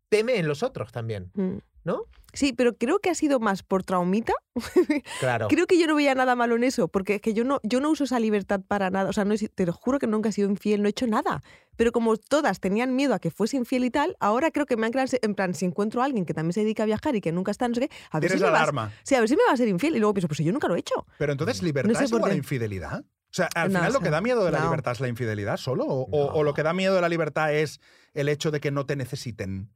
teme 0.09 0.37
en 0.37 0.47
los 0.47 0.63
otros 0.63 0.91
también, 0.91 1.31
Mm. 1.33 1.57
¿No? 1.83 2.03
Sí, 2.31 2.53
pero 2.53 2.77
creo 2.77 2.99
que 2.99 3.09
ha 3.09 3.15
sido 3.15 3.39
más 3.39 3.63
por 3.63 3.83
traumita. 3.83 4.33
Claro. 5.19 5.47
Creo 5.47 5.65
que 5.65 5.79
yo 5.79 5.87
no 5.87 5.95
veía 5.95 6.13
nada 6.15 6.35
malo 6.35 6.55
en 6.55 6.63
eso, 6.63 6.87
porque 6.87 7.15
es 7.15 7.21
que 7.21 7.33
yo 7.33 7.43
no, 7.43 7.59
yo 7.63 7.79
no 7.81 7.89
uso 7.89 8.03
esa 8.03 8.19
libertad 8.19 8.61
para 8.67 8.89
nada. 8.91 9.09
O 9.09 9.13
sea, 9.13 9.25
no 9.25 9.33
he 9.33 9.37
te 9.49 9.65
lo 9.65 9.73
juro 9.73 9.97
que 9.99 10.05
nunca 10.07 10.29
he 10.29 10.31
sido 10.31 10.49
infiel, 10.49 10.81
no 10.81 10.87
he 10.87 10.91
hecho 10.91 11.07
nada. 11.07 11.41
Pero 11.75 11.91
como 11.91 12.17
todas 12.17 12.59
tenían 12.59 12.95
miedo 12.95 13.13
a 13.15 13.19
que 13.19 13.31
fuese 13.31 13.57
infiel 13.57 13.85
y 13.85 13.89
tal, 13.89 14.15
ahora 14.19 14.51
creo 14.51 14.65
que 14.65 14.77
me 14.77 14.85
han 14.85 14.91
creado, 14.91 15.09
en 15.21 15.33
plan, 15.33 15.53
si 15.55 15.65
encuentro 15.65 16.01
a 16.01 16.05
alguien 16.05 16.25
que 16.25 16.33
también 16.33 16.53
se 16.53 16.61
dedica 16.61 16.83
a 16.83 16.85
viajar 16.85 17.15
y 17.15 17.21
que 17.21 17.31
nunca 17.31 17.51
está, 17.51 17.67
no 17.67 17.73
sé 17.75 17.87
qué, 17.87 17.95
a 18.11 18.19
ver, 18.19 18.31
si 18.31 18.39
me, 18.39 18.49
va, 18.49 18.91
sí, 19.03 19.15
a 19.15 19.19
ver 19.21 19.29
si 19.29 19.35
me 19.35 19.43
va 19.47 19.53
a 19.53 19.57
ser 19.57 19.67
infiel. 19.67 19.95
Y 19.95 19.99
luego 19.99 20.13
pienso, 20.13 20.27
pues 20.27 20.39
yo 20.39 20.51
nunca 20.51 20.67
lo 20.67 20.75
he 20.75 20.79
hecho. 20.79 21.05
Pero 21.17 21.31
entonces, 21.31 21.63
¿libertad 21.63 21.91
No 21.91 21.97
sé 21.97 22.05
es 22.05 22.11
igual 22.11 22.31
a 22.31 22.35
infidelidad? 22.35 22.99
O 23.01 23.31
sea, 23.33 23.47
al 23.55 23.71
No, 23.71 23.79
final 23.79 23.91
o 23.91 23.93
lo 23.93 23.99
que 24.01 24.09
da 24.09 24.21
miedo 24.21 24.43
de 24.43 24.51
la 24.51 24.59
no. 24.59 24.65
libertad 24.65 24.91
es 24.93 24.99
la 24.99 25.07
infidelidad 25.07 25.57
solo. 25.57 25.85
O, 25.85 26.01
o- 26.11 26.33
o 26.33 26.43
lo 26.43 26.53
que 26.53 26.63
da 26.63 26.73
miedo 26.73 26.95
de 26.95 27.01
la 27.01 27.09
libertad 27.09 27.53
es 27.53 27.79
el 28.13 28.27
hecho 28.27 28.51
de 28.51 28.59
que 28.59 28.71
no 28.71 28.85
te 28.85 28.95
necesiten. 28.95 29.69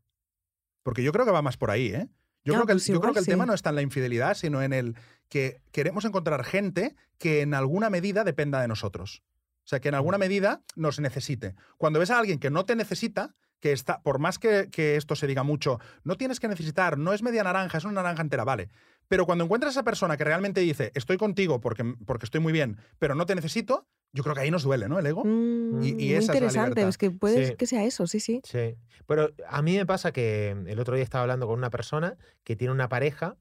Porque 0.83 1.03
yo 1.03 1.11
creo 1.11 1.25
que 1.25 1.31
va 1.31 1.41
más 1.41 1.57
por 1.57 1.71
ahí, 1.71 1.87
¿eh? 1.87 2.09
Yo 2.45 2.53
creo 2.55 2.65
que 2.65 2.73
el, 2.73 2.77
pues 2.79 2.87
yo 2.87 2.93
creo 2.95 2.99
igual 2.99 3.13
que 3.13 3.19
el 3.19 3.25
sí. 3.25 3.31
tema 3.31 3.45
no 3.45 3.53
está 3.53 3.69
en 3.69 3.75
la 3.75 3.81
infidelidad, 3.81 4.35
sino 4.35 4.61
en 4.61 4.73
el 4.73 4.95
que 5.29 5.61
queremos 5.71 6.03
encontrar 6.03 6.43
gente 6.43 6.95
que 7.17 7.41
en 7.41 7.53
alguna 7.53 7.89
medida 7.89 8.23
dependa 8.25 8.61
de 8.61 8.67
nosotros. 8.67 9.23
O 9.63 9.67
sea, 9.67 9.79
que 9.79 9.87
en 9.87 9.95
alguna 9.95 10.17
medida 10.17 10.61
nos 10.75 10.99
necesite. 10.99 11.55
Cuando 11.77 11.99
ves 11.99 12.11
a 12.11 12.19
alguien 12.19 12.39
que 12.39 12.49
no 12.49 12.65
te 12.65 12.75
necesita, 12.75 13.33
que 13.63 13.71
está, 13.71 14.01
por 14.01 14.19
más 14.19 14.39
que, 14.39 14.67
que 14.69 14.97
esto 14.97 15.15
se 15.15 15.25
diga 15.25 15.43
mucho, 15.43 15.79
no 16.03 16.17
tienes 16.17 16.41
que 16.41 16.49
necesitar, 16.49 16.97
no 16.97 17.13
es 17.13 17.23
media 17.23 17.45
naranja, 17.45 17.77
es 17.77 17.85
una 17.85 17.93
naranja 17.93 18.21
entera, 18.21 18.43
vale. 18.43 18.67
Pero 19.07 19.25
cuando 19.25 19.45
encuentras 19.45 19.69
a 19.69 19.79
esa 19.79 19.83
persona 19.85 20.17
que 20.17 20.25
realmente 20.25 20.59
dice, 20.59 20.91
estoy 20.95 21.15
contigo 21.15 21.61
porque, 21.61 21.85
porque 22.05 22.25
estoy 22.25 22.41
muy 22.41 22.51
bien, 22.51 22.75
pero 22.99 23.15
no 23.15 23.25
te 23.25 23.35
necesito, 23.35 23.87
yo 24.11 24.21
creo 24.21 24.35
que 24.35 24.41
ahí 24.41 24.51
nos 24.51 24.63
duele, 24.63 24.89
¿no? 24.89 24.99
El 24.99 25.05
ego. 25.05 25.23
Mm, 25.23 25.81
Y- 25.81 25.87
y 25.87 25.93
muy 25.93 26.03
esa 26.15 26.17
es 26.19 26.27
la 26.27 26.33
interesante, 26.35 26.85
es 26.89 26.97
que 26.97 27.09
puede 27.11 27.47
Sí. 27.47 27.55
que 27.55 27.65
sea 27.65 27.85
eso, 27.85 28.05
sí, 28.05 28.19
sí. 28.19 28.41
Sí. 28.43 28.75
Pero 29.07 29.29
a 29.47 29.61
mí 29.61 29.77
me 29.77 29.85
pasa 29.85 30.11
que 30.11 30.49
el 30.67 30.79
otro 30.79 30.95
día 30.95 31.03
estaba 31.05 31.21
hablando 31.21 31.47
con 31.47 31.57
una 31.57 31.69
persona 31.69 32.17
que 32.43 32.57
tiene 32.57 32.73
una 32.73 32.89
pareja 32.89 33.37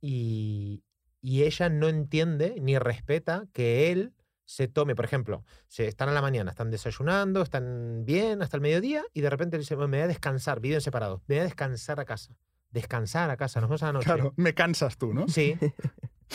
y, 0.00 0.84
y 1.20 1.42
ella 1.42 1.68
no 1.68 1.88
entiende 1.88 2.54
ni 2.62 2.78
respeta 2.78 3.44
que 3.52 3.92
él 3.92 4.14
se 4.46 4.68
tome, 4.68 4.94
por 4.94 5.04
ejemplo, 5.04 5.44
se 5.68 5.86
están 5.86 6.08
a 6.08 6.12
la 6.12 6.22
mañana, 6.22 6.52
están 6.52 6.70
desayunando, 6.70 7.42
están 7.42 8.04
bien 8.06 8.40
hasta 8.40 8.56
el 8.56 8.62
mediodía 8.62 9.04
y 9.12 9.20
de 9.20 9.28
repente 9.28 9.58
le 9.58 9.60
dice, 9.60 9.74
"Bueno, 9.74 9.88
me 9.88 9.98
voy 9.98 10.04
a 10.04 10.08
descansar, 10.08 10.60
viven 10.60 10.80
separados, 10.80 11.20
me 11.26 11.34
voy 11.34 11.40
a 11.40 11.44
descansar 11.44 12.00
a 12.00 12.06
casa. 12.06 12.34
descansar 12.70 13.30
a 13.30 13.36
casa, 13.36 13.60
nos 13.60 13.68
vamos 13.70 13.82
a 13.82 13.86
la 13.86 13.92
noche. 13.92 14.04
Claro, 14.04 14.34
me 14.36 14.52
cansas 14.54 14.98
tú, 14.98 15.14
¿no? 15.14 15.28
Sí. 15.28 15.56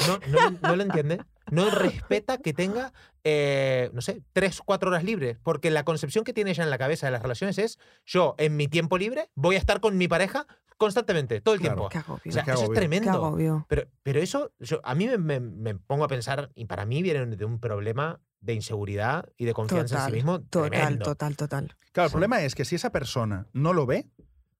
No, 0.07 0.19
no, 0.29 0.59
no 0.61 0.75
lo 0.75 0.83
entiende. 0.83 1.19
No 1.51 1.69
respeta 1.69 2.37
que 2.37 2.53
tenga, 2.53 2.93
eh, 3.25 3.89
no 3.93 4.01
sé, 4.01 4.23
tres, 4.31 4.61
cuatro 4.63 4.89
horas 4.89 5.03
libres. 5.03 5.37
Porque 5.43 5.69
la 5.69 5.83
concepción 5.83 6.23
que 6.23 6.31
tiene 6.33 6.51
ella 6.51 6.63
en 6.63 6.69
la 6.69 6.77
cabeza 6.77 7.05
de 7.07 7.11
las 7.11 7.21
relaciones 7.21 7.57
es: 7.57 7.77
yo 8.05 8.35
en 8.37 8.55
mi 8.55 8.67
tiempo 8.69 8.97
libre 8.97 9.29
voy 9.35 9.55
a 9.55 9.59
estar 9.59 9.81
con 9.81 9.97
mi 9.97 10.07
pareja 10.07 10.47
constantemente, 10.85 11.41
todo 11.41 11.55
el 11.55 11.61
Claro. 11.61 11.75
tiempo. 11.75 11.89
Qué 11.89 11.97
agobio. 11.99 12.29
O 12.29 12.31
sea, 12.31 12.43
Qué 12.43 12.51
eso 12.51 12.63
es. 12.63 12.69
Qué 12.69 12.75
tremendo. 12.75 13.11
agobio. 13.11 13.65
Pero, 13.69 13.83
pero 14.03 14.19
eso, 14.19 14.51
yo- 14.59 14.81
a 14.83 14.95
mí 14.95 15.07
me, 15.07 15.17
me- 15.17 15.39
me 15.39 15.75
pongo 15.75 16.03
a 16.03 16.07
pensar, 16.07 16.49
y 16.55 16.65
para 16.65 16.85
mí 16.85 17.01
viene 17.03 17.25
de 17.35 17.45
un 17.45 17.59
problema 17.59 18.19
de 18.39 18.53
inseguridad 18.53 19.29
y 19.37 19.45
de 19.45 19.53
confianza 19.53 19.99
en 19.99 20.05
sí 20.07 20.11
mismo 20.13 20.41
Total, 20.41 20.69
tremendo. 20.71 21.05
total, 21.05 21.37
total. 21.37 21.75
Claro, 21.91 22.05
el 22.05 22.09
Sí. 22.09 22.13
problema 22.13 22.41
es 22.41 22.55
que 22.55 22.65
si 22.65 22.75
esa 22.75 22.91
persona 22.91 23.47
no 23.53 23.73
lo 23.73 23.85
ve, 23.85 24.09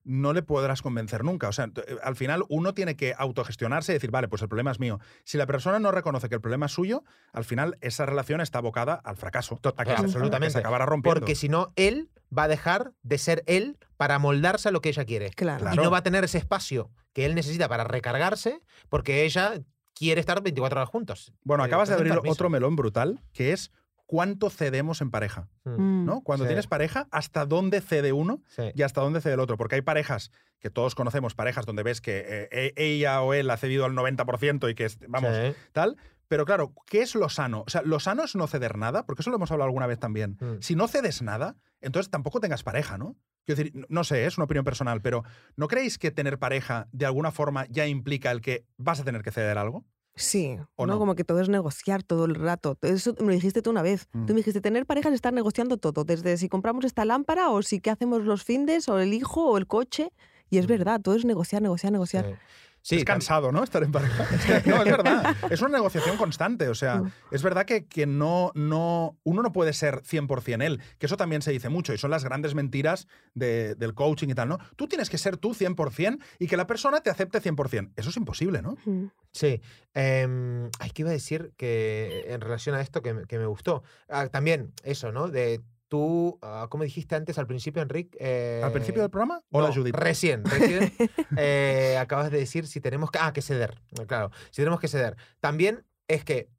no 0.03 0.33
le 0.33 0.41
podrás 0.41 0.81
convencer 0.81 1.23
nunca. 1.23 1.47
O 1.47 1.51
sea, 1.51 1.65
eh, 1.65 1.97
al 2.03 2.15
final 2.15 2.43
uno 2.49 2.73
tiene 2.73 2.95
que 2.95 3.13
autogestionarse 3.17 3.91
y 3.91 3.95
decir, 3.95 4.11
vale, 4.11 4.27
pues 4.27 4.41
el 4.41 4.47
problema 4.47 4.71
es 4.71 4.79
mío. 4.79 4.99
Si 5.23 5.37
la 5.37 5.45
persona 5.45 5.79
no 5.79 5.91
reconoce 5.91 6.27
que 6.29 6.35
el 6.35 6.41
problema 6.41 6.65
es 6.65 6.71
suyo, 6.71 7.03
al 7.33 7.43
final 7.43 7.77
esa 7.81 8.05
relación 8.05 8.41
está 8.41 8.59
abocada 8.59 8.95
al 8.95 9.15
fracaso. 9.17 9.59
Absolutamente. 9.63 10.51
se 10.51 10.59
acabará 10.59 10.85
rompiendo. 10.85 11.19
Porque 11.19 11.35
si 11.35 11.49
no, 11.49 11.71
él 11.75 12.09
va 12.35 12.43
a 12.43 12.47
dejar 12.47 12.93
de 13.03 13.17
ser 13.17 13.43
él 13.45 13.77
para 13.97 14.17
moldarse 14.19 14.69
a 14.69 14.71
lo 14.71 14.81
que 14.81 14.89
ella 14.89 15.05
quiere. 15.05 15.29
Claro. 15.31 15.67
Y 15.73 15.77
no 15.77 15.91
va 15.91 15.99
a 15.99 16.03
tener 16.03 16.23
ese 16.23 16.37
espacio 16.37 16.89
que 17.13 17.25
él 17.25 17.35
necesita 17.35 17.67
para 17.69 17.83
recargarse 17.83 18.61
porque 18.89 19.23
ella 19.25 19.61
quiere 19.93 20.19
estar 20.19 20.41
24 20.41 20.79
horas 20.79 20.89
juntos. 20.89 21.33
bueno, 21.43 21.63
Eh, 21.63 21.67
acabas 21.67 21.89
de 21.89 21.95
abrir 21.95 22.13
permiso. 22.13 22.33
otro 22.33 22.49
melón 22.49 22.75
brutal, 22.75 23.21
que 23.33 23.51
es 23.53 23.71
cuánto 24.11 24.49
cedemos 24.49 24.99
en 24.99 25.09
pareja. 25.09 25.47
Mm, 25.63 25.69
Mm. 26.01 26.05
¿no? 26.05 26.21
Cuando 26.21 26.43
Sí. 26.43 26.49
tienes 26.49 26.67
pareja, 26.67 27.07
¿hasta 27.11 27.45
dónde 27.45 27.79
cede 27.79 28.11
uno 28.11 28.41
sí. 28.49 28.63
y 28.75 28.81
hasta 28.81 28.99
dónde 28.99 29.21
cede 29.21 29.35
el 29.35 29.39
otro? 29.39 29.55
Porque 29.55 29.75
hay 29.75 29.81
parejas 29.81 30.31
que 30.59 30.69
todos 30.69 30.95
conocemos, 30.95 31.33
parejas 31.33 31.65
donde 31.65 31.81
ves 31.83 32.01
que 32.01 32.19
eh, 32.27 32.49
e- 32.51 32.73
ella 32.75 33.21
o 33.21 33.33
él 33.33 33.49
ha 33.49 33.55
cedido 33.55 33.85
al 33.85 33.93
90% 33.93 34.67
y 34.69 34.75
que, 34.75 34.89
vamos, 35.07 35.31
Sí. 35.33 35.53
tal. 35.71 35.95
Pero 36.27 36.43
claro, 36.43 36.73
¿qué 36.87 37.01
es 37.01 37.15
lo 37.15 37.29
sano? 37.29 37.63
O 37.65 37.69
sea, 37.69 37.83
lo 37.83 38.01
sano 38.01 38.23
es 38.25 38.35
no 38.35 38.47
ceder 38.47 38.77
nada, 38.77 39.05
porque 39.05 39.21
eso 39.21 39.29
lo 39.29 39.37
hemos 39.37 39.49
hablado 39.51 39.67
alguna 39.69 39.87
vez 39.87 39.97
también. 39.99 40.37
Mm. 40.41 40.59
Si 40.59 40.75
no 40.75 40.89
cedes 40.89 41.21
nada, 41.21 41.55
entonces 41.79 42.09
tampoco 42.11 42.41
tengas 42.41 42.63
pareja, 42.63 42.97
¿no? 42.97 43.15
Quiero 43.45 43.63
decir, 43.63 43.85
no 43.87 44.03
sé, 44.03 44.25
es 44.25 44.37
una 44.37 44.43
opinión 44.43 44.65
personal, 44.65 45.01
pero 45.01 45.23
¿no 45.55 45.69
creéis 45.69 45.97
que 45.97 46.11
tener 46.11 46.37
pareja 46.37 46.89
de 46.91 47.05
alguna 47.05 47.31
forma 47.31 47.65
ya 47.69 47.87
implica 47.87 48.29
el 48.31 48.41
que 48.41 48.65
vas 48.77 48.99
a 48.99 49.05
tener 49.05 49.21
que 49.23 49.31
ceder 49.31 49.57
algo? 49.57 49.85
Sí, 50.15 50.57
¿O 50.75 50.85
¿no? 50.85 50.93
no? 50.93 50.99
Como 50.99 51.15
que 51.15 51.23
todo 51.23 51.39
es 51.39 51.49
negociar 51.49 52.03
todo 52.03 52.25
el 52.25 52.35
rato. 52.35 52.77
Eso 52.81 53.15
me 53.19 53.27
lo 53.27 53.31
dijiste 53.33 53.61
tú 53.61 53.69
una 53.69 53.81
vez. 53.81 54.07
Mm. 54.13 54.25
Tú 54.25 54.33
me 54.33 54.39
dijiste, 54.39 54.59
tener 54.61 54.85
pareja 54.85 55.09
es 55.09 55.15
estar 55.15 55.33
negociando 55.33 55.77
todo, 55.77 56.03
desde 56.03 56.35
si 56.37 56.49
compramos 56.49 56.83
esta 56.85 57.05
lámpara 57.05 57.49
o 57.49 57.61
si 57.61 57.79
qué 57.79 57.89
hacemos 57.91 58.23
los 58.23 58.43
findes 58.43 58.89
o 58.89 58.99
el 58.99 59.13
hijo 59.13 59.45
o 59.49 59.57
el 59.57 59.67
coche. 59.67 60.11
Y 60.49 60.57
es 60.57 60.65
Mm. 60.65 60.69
verdad, 60.69 61.01
todo 61.01 61.15
es 61.15 61.23
negociar, 61.25 61.61
negociar, 61.61 61.93
negociar. 61.93 62.25
Sí. 62.25 62.33
Sí, 62.83 62.95
es 62.97 63.05
cansado, 63.05 63.51
¿no? 63.51 63.63
Estar 63.63 63.83
en 63.83 63.91
pareja. 63.91 64.23
Es 64.33 64.63
que, 64.63 64.69
no, 64.69 64.77
es 64.83 64.85
verdad. 64.85 65.35
Es 65.49 65.61
una 65.61 65.69
negociación 65.77 66.17
constante. 66.17 66.67
O 66.67 66.75
sea, 66.75 66.97
Mm. 67.01 67.11
es 67.31 67.43
verdad 67.43 67.65
que, 67.65 67.85
que 67.85 68.05
no, 68.07 68.51
no, 68.55 69.17
uno 69.23 69.41
no 69.43 69.51
puede 69.51 69.73
ser 69.73 70.01
100% 70.03 70.61
él, 70.63 70.81
que 70.97 71.05
eso 71.05 71.15
también 71.17 71.41
se 71.41 71.51
dice 71.51 71.69
mucho 71.69 71.93
y 71.93 71.97
son 71.97 72.09
las 72.11 72.23
grandes 72.23 72.55
mentiras 72.55 73.07
de- 73.35 73.75
del 73.75 73.93
coaching 73.93 74.29
y 74.29 74.33
tal, 74.33 74.49
¿no? 74.49 74.57
Tú 74.75 74.87
tienes 74.87 75.09
que 75.09 75.17
ser 75.17 75.37
tú 75.37 75.53
100% 75.53 76.19
y 76.39 76.47
que 76.47 76.57
la 76.57 76.65
persona 76.67 77.01
te 77.01 77.09
acepte 77.09 77.39
100%. 77.39 77.91
Eso 77.95 78.09
es 78.09 78.17
imposible, 78.17 78.61
¿no? 78.61 78.75
Mm. 78.85 79.05
Sí. 79.31 79.61
Em, 79.93 80.69
ay, 80.79 80.89
¿qué 80.91 81.03
iba 81.03 81.09
a 81.09 81.13
decir 81.13 81.53
que 81.57 82.25
en 82.27 82.41
relación 82.41 82.75
a 82.75 82.81
esto 82.81 83.01
que, 83.01 83.13
me- 83.13 83.25
que 83.25 83.37
me 83.37 83.45
gustó? 83.45 83.83
Ah, 84.09 84.27
también 84.27 84.73
eso, 84.83 85.11
¿no? 85.11 85.27
De 85.27 85.61
tú, 85.91 86.39
ah, 86.41 86.67
¿cómo 86.69 86.85
dijiste 86.85 87.15
antes 87.15 87.37
al 87.37 87.47
principio, 87.47 87.81
Enrique? 87.81 88.61
¿Al 88.63 88.71
principio 88.71 89.01
del 89.01 89.11
programa? 89.11 89.43
Hola, 89.51 89.67
No, 89.67 89.73
Judith. 89.73 89.93
Recién, 89.93 90.45
recién 90.45 90.93
eh, 91.37 91.97
acabas 91.99 92.31
de 92.31 92.37
decir 92.37 92.65
si 92.65 92.79
tenemos 92.79 93.11
que. 93.11 93.19
Ah, 93.21 93.33
que 93.33 93.41
ceder. 93.41 93.77
Claro, 94.07 94.31
si 94.51 94.61
tenemos 94.61 94.79
que 94.79 94.87
ceder. 94.87 95.17
También 95.41 95.85
es 96.07 96.23
que 96.23 96.49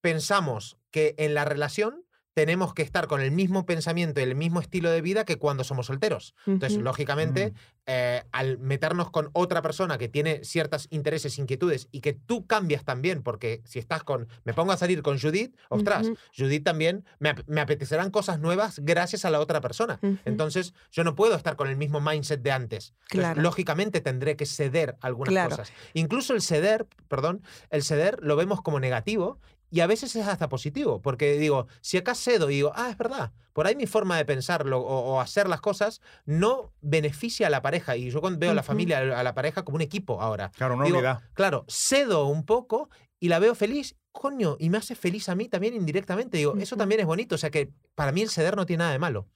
pensamos 0.00 0.78
que 0.90 1.14
en 1.18 1.34
la 1.34 1.44
relación 1.44 2.06
tenemos 2.34 2.74
que 2.74 2.82
estar 2.82 3.06
con 3.08 3.20
el 3.20 3.30
mismo 3.32 3.66
pensamiento 3.66 4.20
y 4.20 4.22
el 4.22 4.34
mismo 4.36 4.60
estilo 4.60 4.90
de 4.90 5.02
vida 5.02 5.24
que 5.24 5.36
cuando 5.36 5.64
somos 5.64 5.86
solteros. 5.86 6.34
Entonces, 6.46 6.76
Ujú. 6.76 6.84
lógicamente, 6.84 7.50
Mm. 7.50 7.54
eh, 7.86 8.22
al 8.30 8.58
meternos 8.58 9.10
con 9.10 9.30
otra 9.32 9.62
persona 9.62 9.98
que 9.98 10.08
tiene 10.08 10.44
ciertos 10.44 10.86
intereses, 10.90 11.38
inquietudes 11.38 11.88
y 11.90 12.00
que 12.00 12.12
tú 12.12 12.46
cambias 12.46 12.84
también, 12.84 13.22
porque 13.22 13.62
si 13.64 13.78
estás 13.80 14.04
con, 14.04 14.28
me 14.44 14.54
pongo 14.54 14.70
a 14.72 14.76
salir 14.76 15.02
con 15.02 15.18
Judith, 15.18 15.56
ostras, 15.68 16.06
Ujú. 16.06 16.16
Judith 16.36 16.62
también, 16.64 17.04
me, 17.18 17.30
ap- 17.30 17.42
me 17.48 17.60
apetecerán 17.60 18.10
cosas 18.10 18.38
nuevas 18.38 18.78
gracias 18.80 19.24
a 19.24 19.30
la 19.30 19.40
otra 19.40 19.60
persona. 19.60 19.98
Entonces, 20.24 20.72
yo 20.92 21.02
no 21.04 21.14
puedo 21.16 21.34
estar 21.34 21.56
con 21.56 21.68
el 21.68 21.76
mismo 21.76 22.00
mindset 22.00 22.42
de 22.42 22.52
antes. 22.52 22.94
Entonces, 23.02 23.08
Claro. 23.10 23.42
lógicamente 23.42 24.00
tendré 24.00 24.36
que 24.36 24.46
ceder 24.46 24.96
algunas 25.00 25.32
Claro. 25.32 25.50
cosas. 25.50 25.72
Incluso 25.94 26.34
el 26.34 26.42
ceder, 26.42 26.86
perdón, 27.08 27.42
el 27.70 27.82
ceder 27.82 28.18
lo 28.22 28.36
vemos 28.36 28.62
como 28.62 28.78
negativo 28.78 29.40
y 29.70 29.80
a 29.80 29.86
veces 29.86 30.14
es 30.16 30.26
hasta 30.26 30.48
positivo, 30.48 31.00
porque 31.00 31.38
digo, 31.38 31.66
si 31.80 31.96
acá 31.96 32.14
cedo 32.14 32.50
y 32.50 32.56
digo, 32.56 32.72
ah, 32.74 32.90
es 32.90 32.96
verdad, 32.98 33.32
por 33.52 33.66
ahí 33.66 33.76
mi 33.76 33.86
forma 33.86 34.16
de 34.16 34.24
pensarlo 34.24 34.80
o, 34.80 35.14
o 35.14 35.20
hacer 35.20 35.48
las 35.48 35.60
cosas 35.60 36.00
no 36.24 36.72
beneficia 36.80 37.46
a 37.46 37.50
la 37.50 37.62
pareja. 37.62 37.96
Y 37.96 38.10
yo 38.10 38.20
veo 38.20 38.50
a 38.50 38.54
la 38.54 38.62
familia, 38.62 38.98
a 38.98 39.22
la 39.22 39.34
pareja 39.34 39.64
como 39.64 39.76
un 39.76 39.82
equipo 39.82 40.20
ahora. 40.20 40.50
Claro, 40.56 40.74
una 40.74 40.84
Digo, 40.84 40.98
unidad. 40.98 41.20
Claro, 41.34 41.64
cedo 41.68 42.26
un 42.26 42.44
poco 42.44 42.90
y 43.18 43.28
la 43.28 43.38
veo 43.38 43.54
feliz, 43.54 43.96
coño, 44.12 44.56
y 44.58 44.70
me 44.70 44.78
hace 44.78 44.94
feliz 44.94 45.28
a 45.28 45.34
mí 45.34 45.48
también 45.48 45.74
indirectamente. 45.74 46.38
Digo, 46.38 46.56
eso 46.56 46.76
también 46.76 47.00
es 47.00 47.06
bonito. 47.06 47.34
O 47.34 47.38
sea 47.38 47.50
que 47.50 47.70
para 47.94 48.12
mí 48.12 48.22
el 48.22 48.30
ceder 48.30 48.56
no 48.56 48.66
tiene 48.66 48.78
nada 48.78 48.92
de 48.92 48.98
malo. 48.98 49.28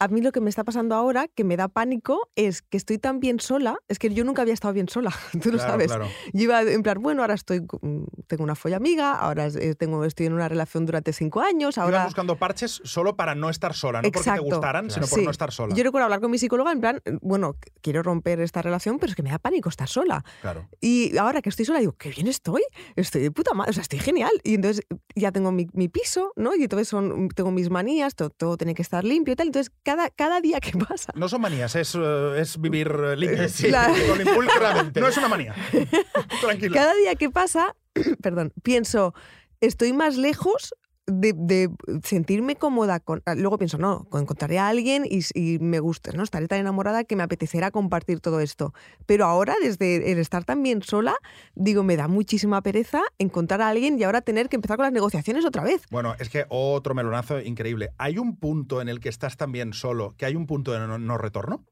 A 0.00 0.06
mí 0.08 0.20
lo 0.22 0.30
que 0.30 0.40
me 0.40 0.48
está 0.48 0.62
pasando 0.62 0.94
ahora, 0.94 1.26
que 1.26 1.42
me 1.42 1.56
da 1.56 1.66
pánico, 1.68 2.30
es 2.36 2.62
que 2.62 2.76
estoy 2.76 2.98
tan 2.98 3.18
bien 3.18 3.40
sola. 3.40 3.76
Es 3.88 3.98
que 3.98 4.12
yo 4.14 4.24
nunca 4.24 4.42
había 4.42 4.54
estado 4.54 4.72
bien 4.72 4.88
sola, 4.88 5.10
tú 5.42 5.50
lo 5.50 5.58
Claro, 5.58 5.72
sabes. 5.72 5.86
claro. 5.88 6.06
Yo 6.32 6.42
iba 6.44 6.62
en 6.62 6.82
plan, 6.84 7.02
bueno, 7.02 7.22
ahora 7.22 7.34
estoy, 7.34 7.66
con- 7.66 8.06
tengo 8.28 8.44
una 8.44 8.54
folla 8.54 8.76
amiga, 8.76 9.14
ahora 9.14 9.48
eh, 9.48 9.74
tengo, 9.74 10.04
estoy 10.04 10.26
en 10.26 10.34
una 10.34 10.48
relación 10.48 10.86
durante 10.86 11.12
cinco 11.12 11.40
años, 11.40 11.76
Ibas 11.76 11.84
ahora... 11.84 12.04
buscando 12.04 12.36
parches 12.36 12.80
solo 12.84 13.16
para 13.16 13.34
no 13.34 13.50
estar 13.50 13.74
sola, 13.74 14.00
no 14.02 14.10
porque 14.12 14.30
te 14.30 14.38
gustaran, 14.38 14.90
sino 14.90 15.06
por 15.08 15.18
Sí. 15.18 15.24
no 15.24 15.30
estar 15.32 15.50
sola. 15.52 15.74
Yo 15.74 15.82
recuerdo 15.82 16.04
hablar 16.04 16.20
con 16.20 16.30
mi 16.30 16.38
psicóloga 16.38 16.70
en 16.70 16.80
plan, 16.80 17.02
bueno, 17.20 17.54
qu- 17.54 17.72
quiero 17.80 18.02
romper 18.04 18.40
esta 18.40 18.62
relación, 18.62 18.98
pero 19.00 19.10
es 19.10 19.16
que 19.16 19.22
me 19.24 19.30
da 19.30 19.38
pánico 19.40 19.68
estar 19.68 19.88
sola. 19.88 20.24
Claro. 20.42 20.68
Y 20.80 21.16
ahora 21.18 21.42
que 21.42 21.48
estoy 21.48 21.64
sola, 21.64 21.80
digo, 21.80 21.94
qué 21.98 22.10
bien 22.10 22.28
estoy, 22.28 22.62
estoy 22.94 23.22
de 23.22 23.30
puta 23.32 23.52
madre, 23.54 23.70
o 23.70 23.72
sea, 23.74 23.82
estoy 23.82 23.98
genial. 23.98 24.30
Y 24.44 24.54
entonces 24.54 24.86
ya 25.16 25.32
tengo 25.32 25.50
mi, 25.50 25.66
mi 25.72 25.88
piso, 25.88 26.32
¿no? 26.36 26.54
Y 26.54 26.62
entonces 26.62 26.86
son, 26.86 27.28
tengo 27.30 27.50
mis 27.50 27.68
manías, 27.68 28.14
todo, 28.14 28.30
todo 28.30 28.56
tiene 28.56 28.74
que 28.74 28.82
estar 28.82 29.02
limpio 29.04 29.32
y 29.32 29.36
tal. 29.36 29.48
Entonces, 29.48 29.72
cada, 29.88 30.10
cada 30.10 30.40
día 30.42 30.60
que 30.60 30.72
pasa, 30.76 31.12
No 31.14 31.28
son 31.30 31.40
manías, 31.40 31.74
es, 31.74 31.94
eh, 31.94 32.34
es 32.38 32.60
vivir 32.60 32.88
eh, 32.88 33.16
limpio. 33.16 33.48
Sí. 33.48 33.68
La- 33.70 33.86
Con 33.86 34.20
impulso. 34.20 34.52
No 35.00 35.08
es 35.08 35.16
una 35.16 35.28
manía. 35.28 35.54
Tranquila. 36.42 36.74
cada 36.74 36.94
día 36.94 37.14
que 37.14 37.30
pasa, 37.30 37.74
perdón, 38.22 38.52
pienso, 38.62 39.14
estoy 39.62 39.94
más 39.94 40.16
lejos 40.16 40.74
de, 41.08 41.70
sentirme 42.04 42.56
cómoda 42.56 43.00
con... 43.00 43.22
ah, 43.26 43.34
Luego 43.34 43.58
pienso, 43.58 43.78
no, 43.78 44.06
encontraré 44.12 44.58
a 44.58 44.68
alguien 44.68 45.04
y, 45.04 45.24
y 45.34 45.58
me 45.58 45.80
gusta, 45.80 46.12
¿no? 46.12 46.22
Estaré 46.22 46.46
tan 46.48 46.60
enamorada 46.60 47.04
que 47.04 47.16
me 47.16 47.22
apetecerá 47.22 47.70
compartir 47.70 48.20
todo 48.20 48.40
esto. 48.40 48.72
Pero 49.06 49.24
ahora, 49.24 49.54
desde 49.62 50.12
el 50.12 50.18
estar 50.18 50.44
tan 50.44 50.62
bien 50.62 50.82
sola, 50.82 51.16
digo, 51.54 51.82
me 51.82 51.96
da 51.96 52.08
muchísima 52.08 52.62
pereza 52.62 53.02
encontrar 53.18 53.62
a 53.62 53.68
alguien 53.68 53.98
y 53.98 54.04
ahora 54.04 54.20
tener 54.20 54.48
que 54.48 54.56
empezar 54.56 54.76
con 54.76 54.84
las 54.84 54.92
negociaciones 54.92 55.44
otra 55.44 55.64
vez. 55.64 55.82
Bueno, 55.90 56.14
es 56.18 56.28
que 56.28 56.46
otro 56.48 56.94
melonazo 56.94 57.40
increíble. 57.40 57.90
¿Hay 57.98 58.18
un 58.18 58.36
punto 58.36 58.80
en 58.80 58.88
el 58.88 59.00
que 59.00 59.08
estás 59.08 59.36
tan 59.36 59.52
bien 59.52 59.72
solo 59.72 60.14
que 60.16 60.26
hay 60.26 60.36
un 60.36 60.46
punto 60.46 60.72
de 60.72 60.98
no 60.98 61.18
retorno? 61.18 61.64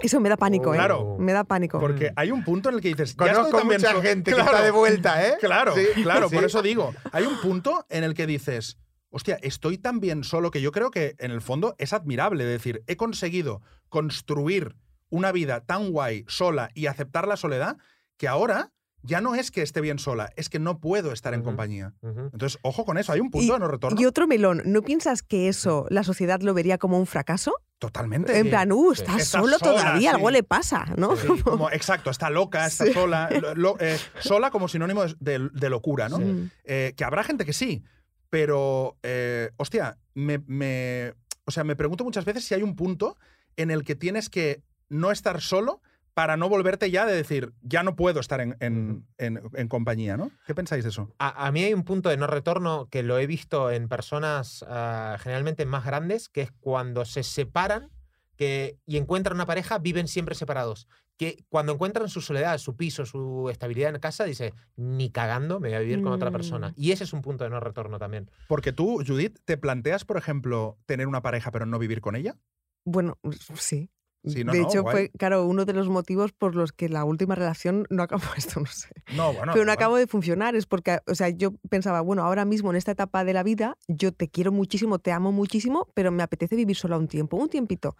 Eso 0.00 0.20
me 0.20 0.28
da 0.28 0.36
pánico, 0.36 0.72
¿eh? 0.74 0.76
Claro. 0.76 1.16
Me 1.18 1.32
da 1.32 1.44
pánico. 1.44 1.78
Porque 1.78 2.10
Mm. 2.10 2.14
hay 2.16 2.30
un 2.30 2.44
punto 2.44 2.68
en 2.70 2.76
el 2.76 2.80
que 2.80 2.88
dices, 2.88 3.14
ya 3.16 3.34
Conozco 3.34 3.64
mucha 3.64 4.00
gente 4.02 4.30
que 4.30 4.34
Claro. 4.36 4.50
está 4.52 4.62
de 4.64 4.70
vuelta, 4.70 5.26
¿eh? 5.28 5.34
Claro, 5.40 5.74
Sí, 5.74 6.02
claro, 6.02 6.30
por 6.30 6.44
eso 6.44 6.62
digo, 6.62 6.94
hay 7.12 7.24
un 7.24 7.40
punto 7.40 7.86
en 7.88 8.02
el 8.04 8.14
que 8.14 8.26
dices, 8.26 8.78
hostia, 9.10 9.38
estoy 9.42 9.78
tan 9.78 10.00
bien 10.00 10.24
solo 10.24 10.50
que 10.50 10.60
yo 10.62 10.72
creo 10.72 10.90
que 10.90 11.14
en 11.18 11.30
el 11.30 11.42
fondo 11.42 11.74
es 11.78 11.92
admirable, 11.92 12.44
es 12.44 12.50
decir, 12.50 12.82
he 12.86 12.96
conseguido 12.96 13.60
construir 13.88 14.76
una 15.10 15.30
vida 15.30 15.60
tan 15.66 15.90
guay 15.90 16.24
sola 16.26 16.70
y 16.74 16.86
aceptar 16.86 17.28
la 17.28 17.36
soledad 17.36 17.76
que 18.16 18.28
ahora 18.28 18.72
ya 19.02 19.20
no 19.20 19.34
es 19.34 19.50
que 19.50 19.62
esté 19.62 19.80
bien 19.80 19.98
sola, 19.98 20.32
es 20.36 20.48
que 20.48 20.58
no 20.58 20.78
puedo 20.78 21.12
estar 21.12 21.34
en 21.34 21.42
compañía. 21.42 21.94
Entonces, 22.02 22.58
ojo 22.62 22.84
con 22.84 22.98
eso, 22.98 23.12
hay 23.12 23.20
un 23.20 23.30
punto 23.30 23.52
de 23.52 23.58
no 23.58 23.68
retorno. 23.68 24.00
Y 24.00 24.04
otro 24.06 24.26
melón, 24.26 24.62
¿no 24.64 24.82
piensas 24.82 25.22
que 25.22 25.48
eso 25.48 25.86
la 25.90 26.04
sociedad 26.04 26.40
lo 26.40 26.54
vería 26.54 26.78
como 26.78 26.98
un 26.98 27.06
fracaso? 27.06 27.52
Totalmente. 27.78 28.36
En 28.38 28.44
Sí, 28.44 28.48
plan, 28.50 28.70
uh, 28.70 28.94
sí. 28.94 29.02
solo 29.24 29.58
sola, 29.58 29.58
todavía, 29.58 30.12
algo 30.12 30.28
sí. 30.28 30.34
le 30.34 30.42
pasa, 30.44 30.86
¿no? 30.96 31.16
Sí. 31.16 31.26
Como, 31.42 31.68
exacto, 31.70 32.10
está 32.10 32.30
loca, 32.30 32.64
está 32.66 32.86
Sí. 32.86 32.92
sola. 32.92 33.28
lo- 33.42 33.54
lo- 33.56 33.76
eh, 33.80 33.98
sola 34.20 34.50
como 34.52 34.68
sinónimo 34.68 35.02
de, 35.18 35.68
locura, 35.68 36.08
¿no? 36.08 36.18
Sí. 36.18 36.24
Mm. 36.24 36.50
Eh, 36.64 36.94
que 36.96 37.02
habrá 37.04 37.24
gente 37.24 37.44
que 37.44 37.52
sí, 37.52 37.82
pero, 38.30 38.96
eh, 39.02 39.50
hostia, 39.56 39.98
me, 40.14 40.38
me- 40.46 41.12
o 41.44 41.50
sea, 41.50 41.64
me 41.64 41.76
pregunto 41.76 42.04
muchas 42.04 42.24
veces 42.24 42.44
si 42.44 42.54
hay 42.54 42.62
un 42.62 42.76
punto 42.76 43.18
en 43.56 43.70
el 43.70 43.84
que 43.84 43.94
tienes 43.96 44.30
que 44.30 44.62
no 44.88 45.10
estar 45.10 45.40
solo 45.42 45.81
para 46.14 46.36
no 46.36 46.48
volverte 46.48 46.90
ya 46.90 47.06
de 47.06 47.14
decir, 47.14 47.52
ya 47.62 47.82
no 47.82 47.96
puedo 47.96 48.20
estar 48.20 48.40
en, 48.40 48.56
en- 48.60 49.06
en- 49.18 49.40
en 49.54 49.68
compañía, 49.68 50.16
¿no? 50.16 50.30
¿Qué 50.46 50.54
pensáis 50.54 50.84
de 50.84 50.90
eso? 50.90 51.14
A, 51.18 51.46
a 51.46 51.52
mí 51.52 51.62
hay 51.64 51.72
un 51.74 51.84
punto 51.84 52.08
de 52.10 52.16
no 52.16 52.26
retorno 52.26 52.86
que 52.90 53.02
lo 53.02 53.18
he 53.18 53.26
visto 53.26 53.70
en 53.70 53.88
personas 53.88 54.64
ah, 54.68 55.16
generalmente 55.20 55.64
más 55.66 55.84
grandes, 55.84 56.28
que 56.28 56.42
es 56.42 56.52
cuando 56.60 57.04
se 57.04 57.22
separan 57.22 57.90
que, 58.36 58.78
y 58.86 58.96
encuentran 58.96 59.36
una 59.36 59.46
pareja, 59.46 59.78
viven 59.78 60.08
siempre 60.08 60.34
separados. 60.34 60.88
que 61.18 61.44
cuando 61.50 61.72
encuentran 61.74 62.08
su 62.08 62.20
soledad, 62.20 62.58
su 62.58 62.74
piso, 62.76 63.04
su 63.06 63.48
estabilidad 63.50 63.94
en 63.94 64.00
casa, 64.00 64.24
dice, 64.24 64.54
ni 64.76 65.10
cagando 65.10 65.60
me 65.60 65.68
voy 65.68 65.76
a 65.76 65.80
vivir 65.80 66.02
con 66.02 66.12
otra 66.12 66.30
persona. 66.30 66.70
Mm. 66.70 66.74
Y 66.76 66.92
ese 66.92 67.04
es 67.04 67.12
un 67.12 67.20
punto 67.22 67.44
de 67.44 67.50
no 67.50 67.60
retorno 67.60 67.98
también. 67.98 68.30
Porque 68.48 68.72
tú, 68.72 69.02
Judith, 69.06 69.38
¿te 69.44 69.56
planteas, 69.58 70.04
por 70.04 70.16
ejemplo, 70.16 70.78
tener 70.86 71.06
una 71.06 71.22
pareja 71.22 71.50
pero 71.52 71.66
no 71.66 71.78
vivir 71.78 72.00
con 72.00 72.16
ella? 72.16 72.36
Bueno, 72.84 73.18
sí. 73.54 73.88
Sí, 74.24 74.44
no, 74.44 74.52
de 74.52 74.60
hecho, 74.62 74.82
fue, 74.84 75.10
claro, 75.18 75.44
uno 75.46 75.64
de 75.64 75.72
los 75.72 75.88
motivos 75.88 76.30
por 76.32 76.54
los 76.54 76.70
que 76.72 76.88
la 76.88 77.04
última 77.04 77.34
relación 77.34 77.86
no 77.90 78.02
acabó 78.04 78.22
esto, 78.36 78.60
no 78.60 78.66
sé. 78.66 78.88
No, 79.16 79.32
bueno. 79.32 79.52
pero 79.52 79.56
no 79.56 79.62
igual. 79.62 79.70
acabó 79.70 79.96
de 79.96 80.06
funcionar. 80.06 80.54
Es 80.54 80.66
porque, 80.66 80.98
o 81.08 81.14
sea, 81.14 81.28
yo 81.28 81.52
pensaba, 81.68 82.00
bueno, 82.02 82.22
ahora 82.22 82.44
mismo 82.44 82.70
en 82.70 82.76
esta 82.76 82.92
etapa 82.92 83.24
de 83.24 83.32
la 83.32 83.42
vida, 83.42 83.76
yo 83.88 84.12
te 84.12 84.28
quiero 84.28 84.52
muchísimo, 84.52 84.98
te 85.00 85.10
amo 85.12 85.32
muchísimo, 85.32 85.88
pero 85.94 86.12
me 86.12 86.22
apetece 86.22 86.54
vivir 86.54 86.76
sola 86.76 86.98
un 86.98 87.08
tiempo, 87.08 87.36
un 87.36 87.48
tiempito. 87.48 87.96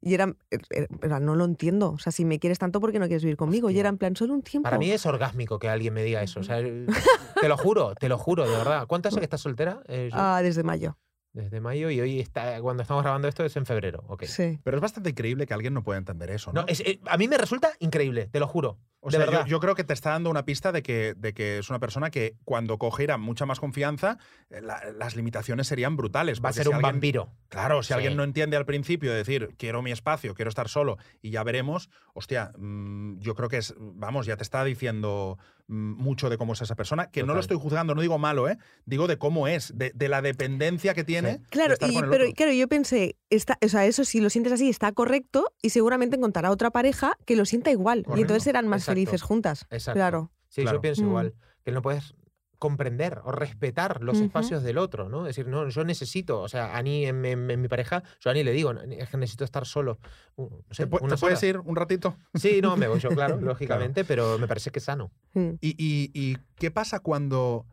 Y 0.00 0.14
era, 0.14 0.34
era- 0.50 0.86
era, 1.02 1.20
no 1.20 1.34
lo 1.34 1.44
entiendo. 1.44 1.90
O 1.90 1.98
sea, 1.98 2.12
si 2.12 2.24
me 2.24 2.38
quieres 2.38 2.58
tanto, 2.58 2.80
¿por 2.80 2.92
qué 2.92 2.98
no 2.98 3.06
quieres 3.06 3.22
vivir 3.24 3.36
conmigo? 3.36 3.68
Y 3.68 3.72
Hostia. 3.72 3.80
era 3.80 3.88
en 3.90 3.98
plan, 3.98 4.16
solo 4.16 4.34
un 4.34 4.42
tiempo. 4.42 4.64
Para 4.64 4.78
mí 4.78 4.90
es 4.90 5.04
orgásmico 5.04 5.58
que 5.58 5.68
alguien 5.68 5.92
me 5.94 6.02
diga 6.04 6.22
eso. 6.22 6.40
O 6.40 6.42
sea, 6.42 6.58
te 6.60 7.48
lo 7.48 7.56
juro, 7.56 7.94
te 7.94 8.08
lo 8.08 8.16
juro, 8.18 8.44
de 8.48 8.56
verdad. 8.56 8.86
¿Cuánto 8.86 9.08
hace 9.08 9.18
que 9.18 9.24
estás 9.24 9.40
soltera? 9.40 9.82
Eh, 9.88 10.10
Ah, 10.12 10.40
desde 10.42 10.62
mayo. 10.62 10.96
Desde 11.36 11.60
mayo 11.60 11.90
y 11.90 12.00
hoy 12.00 12.18
está, 12.18 12.62
cuando 12.62 12.82
estamos 12.82 13.02
grabando 13.02 13.28
esto 13.28 13.44
es 13.44 13.54
en 13.56 13.66
febrero. 13.66 14.02
ok. 14.08 14.24
Sí. 14.24 14.58
Pero 14.64 14.78
es 14.78 14.80
bastante 14.80 15.10
increíble 15.10 15.46
que 15.46 15.52
alguien 15.52 15.74
no 15.74 15.82
pueda 15.84 15.98
entender 15.98 16.30
eso, 16.30 16.50
¿no? 16.50 16.62
No, 16.62 16.66
es- 16.66 16.80
eh, 16.80 16.98
a 17.06 17.18
mí 17.18 17.28
me 17.28 17.36
resulta 17.36 17.72
increíble, 17.78 18.26
te 18.26 18.40
lo 18.40 18.46
juro. 18.48 18.78
O 19.00 19.10
de 19.10 19.16
sea, 19.18 19.26
yo, 19.26 19.30
verdad. 19.30 19.46
yo 19.46 19.60
creo 19.60 19.74
que 19.74 19.84
te 19.84 19.92
está 19.92 20.10
dando 20.10 20.30
una 20.30 20.44
pista 20.44 20.72
de 20.72 20.82
que, 20.82 21.14
de 21.16 21.32
que 21.32 21.58
es 21.58 21.70
una 21.70 21.78
persona 21.78 22.10
que 22.10 22.34
cuando 22.44 22.76
cogiera 22.78 23.18
mucha 23.18 23.46
más 23.46 23.60
confianza, 23.60 24.18
eh, 24.50 24.60
la- 24.60 24.80
las 24.98 25.14
limitaciones 25.14 25.66
serían 25.68 25.96
brutales. 25.96 26.40
Va 26.44 26.48
a 26.48 26.52
ser 26.52 26.64
si 26.64 26.68
un 26.70 26.74
alguien- 26.76 26.92
vampiro. 26.94 27.32
Claro, 27.48 27.82
si 27.82 27.88
Sí. 27.88 27.94
alguien 27.94 28.16
no 28.16 28.24
entiende 28.24 28.56
al 28.56 28.66
principio 28.66 29.12
decir, 29.14 29.54
quiero 29.58 29.80
mi 29.82 29.92
espacio, 29.92 30.34
quiero 30.34 30.48
estar 30.48 30.68
solo 30.68 30.96
y 31.22 31.30
ya 31.30 31.44
veremos, 31.44 31.88
hostia, 32.14 32.52
mm, 32.58 33.18
yo 33.20 33.34
creo 33.36 33.48
que 33.48 33.58
es, 33.58 33.74
vamos, 33.78 34.26
ya 34.26 34.36
te 34.36 34.42
está 34.42 34.64
diciendo 34.64 35.38
mm, 35.68 35.94
mucho 36.00 36.30
de 36.30 36.38
cómo 36.38 36.52
es 36.52 36.62
esa 36.62 36.76
persona, 36.76 37.10
que 37.10 37.24
no 37.24 37.34
lo 37.34 37.40
estoy 37.40 37.58
juzgando, 37.58 37.96
no 37.96 38.00
digo 38.00 38.18
malo, 38.18 38.48
¿eh? 38.48 38.56
Digo 38.84 39.08
de 39.08 39.18
cómo 39.18 39.48
es, 39.48 39.76
de, 39.76 39.90
de 39.96 40.08
la 40.08 40.22
dependencia 40.22 40.94
que 40.94 41.02
tiene. 41.02 41.32
Sí. 41.32 41.38
de 41.38 41.48
Claro, 41.50 41.72
estar 41.72 41.90
y, 41.90 41.94
con 41.94 42.04
el 42.04 42.10
pero 42.10 42.22
otro. 42.26 42.34
claro, 42.36 42.52
yo 42.52 42.68
pensé, 42.68 43.16
está, 43.30 43.58
o 43.60 43.66
sea, 43.68 43.84
eso 43.84 44.04
si 44.04 44.20
lo 44.20 44.30
sientes 44.30 44.52
así 44.52 44.68
está 44.68 44.92
correcto 44.92 45.52
y 45.62 45.70
seguramente 45.70 46.14
encontrará 46.14 46.52
otra 46.52 46.70
pareja 46.70 47.18
que 47.26 47.34
lo 47.34 47.44
sienta 47.46 47.72
igual. 47.72 48.04
Correcto. 48.04 48.16
Y 48.16 48.22
entonces 48.22 48.44
serán 48.44 48.68
más 48.68 48.82
Exacto. 48.82 48.92
Felices 49.04 49.22
juntas. 49.22 49.66
Exacto. 49.70 49.96
Claro. 49.98 50.32
Sí, 50.48 50.62
Claro. 50.62 50.78
yo 50.78 50.80
pienso 50.80 51.02
Mm. 51.02 51.06
igual. 51.08 51.34
Que 51.64 51.72
no 51.72 51.82
puedes 51.82 52.14
comprender 52.58 53.20
o 53.24 53.32
respetar 53.32 54.02
los 54.02 54.18
espacios 54.18 54.62
del 54.62 54.78
otro, 54.78 55.10
¿no? 55.10 55.26
Es 55.26 55.36
decir, 55.36 55.46
no, 55.46 55.68
yo 55.68 55.84
necesito, 55.84 56.40
o 56.40 56.48
sea, 56.48 56.66
a 56.74 56.78
Ani, 56.78 57.04
en, 57.04 57.22
en- 57.26 57.50
en 57.50 57.60
mi 57.60 57.68
pareja, 57.68 58.02
yo 58.18 58.30
a 58.30 58.32
Ani 58.32 58.44
le 58.44 58.52
digo, 58.52 58.70
"Ani, 58.70 58.94
es 58.96 59.10
que 59.10 59.18
necesito 59.18 59.44
estar 59.44 59.66
solo. 59.66 59.98
no 60.38 60.48
sé, 60.70 60.86
¿Te, 60.86 60.90
pu- 60.90 61.02
unas 61.02 61.20
te 61.20 61.20
puedes 61.20 61.38
horas". 61.38 61.42
ir 61.42 61.58
un 61.60 61.76
ratito? 61.76 62.16
Sí, 62.34 62.60
no, 62.62 62.76
me 62.78 62.88
voy 62.88 62.98
yo, 62.98 63.10
claro, 63.36 63.38
lógicamente, 63.40 64.04
pero 64.06 64.38
me 64.38 64.48
parece 64.48 64.70
que 64.70 64.78
es 64.78 64.84
sano. 64.86 65.12
Mm. 65.34 65.50
¿Y, 65.60 65.70
y- 65.76 66.10
y 66.14 66.38
qué 66.54 66.70
pasa 66.70 67.00
cuando 67.00 67.66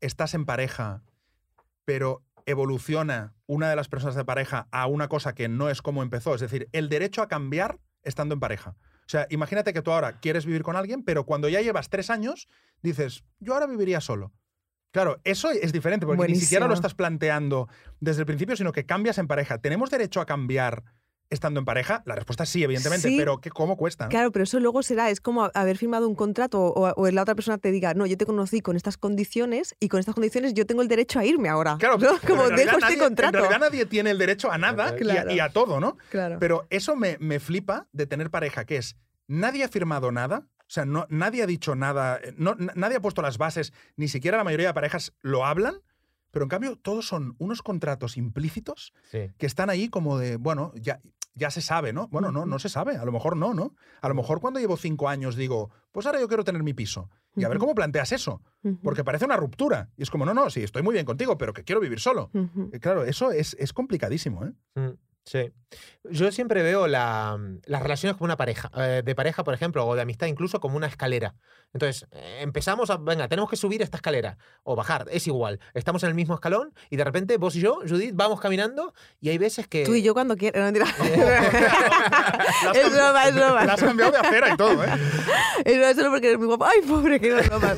estás 0.00 0.34
en 0.34 0.44
pareja, 0.44 1.04
pero 1.84 2.24
evoluciona 2.46 3.34
una 3.46 3.70
de 3.70 3.76
las 3.76 3.88
personas 3.88 4.16
de 4.16 4.24
pareja 4.24 4.66
a 4.72 4.86
una 4.88 5.06
cosa 5.08 5.34
que 5.34 5.48
no 5.48 5.70
es 5.70 5.82
como 5.82 6.02
empezó? 6.02 6.34
Es 6.34 6.40
decir, 6.40 6.68
el 6.72 6.88
derecho 6.88 7.22
a 7.22 7.28
cambiar 7.28 7.78
estando 8.02 8.34
en 8.34 8.40
pareja. 8.40 8.74
O 9.06 9.08
sea, 9.08 9.26
imagínate 9.30 9.72
que 9.72 9.82
tú 9.82 9.92
ahora 9.92 10.18
quieres 10.18 10.46
vivir 10.46 10.62
con 10.62 10.74
alguien, 10.74 11.04
pero 11.04 11.24
cuando 11.24 11.48
ya 11.48 11.60
llevas 11.60 11.88
tres 11.88 12.10
años, 12.10 12.48
dices, 12.82 13.22
yo 13.38 13.54
ahora 13.54 13.66
viviría 13.66 14.00
solo. 14.00 14.32
Claro, 14.90 15.20
eso 15.24 15.50
es 15.50 15.72
diferente, 15.72 16.06
porque 16.06 16.26
ni 16.26 16.36
siquiera 16.36 16.66
lo 16.66 16.74
estás 16.74 16.94
planteando 16.94 17.68
desde 18.00 18.22
el 18.22 18.26
principio, 18.26 18.56
sino 18.56 18.72
que 18.72 18.86
cambias 18.86 19.18
en 19.18 19.28
pareja. 19.28 19.58
¿Tenemos 19.58 19.90
derecho 19.90 20.20
a 20.20 20.26
cambiar 20.26 20.84
estando 21.30 21.58
en 21.60 21.64
pareja? 21.66 22.02
La 22.06 22.14
respuesta 22.14 22.44
es 22.44 22.50
sí, 22.50 22.62
evidentemente, 22.62 23.08
Sí. 23.08 23.16
pero 23.18 23.40
¿qué, 23.40 23.50
¿cómo 23.50 23.76
cuesta? 23.76 24.04
no? 24.04 24.10
Claro, 24.10 24.30
pero 24.32 24.44
eso 24.44 24.60
luego 24.60 24.82
será, 24.82 25.10
es 25.10 25.20
como 25.20 25.50
haber 25.54 25.76
firmado 25.76 26.08
un 26.08 26.14
contrato 26.14 26.60
o, 26.62 26.92
o 26.96 27.10
la 27.10 27.22
otra 27.22 27.34
persona 27.34 27.58
te 27.58 27.70
diga, 27.72 27.94
no, 27.94 28.06
yo 28.06 28.16
te 28.16 28.26
conocí 28.26 28.60
con 28.60 28.76
estas 28.76 28.96
condiciones 28.96 29.74
y 29.80 29.88
con 29.88 30.00
estas 30.00 30.14
condiciones 30.14 30.54
yo 30.54 30.66
tengo 30.66 30.82
el 30.82 30.88
derecho 30.88 31.18
a 31.18 31.24
irme 31.24 31.48
ahora. 31.48 31.76
Claro, 31.78 31.98
¿no? 31.98 32.00
pero 32.20 32.20
Como 32.36 32.48
dejo 32.50 32.78
este 32.78 32.80
nadie- 32.80 32.98
contrato. 32.98 33.38
En 33.38 33.44
realidad 33.44 33.60
nadie 33.60 33.86
tiene 33.86 34.10
el 34.10 34.18
derecho 34.18 34.50
a 34.50 34.58
nada 34.58 34.90
y 34.90 34.92
a- 34.92 34.96
Claro. 34.96 35.32
y, 35.32 35.40
a, 35.40 35.48
todo, 35.50 35.80
¿no? 35.80 35.96
Claro. 36.10 36.38
Pero 36.38 36.66
eso 36.70 36.96
me, 36.96 37.16
me 37.20 37.40
flipa 37.40 37.88
de 37.92 38.06
tener 38.06 38.30
pareja, 38.30 38.64
que 38.64 38.76
es, 38.76 38.96
nadie 39.26 39.64
ha 39.64 39.68
firmado 39.68 40.12
nada, 40.12 40.46
o 40.60 40.64
sea, 40.68 40.84
no, 40.84 41.06
nadie 41.10 41.42
ha 41.42 41.46
dicho 41.46 41.74
nada, 41.76 42.18
eh, 42.22 42.34
no, 42.36 42.56
nadie 42.74 42.96
ha 42.96 43.00
puesto 43.00 43.22
las 43.22 43.38
bases, 43.38 43.72
ni 43.96 44.08
siquiera 44.08 44.36
la 44.36 44.44
mayoría 44.44 44.68
de 44.68 44.74
parejas 44.74 45.12
lo 45.22 45.44
hablan, 45.46 45.76
pero 46.32 46.44
en 46.44 46.48
cambio 46.48 46.76
todos 46.76 47.06
son 47.06 47.34
unos 47.38 47.62
contratos 47.62 48.16
implícitos 48.16 48.92
Sí. 49.10 49.30
que 49.38 49.46
están 49.46 49.70
ahí 49.70 49.88
como 49.88 50.18
de, 50.18 50.36
bueno, 50.36 50.72
ya, 50.74 51.00
ya 51.36 51.50
se 51.50 51.60
sabe, 51.60 51.92
¿no? 51.92 52.08
Bueno, 52.08 52.32
no, 52.32 52.46
no 52.46 52.58
se 52.58 52.68
sabe, 52.68 52.96
a 52.96 53.04
lo 53.04 53.12
mejor 53.12 53.36
no, 53.36 53.54
¿no? 53.54 53.74
A 54.00 54.08
lo 54.08 54.14
mejor 54.14 54.40
cuando 54.40 54.58
llevo 54.58 54.76
cinco 54.76 55.08
años 55.08 55.36
digo, 55.36 55.70
pues 55.92 56.06
ahora 56.06 56.18
yo 56.18 56.26
quiero 56.26 56.42
tener 56.42 56.62
mi 56.64 56.74
piso. 56.74 57.08
Y 57.36 57.44
a 57.44 57.48
ver 57.48 57.58
cómo 57.58 57.74
planteas 57.74 58.12
eso, 58.12 58.40
porque 58.82 59.04
parece 59.04 59.26
una 59.26 59.36
ruptura. 59.36 59.90
Y 59.98 60.02
es 60.02 60.10
como, 60.10 60.24
no, 60.24 60.32
no, 60.32 60.48
sí, 60.48 60.62
estoy 60.62 60.82
muy 60.82 60.94
bien 60.94 61.04
contigo, 61.04 61.36
pero 61.36 61.52
que 61.52 61.62
quiero 61.64 61.80
vivir 61.80 62.00
solo. 62.00 62.30
Eh, 62.72 62.80
Claro, 62.80 63.04
eso 63.04 63.30
es, 63.30 63.54
es 63.60 63.72
complicadísimo, 63.74 64.46
¿eh? 64.46 64.52
Mm, 65.26 65.30
Sí. 65.30 65.52
Yo 66.08 66.30
siempre 66.30 66.62
veo 66.62 66.86
la- 66.86 67.36
las 67.64 67.82
relaciones 67.82 68.16
como 68.16 68.26
una 68.26 68.36
pareja, 68.36 68.70
eh, 68.76 69.02
de 69.04 69.14
pareja, 69.16 69.42
por 69.42 69.52
ejemplo, 69.54 69.84
o 69.84 69.96
de 69.96 70.02
amistad 70.02 70.28
incluso 70.28 70.60
como 70.60 70.76
una 70.76 70.86
escalera. 70.86 71.34
Entonces, 71.74 72.06
eh, 72.12 72.38
empezamos 72.42 72.90
a, 72.90 72.96
venga, 72.96 73.26
tenemos 73.26 73.50
que 73.50 73.56
subir 73.56 73.82
esta 73.82 73.96
escalera 73.96 74.38
o 74.62 74.76
bajar, 74.76 75.06
es 75.10 75.26
igual. 75.26 75.58
Estamos 75.74 76.04
en 76.04 76.10
el 76.10 76.14
mismo 76.14 76.34
escalón 76.34 76.72
y 76.90 76.96
de 76.96 77.02
repente 77.02 77.36
vos 77.38 77.56
y 77.56 77.60
yo, 77.60 77.80
Judith, 77.86 78.12
vamos 78.14 78.40
caminando 78.40 78.94
y 79.20 79.30
hay 79.30 79.38
veces 79.38 79.66
que... 79.66 79.84
Tú 79.84 79.94
y 79.96 80.02
yo 80.02 80.14
cuando 80.14 80.36
quieras. 80.36 80.60
No, 80.60 80.66
mentira. 80.66 80.86
Has 82.70 82.76
es 82.76 82.92
broma, 82.94 83.24
es 83.28 83.34
broma. 83.34 83.64
La 83.64 83.72
has 83.74 83.82
cambiado 83.82 84.12
de 84.12 84.18
acera 84.18 84.54
y 84.54 84.56
todo, 84.56 84.84
¿eh? 84.84 84.88
Es 85.64 85.76
broma, 85.76 85.94
solo 85.94 86.10
porque 86.10 86.26
eres 86.28 86.38
muy 86.38 86.46
guapo. 86.46 86.64
Ay, 86.66 86.82
pobre, 86.86 87.18
que 87.18 87.30
no 87.30 87.38
es 87.38 87.48
broma. 87.48 87.74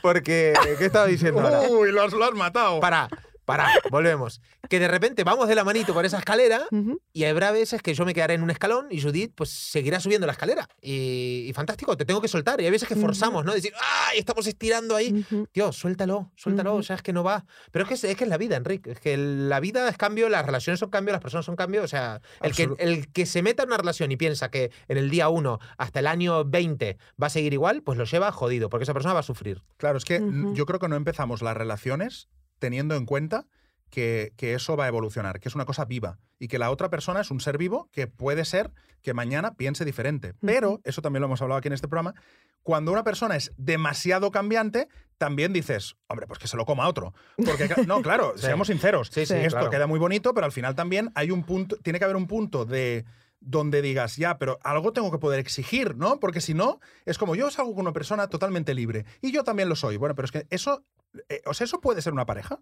Porque, 0.00 0.54
¿qué 0.78 0.86
estaba 0.86 1.06
diciendo 1.06 1.40
ahora? 1.42 1.60
Uy, 1.68 1.92
lo 1.92 2.02
has, 2.02 2.12
lo 2.12 2.24
has 2.24 2.32
matado. 2.32 2.80
Para, 2.80 3.08
para, 3.50 3.68
volvemos. 3.90 4.40
Que 4.68 4.78
de 4.78 4.88
repente 4.88 5.24
vamos 5.24 5.48
de 5.48 5.54
la 5.54 5.64
manito 5.64 5.92
por 5.92 6.04
esa 6.04 6.18
escalera 6.18 6.66
Ujú. 6.70 7.00
y 7.12 7.24
habrá 7.24 7.50
veces 7.50 7.82
que 7.82 7.94
yo 7.94 8.04
me 8.04 8.14
quedaré 8.14 8.34
en 8.34 8.42
un 8.42 8.50
escalón 8.50 8.86
y 8.90 9.00
Judith 9.02 9.32
pues 9.34 9.50
seguirá 9.50 9.98
subiendo 10.00 10.26
la 10.26 10.32
escalera. 10.32 10.68
Y, 10.80 11.46
y 11.48 11.52
fantástico, 11.52 11.96
te 11.96 12.04
tengo 12.04 12.20
que 12.20 12.28
soltar. 12.28 12.60
Y 12.60 12.64
hay 12.64 12.70
veces 12.70 12.88
que 12.88 12.96
forzamos, 12.96 13.44
¿no? 13.44 13.52
Decir, 13.52 13.72
¡ay! 13.80 14.18
Estamos 14.18 14.46
estirando 14.46 14.94
ahí. 14.94 15.24
Ujú. 15.30 15.46
Tío, 15.50 15.72
suéltalo, 15.72 16.30
suéltalo, 16.36 16.76
o 16.76 16.82
sea, 16.82 16.96
es 16.96 17.02
que 17.02 17.12
no 17.12 17.24
va. 17.24 17.44
Pero 17.72 17.82
es 17.84 17.88
que 17.88 17.94
es, 17.94 18.04
es 18.04 18.16
que 18.16 18.24
es 18.24 18.30
la 18.30 18.36
vida, 18.38 18.56
Enrique. 18.56 18.92
Es 18.92 19.00
que 19.00 19.16
la 19.16 19.60
vida 19.60 19.88
es 19.88 19.96
cambio, 19.96 20.28
las 20.28 20.46
relaciones 20.46 20.78
son 20.80 20.90
cambio, 20.90 21.12
las 21.12 21.20
personas 21.22 21.44
son 21.44 21.56
cambio. 21.56 21.82
O 21.82 21.88
sea, 21.88 22.20
el 22.42 22.54
que, 22.54 22.70
el 22.78 23.10
que 23.12 23.26
se 23.26 23.42
meta 23.42 23.62
en 23.64 23.68
una 23.70 23.78
relación 23.78 24.12
y 24.12 24.16
piensa 24.16 24.50
que 24.50 24.70
en 24.88 24.96
el 24.96 25.10
día 25.10 25.28
1 25.28 25.58
hasta 25.76 26.00
el 26.00 26.06
año 26.06 26.44
20 26.44 26.98
va 27.20 27.26
a 27.26 27.30
seguir 27.30 27.52
igual, 27.52 27.82
pues 27.82 27.98
lo 27.98 28.04
lleva 28.04 28.30
jodido, 28.32 28.68
porque 28.68 28.84
esa 28.84 28.92
persona 28.94 29.14
va 29.14 29.20
a 29.20 29.24
sufrir. 29.24 29.62
Claro, 29.76 29.98
es 29.98 30.04
que 30.04 30.20
yo 30.54 30.66
creo 30.66 30.78
que 30.78 30.88
no 30.88 30.96
empezamos 30.96 31.42
las 31.42 31.56
relaciones 31.56 32.28
teniendo 32.60 32.94
en 32.94 33.06
cuenta 33.06 33.46
que, 33.90 34.32
que 34.36 34.54
eso 34.54 34.76
va 34.76 34.84
a 34.84 34.88
evolucionar, 34.88 35.40
que 35.40 35.48
es 35.48 35.56
una 35.56 35.64
cosa 35.64 35.84
viva 35.84 36.20
y 36.38 36.46
que 36.46 36.58
la 36.60 36.70
otra 36.70 36.88
persona 36.90 37.20
es 37.20 37.32
un 37.32 37.40
ser 37.40 37.58
vivo 37.58 37.88
que 37.90 38.06
puede 38.06 38.44
ser 38.44 38.70
que 39.02 39.14
mañana 39.14 39.54
piense 39.56 39.84
diferente. 39.84 40.34
Pero, 40.40 40.80
eso 40.84 41.02
también 41.02 41.20
lo 41.22 41.26
hemos 41.26 41.42
hablado 41.42 41.58
aquí 41.58 41.66
en 41.68 41.74
este 41.74 41.88
programa, 41.88 42.14
cuando 42.62 42.92
una 42.92 43.02
persona 43.02 43.34
es 43.36 43.52
demasiado 43.56 44.30
cambiante, 44.30 44.86
también 45.18 45.52
dices, 45.52 45.96
hombre, 46.06 46.26
pues 46.26 46.38
que 46.38 46.46
se 46.46 46.56
lo 46.56 46.64
coma 46.66 46.86
otro. 46.86 47.14
Porque, 47.36 47.68
no, 47.86 48.00
claro, 48.02 48.32
Sí. 48.36 48.42
seamos 48.42 48.68
sinceros, 48.68 49.08
Sí, 49.08 49.26
sí, 49.26 49.34
esto 49.34 49.56
claro. 49.56 49.70
queda 49.70 49.86
muy 49.86 49.98
bonito, 49.98 50.32
pero 50.34 50.44
al 50.44 50.52
final 50.52 50.74
también 50.74 51.10
hay 51.14 51.30
un 51.30 51.42
punto, 51.42 51.76
tiene 51.78 51.98
que 51.98 52.04
haber 52.04 52.16
un 52.16 52.26
punto 52.26 52.64
de 52.64 53.04
donde 53.40 53.80
digas, 53.80 54.16
ya, 54.16 54.36
pero 54.38 54.58
algo 54.62 54.92
tengo 54.92 55.10
que 55.10 55.18
poder 55.18 55.40
exigir, 55.40 55.96
¿no? 55.96 56.20
Porque 56.20 56.42
si 56.42 56.52
no, 56.52 56.78
es 57.06 57.16
como 57.16 57.34
yo 57.34 57.50
salgo 57.50 57.74
con 57.74 57.82
una 57.86 57.94
persona 57.94 58.28
totalmente 58.28 58.74
libre 58.74 59.06
y 59.22 59.32
yo 59.32 59.44
también 59.44 59.68
lo 59.70 59.76
soy. 59.76 59.96
Bueno, 59.96 60.14
pero 60.14 60.26
es 60.26 60.32
que 60.32 60.46
eso, 60.50 60.84
eh, 61.28 61.42
o 61.46 61.54
sea, 61.54 61.64
¿eso 61.64 61.80
puede 61.80 62.02
ser 62.02 62.12
una 62.12 62.26
pareja? 62.26 62.60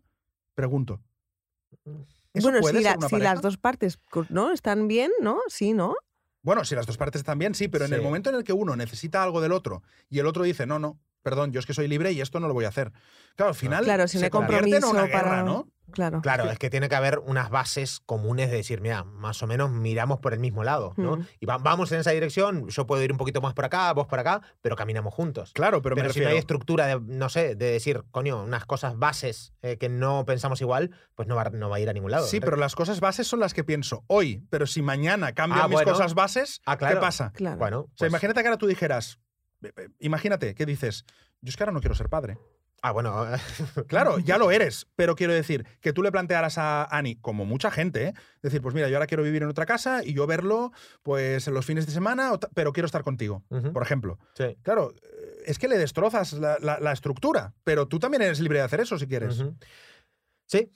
Pregunto. 0.55 1.01
¿Eso 2.35 2.51
Bueno, 2.51 2.63
si, 2.63 2.81
la- 2.83 2.97
las 3.19 3.41
dos 3.43 3.57
partes 3.59 3.99
¿no? 4.29 4.53
están 4.53 4.89
bien, 4.89 5.11
¿no? 5.21 5.39
Sí, 5.49 5.73
¿no? 5.73 5.95
Bueno, 6.43 6.65
si 6.65 6.75
las 6.75 6.87
dos 6.87 6.97
partes 6.97 7.21
están 7.21 7.39
bien, 7.39 7.55
sí, 7.55 7.69
pero 7.69 7.85
en 7.85 7.93
el 7.93 8.01
momento 8.01 8.31
en 8.31 8.37
el 8.37 8.45
que 8.45 8.53
uno 8.53 8.77
necesita 8.77 9.23
algo 9.23 9.41
del 9.41 9.53
otro 9.53 9.83
y 10.09 10.19
el 10.21 10.27
otro 10.27 10.45
dice, 10.45 10.67
no, 10.67 10.79
no, 10.79 10.99
perdón, 11.23 11.53
yo 11.53 11.61
es 11.61 11.67
que 11.67 11.75
soy 11.75 11.89
libre 11.89 12.13
y 12.13 12.21
esto 12.21 12.41
no 12.41 12.49
lo 12.49 12.55
voy 12.55 12.65
a 12.65 12.69
hacer. 12.69 12.93
Claro, 13.37 13.51
al 13.51 13.55
final 13.55 13.85
Claro, 13.85 14.09
si 14.09 14.19
se 14.19 14.31
convierte 14.31 14.67
en 14.77 14.81
compromiso 14.83 14.91
una 14.91 15.07
guerra, 15.07 15.31
para- 15.31 15.43
¿no? 15.43 15.69
Claro. 15.91 16.21
Claro, 16.21 16.51
es 16.51 16.59
que 16.59 16.69
tiene 16.69 16.91
que 16.91 16.97
haber 16.97 17.19
unas 17.19 17.49
bases 17.49 18.01
comunes 18.05 18.51
de 18.51 18.59
decir, 18.59 18.83
mira, 18.83 19.05
más 19.05 19.43
o 19.43 19.47
menos 19.47 19.71
miramos 19.71 20.19
por 20.21 20.35
el 20.35 20.39
mismo 20.39 20.63
lado, 20.63 20.93
¿no? 20.99 21.17
Mm. 21.17 21.27
Y 21.41 21.47
va- 21.47 21.57
vamos 21.57 21.91
en 21.93 22.01
esa 22.01 22.11
dirección, 22.11 22.69
yo 22.69 22.87
puedo 22.87 23.03
ir 23.03 23.11
un 23.11 23.17
poquito 23.17 23.41
más 23.41 23.55
por 23.55 23.65
acá, 23.65 23.91
vos 23.95 24.07
por 24.07 24.19
acá, 24.19 24.43
pero 24.61 24.77
caminamos 24.77 25.15
juntos. 25.15 25.53
Claro, 25.55 25.81
pero, 25.81 25.95
Pero, 25.97 26.09
me 26.09 26.13
si 26.13 26.21
no 26.21 26.29
hay 26.29 26.37
estructura 26.37 26.87
de, 26.87 27.01
no 27.01 27.31
sé, 27.31 27.55
de 27.55 27.71
decir, 27.71 28.03
coño, 28.11 28.43
unas 28.45 28.67
cosas 28.67 28.99
bases 28.99 29.55
eh, 29.63 29.79
que 29.79 29.89
no 29.89 30.27
pensamos 30.27 30.61
igual, 30.61 30.91
pues 31.15 31.27
no 31.27 31.37
va, 31.37 31.45
no 31.45 31.71
va 31.71 31.77
a 31.77 31.81
ir 31.81 31.89
a 31.89 31.95
ningún 31.95 32.11
lado. 32.11 32.27
Sí, 32.27 32.39
pero 32.39 32.59
las 32.59 32.75
cosas 32.75 33.01
bases 33.01 33.27
son 33.27 33.41
las 33.41 33.55
que 33.55 33.65
pienso 33.65 34.05
hoy, 34.09 34.45
pero 34.51 34.67
si 34.67 34.83
mañana 34.83 35.33
cambian 35.33 35.63
Ah, 35.63 35.69
mis 35.69 35.73
bueno. 35.77 35.93
cosas 35.93 36.13
bases, 36.13 36.61
Ah, 36.67 36.77
claro. 36.77 36.97
¿qué 36.97 37.01
pasa? 37.01 37.33
Claro. 37.33 37.57
Bueno, 37.57 37.79
O 37.81 37.85
sea, 37.85 37.95
pues, 37.97 38.11
imagínate 38.11 38.43
que 38.43 38.49
ahora 38.49 38.59
tú 38.59 38.67
dijeras, 38.67 39.19
imagínate, 40.01 40.55
¿qué 40.55 40.67
dices? 40.67 41.05
Yo 41.41 41.51
es 41.51 41.57
que 41.57 41.63
ahora 41.63 41.73
no 41.73 41.81
quiero 41.81 41.95
ser 41.95 42.09
padre. 42.09 42.39
Ah, 42.81 42.93
bueno. 42.93 43.27
Claro, 43.89 44.19
ya 44.21 44.39
lo 44.39 44.53
eres, 44.53 44.87
pero 44.95 45.17
quiero 45.17 45.33
decir 45.33 45.67
que 45.81 45.93
tú 45.93 46.03
le 46.03 46.13
plantearas 46.13 46.59
a 46.59 46.85
Ani, 46.97 47.17
como 47.17 47.45
mucha 47.45 47.71
gente, 47.73 48.05
¿eh? 48.09 48.15
decir, 48.41 48.63
pues 48.63 48.73
mira, 48.75 48.89
yo 48.89 48.97
ahora 48.97 49.07
quiero 49.09 49.25
vivir 49.25 49.43
en 49.43 49.49
otra 49.49 49.67
casa 49.67 50.05
y 50.05 50.15
yo 50.15 50.27
verlo 50.29 50.71
pues 51.03 51.49
en 51.49 51.55
los 51.55 51.67
fines 51.67 51.87
de 51.87 51.93
semana, 51.93 52.31
pero 52.55 52.73
quiero 52.73 52.87
estar 52.87 53.03
contigo, 53.03 53.43
por 53.73 53.83
ejemplo. 53.83 54.19
Sí. 54.35 54.57
Claro, 54.63 54.95
es 55.45 55.59
que 55.59 55.67
le 55.67 55.77
destrozas 55.77 56.35
la, 56.35 56.57
la- 56.61 56.79
la 56.79 56.93
estructura, 56.93 57.53
pero 57.65 57.89
tú 57.89 57.99
también 57.99 58.23
eres 58.23 58.39
libre 58.39 58.59
de 58.59 58.65
hacer 58.65 58.81
eso 58.81 58.97
si 58.97 59.09
quieres. 59.09 59.43
Sí, 60.47 60.71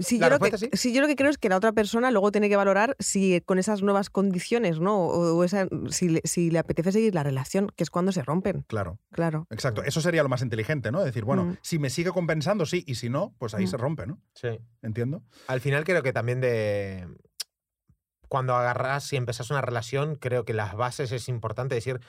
Sí, 0.00 0.18
yo 0.18 0.28
lo 0.28 0.38
que, 0.38 0.50
respuesta 0.50 0.58
sí. 0.58 0.68
sí, 0.74 0.92
yo 0.92 1.00
lo 1.00 1.06
que 1.06 1.16
creo 1.16 1.30
es 1.30 1.38
que 1.38 1.48
la 1.48 1.56
otra 1.56 1.72
persona 1.72 2.10
luego 2.10 2.30
tiene 2.30 2.50
que 2.50 2.56
valorar 2.56 2.94
si 2.98 3.40
con 3.40 3.58
esas 3.58 3.82
nuevas 3.82 4.10
condiciones, 4.10 4.80
¿no? 4.80 4.98
O, 4.98 5.34
o 5.36 5.44
esa, 5.44 5.66
si, 5.90 6.10
le, 6.10 6.20
si 6.24 6.50
le 6.50 6.58
apetece 6.58 6.92
seguir 6.92 7.14
la 7.14 7.22
relación, 7.22 7.70
que 7.74 7.84
es 7.84 7.90
cuando 7.90 8.12
se 8.12 8.22
rompen. 8.22 8.64
Claro, 8.68 8.98
Claro. 9.12 9.46
exacto. 9.50 9.82
Eso 9.82 10.02
sería 10.02 10.22
lo 10.22 10.28
más 10.28 10.42
inteligente, 10.42 10.92
¿no? 10.92 11.02
Decir, 11.02 11.24
bueno, 11.24 11.44
Mm. 11.46 11.56
si 11.62 11.78
me 11.78 11.88
sigue 11.88 12.10
compensando, 12.10 12.66
sí, 12.66 12.84
y 12.86 12.96
si 12.96 13.08
no, 13.08 13.34
pues 13.38 13.54
ahí 13.54 13.64
Mm. 13.64 13.68
se 13.68 13.76
rompe, 13.78 14.06
¿no? 14.06 14.20
sí. 14.34 14.58
Entiendo. 14.82 15.22
Al 15.46 15.60
final 15.62 15.84
creo 15.84 16.02
que 16.02 16.12
también 16.12 16.40
de... 16.42 17.08
Cuando 18.28 18.54
agarras 18.54 19.10
y 19.12 19.16
empezás 19.16 19.50
una 19.50 19.62
relación, 19.62 20.16
creo 20.16 20.44
que 20.44 20.52
las 20.52 20.74
bases 20.76 21.12
es 21.12 21.28
importante 21.30 21.74
decir, 21.74 22.00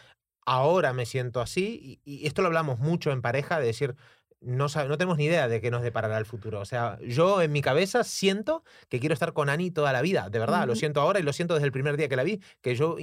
ahora 0.46 0.92
me 0.92 1.06
siento 1.06 1.40
así, 1.40 2.02
y, 2.04 2.12
y 2.24 2.28
esto 2.28 2.42
lo 2.42 2.48
hablamos 2.48 2.80
mucho 2.80 3.12
en 3.12 3.22
pareja, 3.22 3.58
de 3.60 3.68
decir, 3.68 3.96
no, 4.42 4.68
no 4.68 4.98
tenemos 4.98 5.18
ni 5.18 5.26
idea 5.26 5.48
de 5.48 5.62
qué 5.62 5.72
nos 5.72 5.82
deparará 5.82 6.18
el 6.18 6.26
futuro. 6.26 6.60
O 6.60 6.66
sea, 6.66 6.98
yo 7.02 7.42
en 7.42 7.52
mi 7.52 7.62
cabeza 7.62 8.04
siento 8.04 8.64
que 8.88 9.00
quiero 9.00 9.14
estar 9.14 9.34
con 9.34 9.50
Ani 9.50 9.72
toda 9.72 9.94
la 9.94 10.02
vida, 10.02 10.30
de 10.30 10.40
verdad, 10.40 10.66
lo 10.66 10.76
siento 10.76 11.02
ahora 11.02 11.20
y 11.20 11.24
lo 11.24 11.34
siento 11.34 11.54
desde 11.56 11.66
el 11.66 11.72
primer 11.72 11.98
día 11.98 12.08
que 12.08 12.16
la 12.16 12.24
vi, 12.24 12.42
que 12.62 12.76
yo 12.76 12.98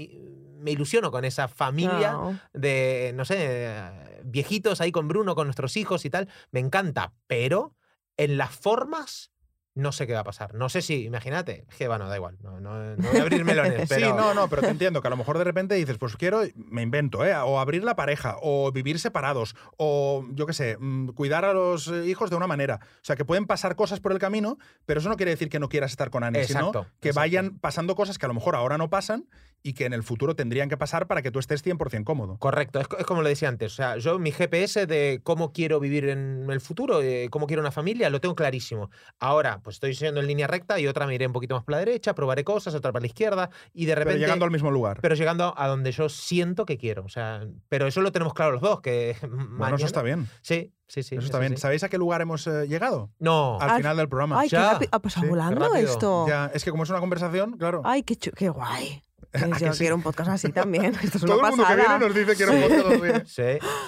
me 0.58 0.70
ilusiono 0.70 1.10
con 1.10 1.24
esa 1.24 1.48
familia 1.48 2.40
de, 2.52 3.12
no 3.14 3.24
sé, 3.24 3.90
viejitos 4.24 4.80
ahí 4.80 4.92
con 4.92 5.08
Bruno, 5.08 5.34
con 5.34 5.46
nuestros 5.46 5.76
hijos 5.76 6.04
y 6.04 6.10
tal. 6.10 6.28
Me 6.50 6.60
encanta, 6.60 7.12
pero 7.26 7.74
en 8.16 8.38
las 8.38 8.50
formas 8.50 9.30
no 9.76 9.92
sé 9.92 10.06
qué 10.08 10.14
va 10.14 10.20
a 10.20 10.24
pasar. 10.24 10.54
No 10.54 10.68
sé 10.68 10.82
si, 10.82 11.04
imagínate, 11.04 11.64
que 11.78 11.86
bueno, 11.86 12.08
da 12.08 12.16
igual, 12.16 12.36
no, 12.42 12.58
no, 12.60 12.96
no 12.96 13.08
voy 13.10 13.18
a 13.18 13.22
abrir 13.22 13.44
melones, 13.44 13.88
pero... 13.88 14.06
Sí, 14.08 14.12
no, 14.16 14.34
no, 14.34 14.48
pero 14.48 14.62
te 14.62 14.68
entiendo 14.70 15.00
que 15.00 15.06
a 15.06 15.10
lo 15.10 15.16
mejor 15.16 15.38
de 15.38 15.44
repente 15.44 15.74
dices, 15.76 15.98
pues 15.98 16.16
quiero, 16.16 16.40
me 16.56 16.82
invento, 16.82 17.24
¿eh? 17.24 17.36
O 17.36 17.60
abrir 17.60 17.84
la 17.84 17.94
pareja, 17.94 18.36
o 18.42 18.72
vivir 18.72 18.98
separados, 18.98 19.54
o 19.76 20.26
yo 20.32 20.46
qué 20.46 20.52
sé, 20.54 20.76
mm, 20.80 21.08
cuidar 21.10 21.44
a 21.44 21.52
los 21.52 21.88
eh, 21.88 22.06
hijos 22.06 22.30
de 22.30 22.36
una 22.36 22.46
manera. 22.46 22.80
O 22.82 23.04
sea, 23.04 23.14
que 23.16 23.24
pueden 23.24 23.46
pasar 23.46 23.76
cosas 23.76 24.00
por 24.00 24.12
el 24.12 24.18
camino, 24.18 24.58
pero 24.86 24.98
eso 25.00 25.08
no 25.08 25.16
quiere 25.16 25.30
decir 25.30 25.48
que 25.48 25.60
no 25.60 25.68
quieras 25.68 25.90
estar 25.92 26.10
con 26.10 26.24
Ani, 26.24 26.38
Exacto, 26.38 26.72
sino 26.72 26.82
que 27.00 27.08
exacto. 27.10 27.20
vayan 27.20 27.58
pasando 27.58 27.94
cosas 27.94 28.18
que 28.18 28.26
a 28.26 28.28
lo 28.28 28.34
mejor 28.34 28.56
ahora 28.56 28.78
no 28.78 28.90
pasan 28.90 29.28
y 29.62 29.72
que 29.74 29.84
en 29.84 29.92
el 29.92 30.02
futuro 30.04 30.36
tendrían 30.36 30.68
que 30.68 30.76
pasar 30.76 31.06
para 31.08 31.22
que 31.22 31.30
tú 31.30 31.38
estés 31.38 31.64
100% 31.64 32.04
cómodo. 32.04 32.38
Correcto, 32.38 32.78
es, 32.80 32.88
co- 32.88 32.98
es 32.98 33.04
como 33.06 33.22
lo 33.22 33.28
decía 33.28 33.48
antes. 33.48 33.72
O 33.72 33.76
sea, 33.76 33.96
yo 33.98 34.18
mi 34.18 34.30
GPS 34.30 34.86
de 34.86 35.20
cómo 35.24 35.52
quiero 35.52 35.80
vivir 35.80 36.08
en 36.08 36.46
el 36.48 36.60
futuro, 36.60 37.00
cómo 37.30 37.46
quiero 37.46 37.62
una 37.62 37.72
familia, 37.72 38.08
lo 38.08 38.20
tengo 38.20 38.36
clarísimo. 38.36 38.90
Ahora, 39.18 39.60
pues 39.66 39.76
estoy 39.76 39.94
yendo 39.94 40.20
en 40.20 40.28
línea 40.28 40.46
recta 40.46 40.78
y 40.78 40.86
otra 40.86 41.08
me 41.08 41.14
iré 41.16 41.26
un 41.26 41.32
poquito 41.32 41.56
más 41.56 41.64
para 41.64 41.78
la 41.80 41.84
derecha, 41.84 42.14
probaré 42.14 42.44
cosas, 42.44 42.72
otra 42.76 42.92
para 42.92 43.00
la 43.00 43.08
izquierda 43.08 43.50
y 43.74 43.86
de 43.86 43.96
repente... 43.96 44.12
Pero 44.14 44.24
llegando 44.26 44.44
al 44.44 44.52
mismo 44.52 44.70
lugar. 44.70 45.00
pero 45.02 45.16
llegando 45.16 45.52
a 45.56 45.66
donde 45.66 45.90
yo 45.90 46.08
siento 46.08 46.64
que 46.66 46.78
quiero. 46.78 47.02
O 47.04 47.08
sea, 47.08 47.44
pero 47.68 47.88
eso 47.88 48.00
lo 48.00 48.12
tenemos 48.12 48.32
claro 48.32 48.52
los 48.52 48.60
dos, 48.60 48.80
que 48.80 49.16
bueno, 49.22 49.44
mañana- 49.48 49.76
eso 49.76 49.86
está 49.86 50.02
bien. 50.02 50.28
Sí, 50.42 50.72
sí, 50.86 51.02
sí. 51.02 51.16
eso 51.16 51.24
está 51.26 51.40
bien. 51.40 51.54
sí. 51.56 51.60
¿Sabéis 51.60 51.82
a 51.82 51.88
qué 51.88 51.98
lugar 51.98 52.20
hemos 52.20 52.46
eh, 52.46 52.68
llegado? 52.68 53.10
No. 53.18 53.58
Al 53.60 53.70
Al- 53.70 53.76
final 53.78 53.96
del 53.96 54.08
programa. 54.08 54.38
Ay, 54.40 54.48
qué 54.48 54.54
Ya. 54.56 54.72
rápido. 54.74 54.88
Ha 54.92 54.98
pasado 55.00 55.22
Sí, 55.22 55.26
qué 55.26 55.30
volando 55.30 55.74
esto. 55.74 56.26
Ya, 56.28 56.50
es 56.54 56.62
que 56.62 56.70
como 56.70 56.84
es 56.84 56.90
una 56.90 57.00
conversación, 57.00 57.56
claro. 57.58 57.82
Ay, 57.84 58.04
qué, 58.04 58.16
qué 58.16 58.48
guay. 58.48 59.02
Pues 59.32 59.42
¿A 59.52 59.56
que 59.58 59.64
Yo 59.66 59.72
sí? 59.72 59.78
quiero 59.80 59.96
un 59.96 60.02
podcast 60.02 60.30
así 60.30 60.50
también. 60.52 60.94
Esto 61.02 61.18
es 61.18 61.24
Todo 61.24 61.38
una 61.38 61.48
el 61.50 61.56
mundo 61.56 61.66
que 61.68 61.76
viene 61.76 61.98
nos 61.98 62.14
dice 62.14 62.36
quiero 62.36 62.52
un 62.52 62.60
podcast 62.62 62.86
así. 62.86 63.22
Sí. 63.26 63.42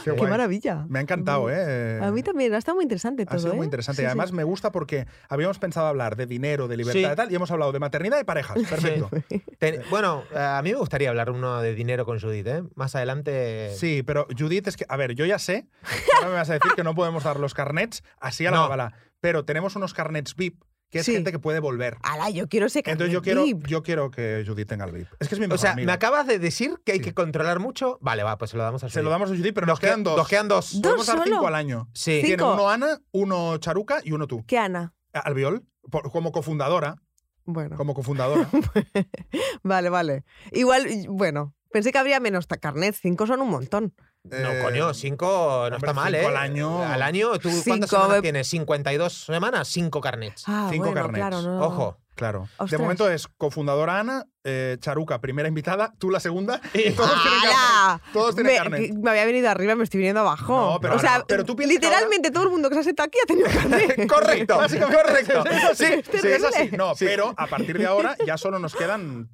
Qué 0.05 0.15
Qué 0.15 0.23
maravilla. 0.23 0.85
Me 0.89 0.99
ha 0.99 1.03
encantado, 1.03 1.49
¿eh? 1.51 2.01
A 2.03 2.11
mí 2.11 2.23
también, 2.23 2.55
ha 2.55 2.59
estado 2.59 2.77
muy 2.77 2.85
interesante 2.85 3.25
todo. 3.27 3.37
Ha 3.37 3.41
sido 3.41 3.55
muy 3.55 3.65
¿eh? 3.65 3.67
interesante. 3.67 3.97
Sí, 3.97 4.03
y 4.03 4.07
sí. 4.07 4.07
además 4.09 4.33
me 4.33 4.45
gusta 4.45 4.73
porque 4.73 5.07
habíamos 5.29 5.59
pensado 5.59 5.87
hablar 5.87 6.17
de 6.17 6.27
dinero, 6.27 6.69
de 6.69 6.77
libertad 6.77 7.01
Sí. 7.09 7.13
y 7.13 7.17
tal, 7.17 7.33
y 7.33 7.35
hemos 7.35 7.51
hablado 7.51 7.73
de 7.73 7.79
maternidad 7.79 8.21
y 8.21 8.25
parejas. 8.25 8.59
Perfecto. 8.69 9.11
Ten- 9.59 9.83
bueno, 9.91 10.25
eh, 10.35 10.39
a 10.39 10.61
mí 10.63 10.73
me 10.73 10.79
gustaría 10.79 11.09
hablar 11.11 11.31
uno 11.31 11.61
de 11.63 11.75
dinero 11.75 12.05
con 12.05 12.21
Judith, 12.21 12.47
¿eh? 12.47 12.63
Más 12.75 12.95
adelante. 12.95 13.75
Sí, 13.77 14.03
pero 14.03 14.27
Judith, 14.37 14.67
es 14.69 14.77
que, 14.77 14.85
a 14.89 14.97
ver, 14.97 15.15
yo 15.15 15.25
ya 15.25 15.39
sé, 15.39 15.67
ahora 16.17 16.29
me 16.29 16.35
vas 16.35 16.51
a 16.51 16.55
decir 16.55 16.73
que 16.75 16.85
no 16.85 16.95
podemos 16.95 17.25
dar 17.25 17.39
los 17.41 17.55
carnets 17.55 18.03
así 18.21 18.47
a 18.47 18.51
la 18.51 18.59
No. 18.59 18.69
bala, 18.69 18.93
pero 19.21 19.45
tenemos 19.45 19.77
unos 19.77 19.95
carnets 19.95 20.35
VIP, 20.37 20.63
que 20.91 21.01
es 21.01 21.07
Sí. 21.07 21.13
gente 21.13 21.33
que 21.33 21.39
puede 21.39 21.61
volver. 21.61 21.97
Ala, 22.03 22.31
yo 22.31 22.49
quiero 22.49 22.67
ese 22.67 22.79
Entonces 22.81 23.13
yo 23.13 23.21
carnet 23.21 23.23
quiero, 23.23 23.45
VIP. 23.45 23.67
yo 23.69 23.83
quiero 23.83 24.11
que 24.11 24.45
Judith 24.47 24.69
tenga 24.69 24.85
el 24.87 24.93
VIP. 24.93 25.09
Es 25.21 25.29
que 25.29 25.35
es 25.35 25.39
mi 25.39 25.45
O 25.47 25.49
mejor 25.49 25.59
sea, 25.59 25.73
amigo. 25.73 25.87
me 25.87 25.93
acabas 25.93 26.27
de 26.27 26.39
decir 26.39 26.77
que 26.85 26.93
hay 26.93 26.99
Sí. 26.99 27.05
que 27.05 27.15
controlar 27.15 27.59
mucho. 27.59 27.99
Vale, 28.01 28.23
va, 28.23 28.39
pues 28.39 28.51
se 28.53 28.57
lo 28.57 28.63
damos 28.63 28.83
a 28.85 28.89
Se 28.89 28.99
lo 29.03 29.11
Judith. 29.11 29.13
damos 29.13 29.31
a 29.31 29.37
Judith, 29.37 29.55
pero 29.55 29.67
nos, 29.67 29.75
Nos 29.75 29.81
quedan 29.81 30.03
dos. 30.03 30.17
Nos 30.17 30.29
quedan 30.29 30.49
dos. 30.49 30.73
Dos 30.75 30.81
Podemos 30.83 31.07
dar 31.07 31.17
solo. 31.19 31.31
cinco 31.37 31.47
al 31.47 31.55
año. 31.55 31.89
Sí. 31.95 32.13
Tiene 32.23 32.29
Cinco. 32.37 32.55
uno 32.55 32.71
Ana, 32.71 32.99
uno 33.13 33.57
Charuca 33.59 34.01
y 34.03 34.13
uno 34.13 34.27
tú. 34.27 34.45
¿Qué 34.47 34.59
Ana? 34.59 34.95
Albiol, 35.13 35.65
por- 35.91 36.11
como 36.11 36.33
cofundadora. 36.33 36.97
Bueno, 37.45 37.77
Como 37.77 37.95
cofundadora. 37.95 38.49
vale, 39.63 39.89
vale. 39.89 40.25
Igual, 40.53 40.87
bueno, 41.09 41.55
pensé 41.73 41.93
que 41.93 41.99
habría 41.99 42.21
menos 42.21 42.47
carnets. 42.47 42.99
Cinco 43.01 43.27
son 43.27 43.41
un 43.41 43.49
montón. 43.51 43.95
No, 44.25 44.37
Eh, 44.53 44.61
coño, 44.63 44.93
cinco 44.93 45.27
no 45.71 45.77
hombre, 45.77 45.77
está 45.77 45.93
mal, 45.95 46.15
¿eh? 46.15 46.27
al 46.27 46.37
año. 46.37 46.83
Al 46.83 47.03
año, 47.03 47.39
¿tú 47.39 47.49
cuántas 47.49 47.65
Cinco, 47.65 47.87
semanas 47.89 48.17
me- 48.17 48.23
tienes? 48.23 48.49
¿52 48.53 49.11
semanas? 49.25 49.69
Cinco 49.69 50.01
carnets. 50.01 50.45
Ah, 50.47 50.69
Cinco 50.71 50.87
bueno, 50.87 51.01
carnets. 51.03 51.19
claro, 51.27 51.43
no. 51.43 51.61
Ojo. 51.65 51.99
Claro. 52.19 52.49
Ostras. 52.57 52.71
De 52.73 52.79
momento 52.79 53.09
es 53.09 53.29
cofundadora 53.29 54.01
Ana, 54.01 54.25
eh, 54.43 54.77
Charuca, 54.81 55.21
primera 55.21 55.47
invitada, 55.49 55.93
tú 55.99 56.11
la 56.11 56.19
segunda. 56.19 56.61
Y 56.75 56.91
todos 56.91 57.13
tienen 57.23 57.39
¡Hala! 57.45 58.01
carnet. 58.01 58.13
Todos 58.13 58.35
tienen 58.35 58.53
me, 58.53 58.59
carnet. 58.59 58.87
que 58.89 58.93
me 58.99 59.11
había 59.11 59.25
venido 59.25 59.49
arriba, 59.49 59.75
me 59.77 59.85
estoy 59.85 59.99
viniendo 59.99 60.21
abajo. 60.23 60.73
No, 60.73 60.81
pero 60.81 60.97
o 60.97 60.99
sea, 60.99 61.13
ahora- 61.15 61.25
pero 61.29 61.45
tú 61.45 61.55
piensas 61.55 61.79
que 61.79 61.87
literalmente 61.87 62.31
todo 62.33 62.43
el 62.45 62.51
mundo 62.51 62.69
que 62.69 62.75
se 62.75 62.81
ha 62.81 62.85
sentado 62.85 63.07
aquí 63.07 63.19
ha 63.23 63.27
tenido 63.27 63.47
carnet. 63.49 64.09
correcto, 64.13 64.57
correcto. 64.93 65.45
Sí, 65.75 65.85
sí, 65.85 65.85
es 65.95 66.09
terrible. 66.09 66.49
así. 66.49 66.71
No, 66.77 66.95
Sí. 66.97 67.05
pero 67.05 67.33
a 67.37 67.47
partir 67.47 67.79
de 67.79 67.87
ahora 67.87 68.17
ya 68.27 68.37
solo 68.37 68.59
nos 68.59 68.75
quedan 68.75 69.29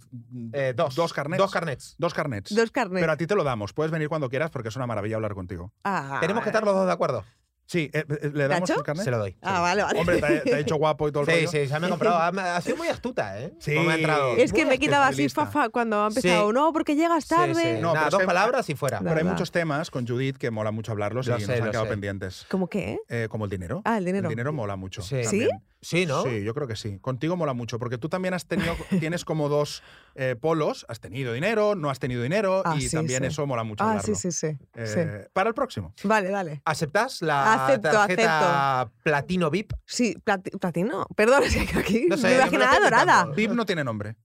Eh, 0.52 0.74
dos. 0.76 0.94
Dos 0.94 1.12
carnets. 1.14 1.38
Dos 1.38 1.50
carnets. 1.50 1.94
Dos 1.98 2.12
carnets. 2.12 2.54
Dos 2.54 2.70
carnets. 2.70 3.00
Pero 3.00 3.12
a 3.12 3.16
ti 3.16 3.26
te 3.26 3.34
lo 3.34 3.44
damos. 3.44 3.72
Puedes 3.72 3.90
venir 3.90 4.08
cuando 4.10 4.28
quieras 4.28 4.50
porque 4.50 4.68
es 4.68 4.76
una 4.76 4.86
maravilla 4.86 5.16
hablar 5.16 5.34
contigo. 5.34 5.72
Ah, 5.84 6.18
Tenemos 6.20 6.42
que 6.42 6.50
estar 6.50 6.64
los 6.64 6.74
dos 6.74 6.86
de 6.86 6.92
acuerdo. 6.92 7.24
Sí, 7.66 7.90
eh, 7.94 8.04
eh, 8.08 8.30
¿le 8.34 8.46
damos 8.46 8.68
el 8.68 8.82
carnet? 8.82 9.04
Se 9.04 9.10
lo 9.10 9.18
doy. 9.18 9.36
Ah, 9.40 9.60
vale, 9.60 9.82
vale. 9.82 9.98
Hombre, 9.98 10.20
te 10.20 10.26
ha, 10.26 10.42
te 10.42 10.54
ha 10.54 10.58
dicho 10.58 10.76
guapo 10.76 11.08
y 11.08 11.12
todo 11.12 11.22
el 11.22 11.28
Sí, 11.30 11.34
rollo. 11.46 11.50
sí, 11.50 11.66
ya 11.66 11.80
me 11.80 11.86
he 11.86 11.90
comprado. 11.90 12.16
Ha, 12.16 12.56
ha 12.56 12.60
sido 12.60 12.76
muy 12.76 12.88
astuta, 12.88 13.40
¿eh? 13.40 13.54
Sí. 13.58 13.74
Cómo 13.74 13.86
me 13.86 13.92
ha 13.92 13.96
entrado. 13.96 14.36
Es 14.36 14.52
que 14.52 14.64
Muy 14.66 14.74
me 14.74 14.78
quitaba 14.78 15.06
así 15.06 15.24
especialista. 15.24 15.46
fafa 15.46 15.68
cuando 15.70 16.02
ha 16.04 16.08
empezado. 16.08 16.48
Sí. 16.48 16.54
No, 16.54 16.72
porque 16.74 16.94
llegas 16.94 17.24
Sí, 17.24 17.30
tarde. 17.34 17.54
sí. 17.76 17.80
No, 17.80 17.94
Nada, 17.94 18.06
pero 18.06 18.10
dos 18.10 18.12
es 18.14 18.18
que- 18.20 18.26
palabras 18.26 18.68
y 18.70 18.74
fuera. 18.74 19.00
Pero 19.00 19.16
hay 19.16 19.24
muchos 19.24 19.50
temas 19.50 19.90
con 19.90 20.06
Judith 20.06 20.36
que 20.36 20.50
mola 20.50 20.72
mucho 20.72 20.92
hablarlos 20.92 21.26
Lo 21.26 21.38
y 21.38 21.40
sé, 21.40 21.46
nos 21.46 21.58
han 21.60 21.64
lo 21.66 21.70
quedado 21.70 21.84
sé. 21.86 21.90
pendientes. 21.90 22.46
¿Cómo 22.50 22.68
qué? 22.68 22.98
Eh, 23.08 23.28
como 23.30 23.44
el 23.44 23.50
dinero. 23.50 23.80
Ah, 23.86 23.96
el 23.96 24.04
dinero. 24.04 24.28
El 24.28 24.30
dinero 24.34 24.52
mola 24.52 24.76
mucho. 24.76 25.00
Sí. 25.00 25.22
también. 25.22 25.48
Sí, 25.80 26.06
¿no? 26.06 26.22
Sí, 26.22 26.42
yo 26.44 26.54
creo 26.54 26.66
que 26.66 26.76
sí. 26.76 26.98
Contigo 26.98 27.36
mola 27.36 27.52
mucho, 27.52 27.78
porque 27.78 27.98
tú 27.98 28.08
también 28.08 28.32
has 28.34 28.46
tenido, 28.46 28.74
tienes 29.00 29.24
como 29.24 29.48
dos 29.50 29.82
eh, 30.14 30.36
polos. 30.40 30.86
Has 30.88 31.00
tenido 31.00 31.32
dinero, 31.32 31.74
no 31.74 31.90
has 31.90 31.98
tenido 31.98 32.22
dinero, 32.22 32.62
Ah, 32.64 32.76
y 32.76 32.82
sí, 32.88 32.96
también 32.96 33.22
sí. 33.22 33.26
eso 33.28 33.46
mola 33.46 33.64
mucho 33.64 33.82
Ah, 33.84 33.90
hablarlo. 33.90 34.14
sí, 34.14 34.30
sí, 34.32 34.48
sí. 34.52 34.58
Eh, 34.74 34.86
sí. 34.86 35.28
Para 35.32 35.48
el 35.48 35.54
próximo. 35.54 35.92
Vale, 36.04 36.28
dale. 36.30 36.62
¿Aceptas 36.64 37.20
la 37.22 37.64
Acepto, 37.66 37.90
tarjeta 37.90 38.90
platino 39.02 39.50
VIP? 39.50 39.72
Sí, 39.84 40.16
plati- 40.24 40.58
platino. 40.58 41.06
Perdón, 41.16 41.42
es 41.44 41.54
que 41.70 41.78
aquí 41.78 42.06
No 42.08 42.16
sé, 42.16 42.28
me 42.28 42.34
imaginaba 42.36 42.78
dorada. 42.80 43.26
VIP 43.34 43.50
no 43.52 43.66
tiene 43.66 43.84
nombre. 43.84 44.16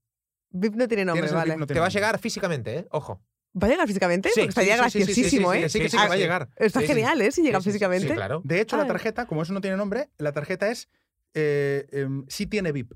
VIP 0.50 0.74
no 0.74 0.88
tiene 0.88 1.04
nombre, 1.04 1.30
vale. 1.30 1.50
VIP, 1.52 1.60
no 1.60 1.66
tiene 1.66 1.74
Te 1.76 1.80
va 1.80 1.86
a 1.86 1.90
llegar 1.90 2.18
físicamente, 2.18 2.76
¿eh? 2.78 2.86
Ojo. 2.90 3.20
¿Va 3.60 3.66
a 3.66 3.70
llegar 3.70 3.86
físicamente? 3.88 4.28
Sí, 4.28 4.40
Porque 4.42 4.48
estaría 4.50 4.76
sí, 4.76 4.90
sí, 4.90 4.90
sí, 4.90 4.90
sí, 4.90 5.10
graciosísimo, 5.40 5.52
sí, 5.52 5.58
sí, 5.58 5.64
¿eh? 5.64 5.68
sí, 5.68 5.78
Sí, 5.78 5.82
que 5.84 5.88
sí, 5.90 5.96
Ah, 5.98 6.02
que 6.04 6.08
va 6.08 6.14
a 6.14 6.18
llegar. 6.18 6.48
Está 6.56 6.80
Sí, 6.80 6.86
sí. 6.86 6.92
genial, 6.92 7.20
¿eh? 7.20 7.32
Si 7.32 7.42
llega 7.42 7.58
Sí, 7.58 7.64
sí, 7.64 7.68
sí, 7.70 7.72
físicamente. 7.72 8.08
Sí, 8.08 8.14
claro. 8.14 8.40
De 8.44 8.60
hecho, 8.60 8.76
la 8.76 8.82
Ay. 8.84 8.88
tarjeta, 8.88 9.26
como 9.26 9.42
eso 9.42 9.52
no 9.52 9.60
tiene 9.60 9.76
nombre, 9.76 10.08
la 10.18 10.30
tarjeta 10.32 10.70
es. 10.70 10.88
Eh, 11.34 11.86
em, 11.92 12.24
sí 12.28 12.46
tiene 12.46 12.70
VIP. 12.72 12.92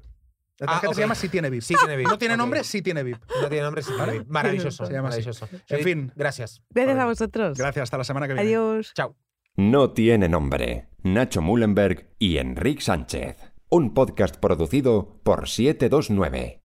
La 0.58 0.66
Ah, 0.66 0.72
tarjeta 0.74 0.94
se 0.94 1.00
llama 1.00 1.14
Sí 1.16 1.28
tiene 1.28 1.50
VIP. 1.50 1.62
Sí 1.62 1.74
tiene 1.78 1.96
VIP. 1.96 2.08
No 2.08 2.18
tiene 2.18 2.36
nombre, 2.36 2.62
sí 2.64 2.80
tiene 2.82 3.02
VIP. 3.02 3.18
No 3.42 3.48
tiene 3.48 3.62
nombre, 3.64 3.82
sí 3.82 3.92
tiene 3.96 4.12
VIP. 4.18 4.28
Maravilloso. 4.28 4.86
Se 4.86 4.92
llama 4.92 5.08
así. 5.08 5.18
maravilloso. 5.20 5.48
En 5.68 5.80
fin. 5.82 6.12
Gracias. 6.14 6.62
Gracias 6.70 6.98
a 6.98 7.04
vosotros. 7.06 7.58
Gracias, 7.58 7.82
hasta 7.82 7.98
la 7.98 8.04
semana 8.04 8.28
que 8.28 8.34
viene. 8.34 8.48
Adiós. 8.48 8.92
Chao. 8.94 9.16
No 9.56 9.90
tiene 9.92 10.28
nombre. 10.28 10.88
Nacho 11.02 11.42
Mullenberg 11.42 12.08
y 12.18 12.38
Enrique 12.38 12.82
Sánchez. 12.82 13.36
Un 13.68 13.94
podcast 13.94 14.36
producido 14.36 15.20
por 15.24 15.48
729. 15.48 16.60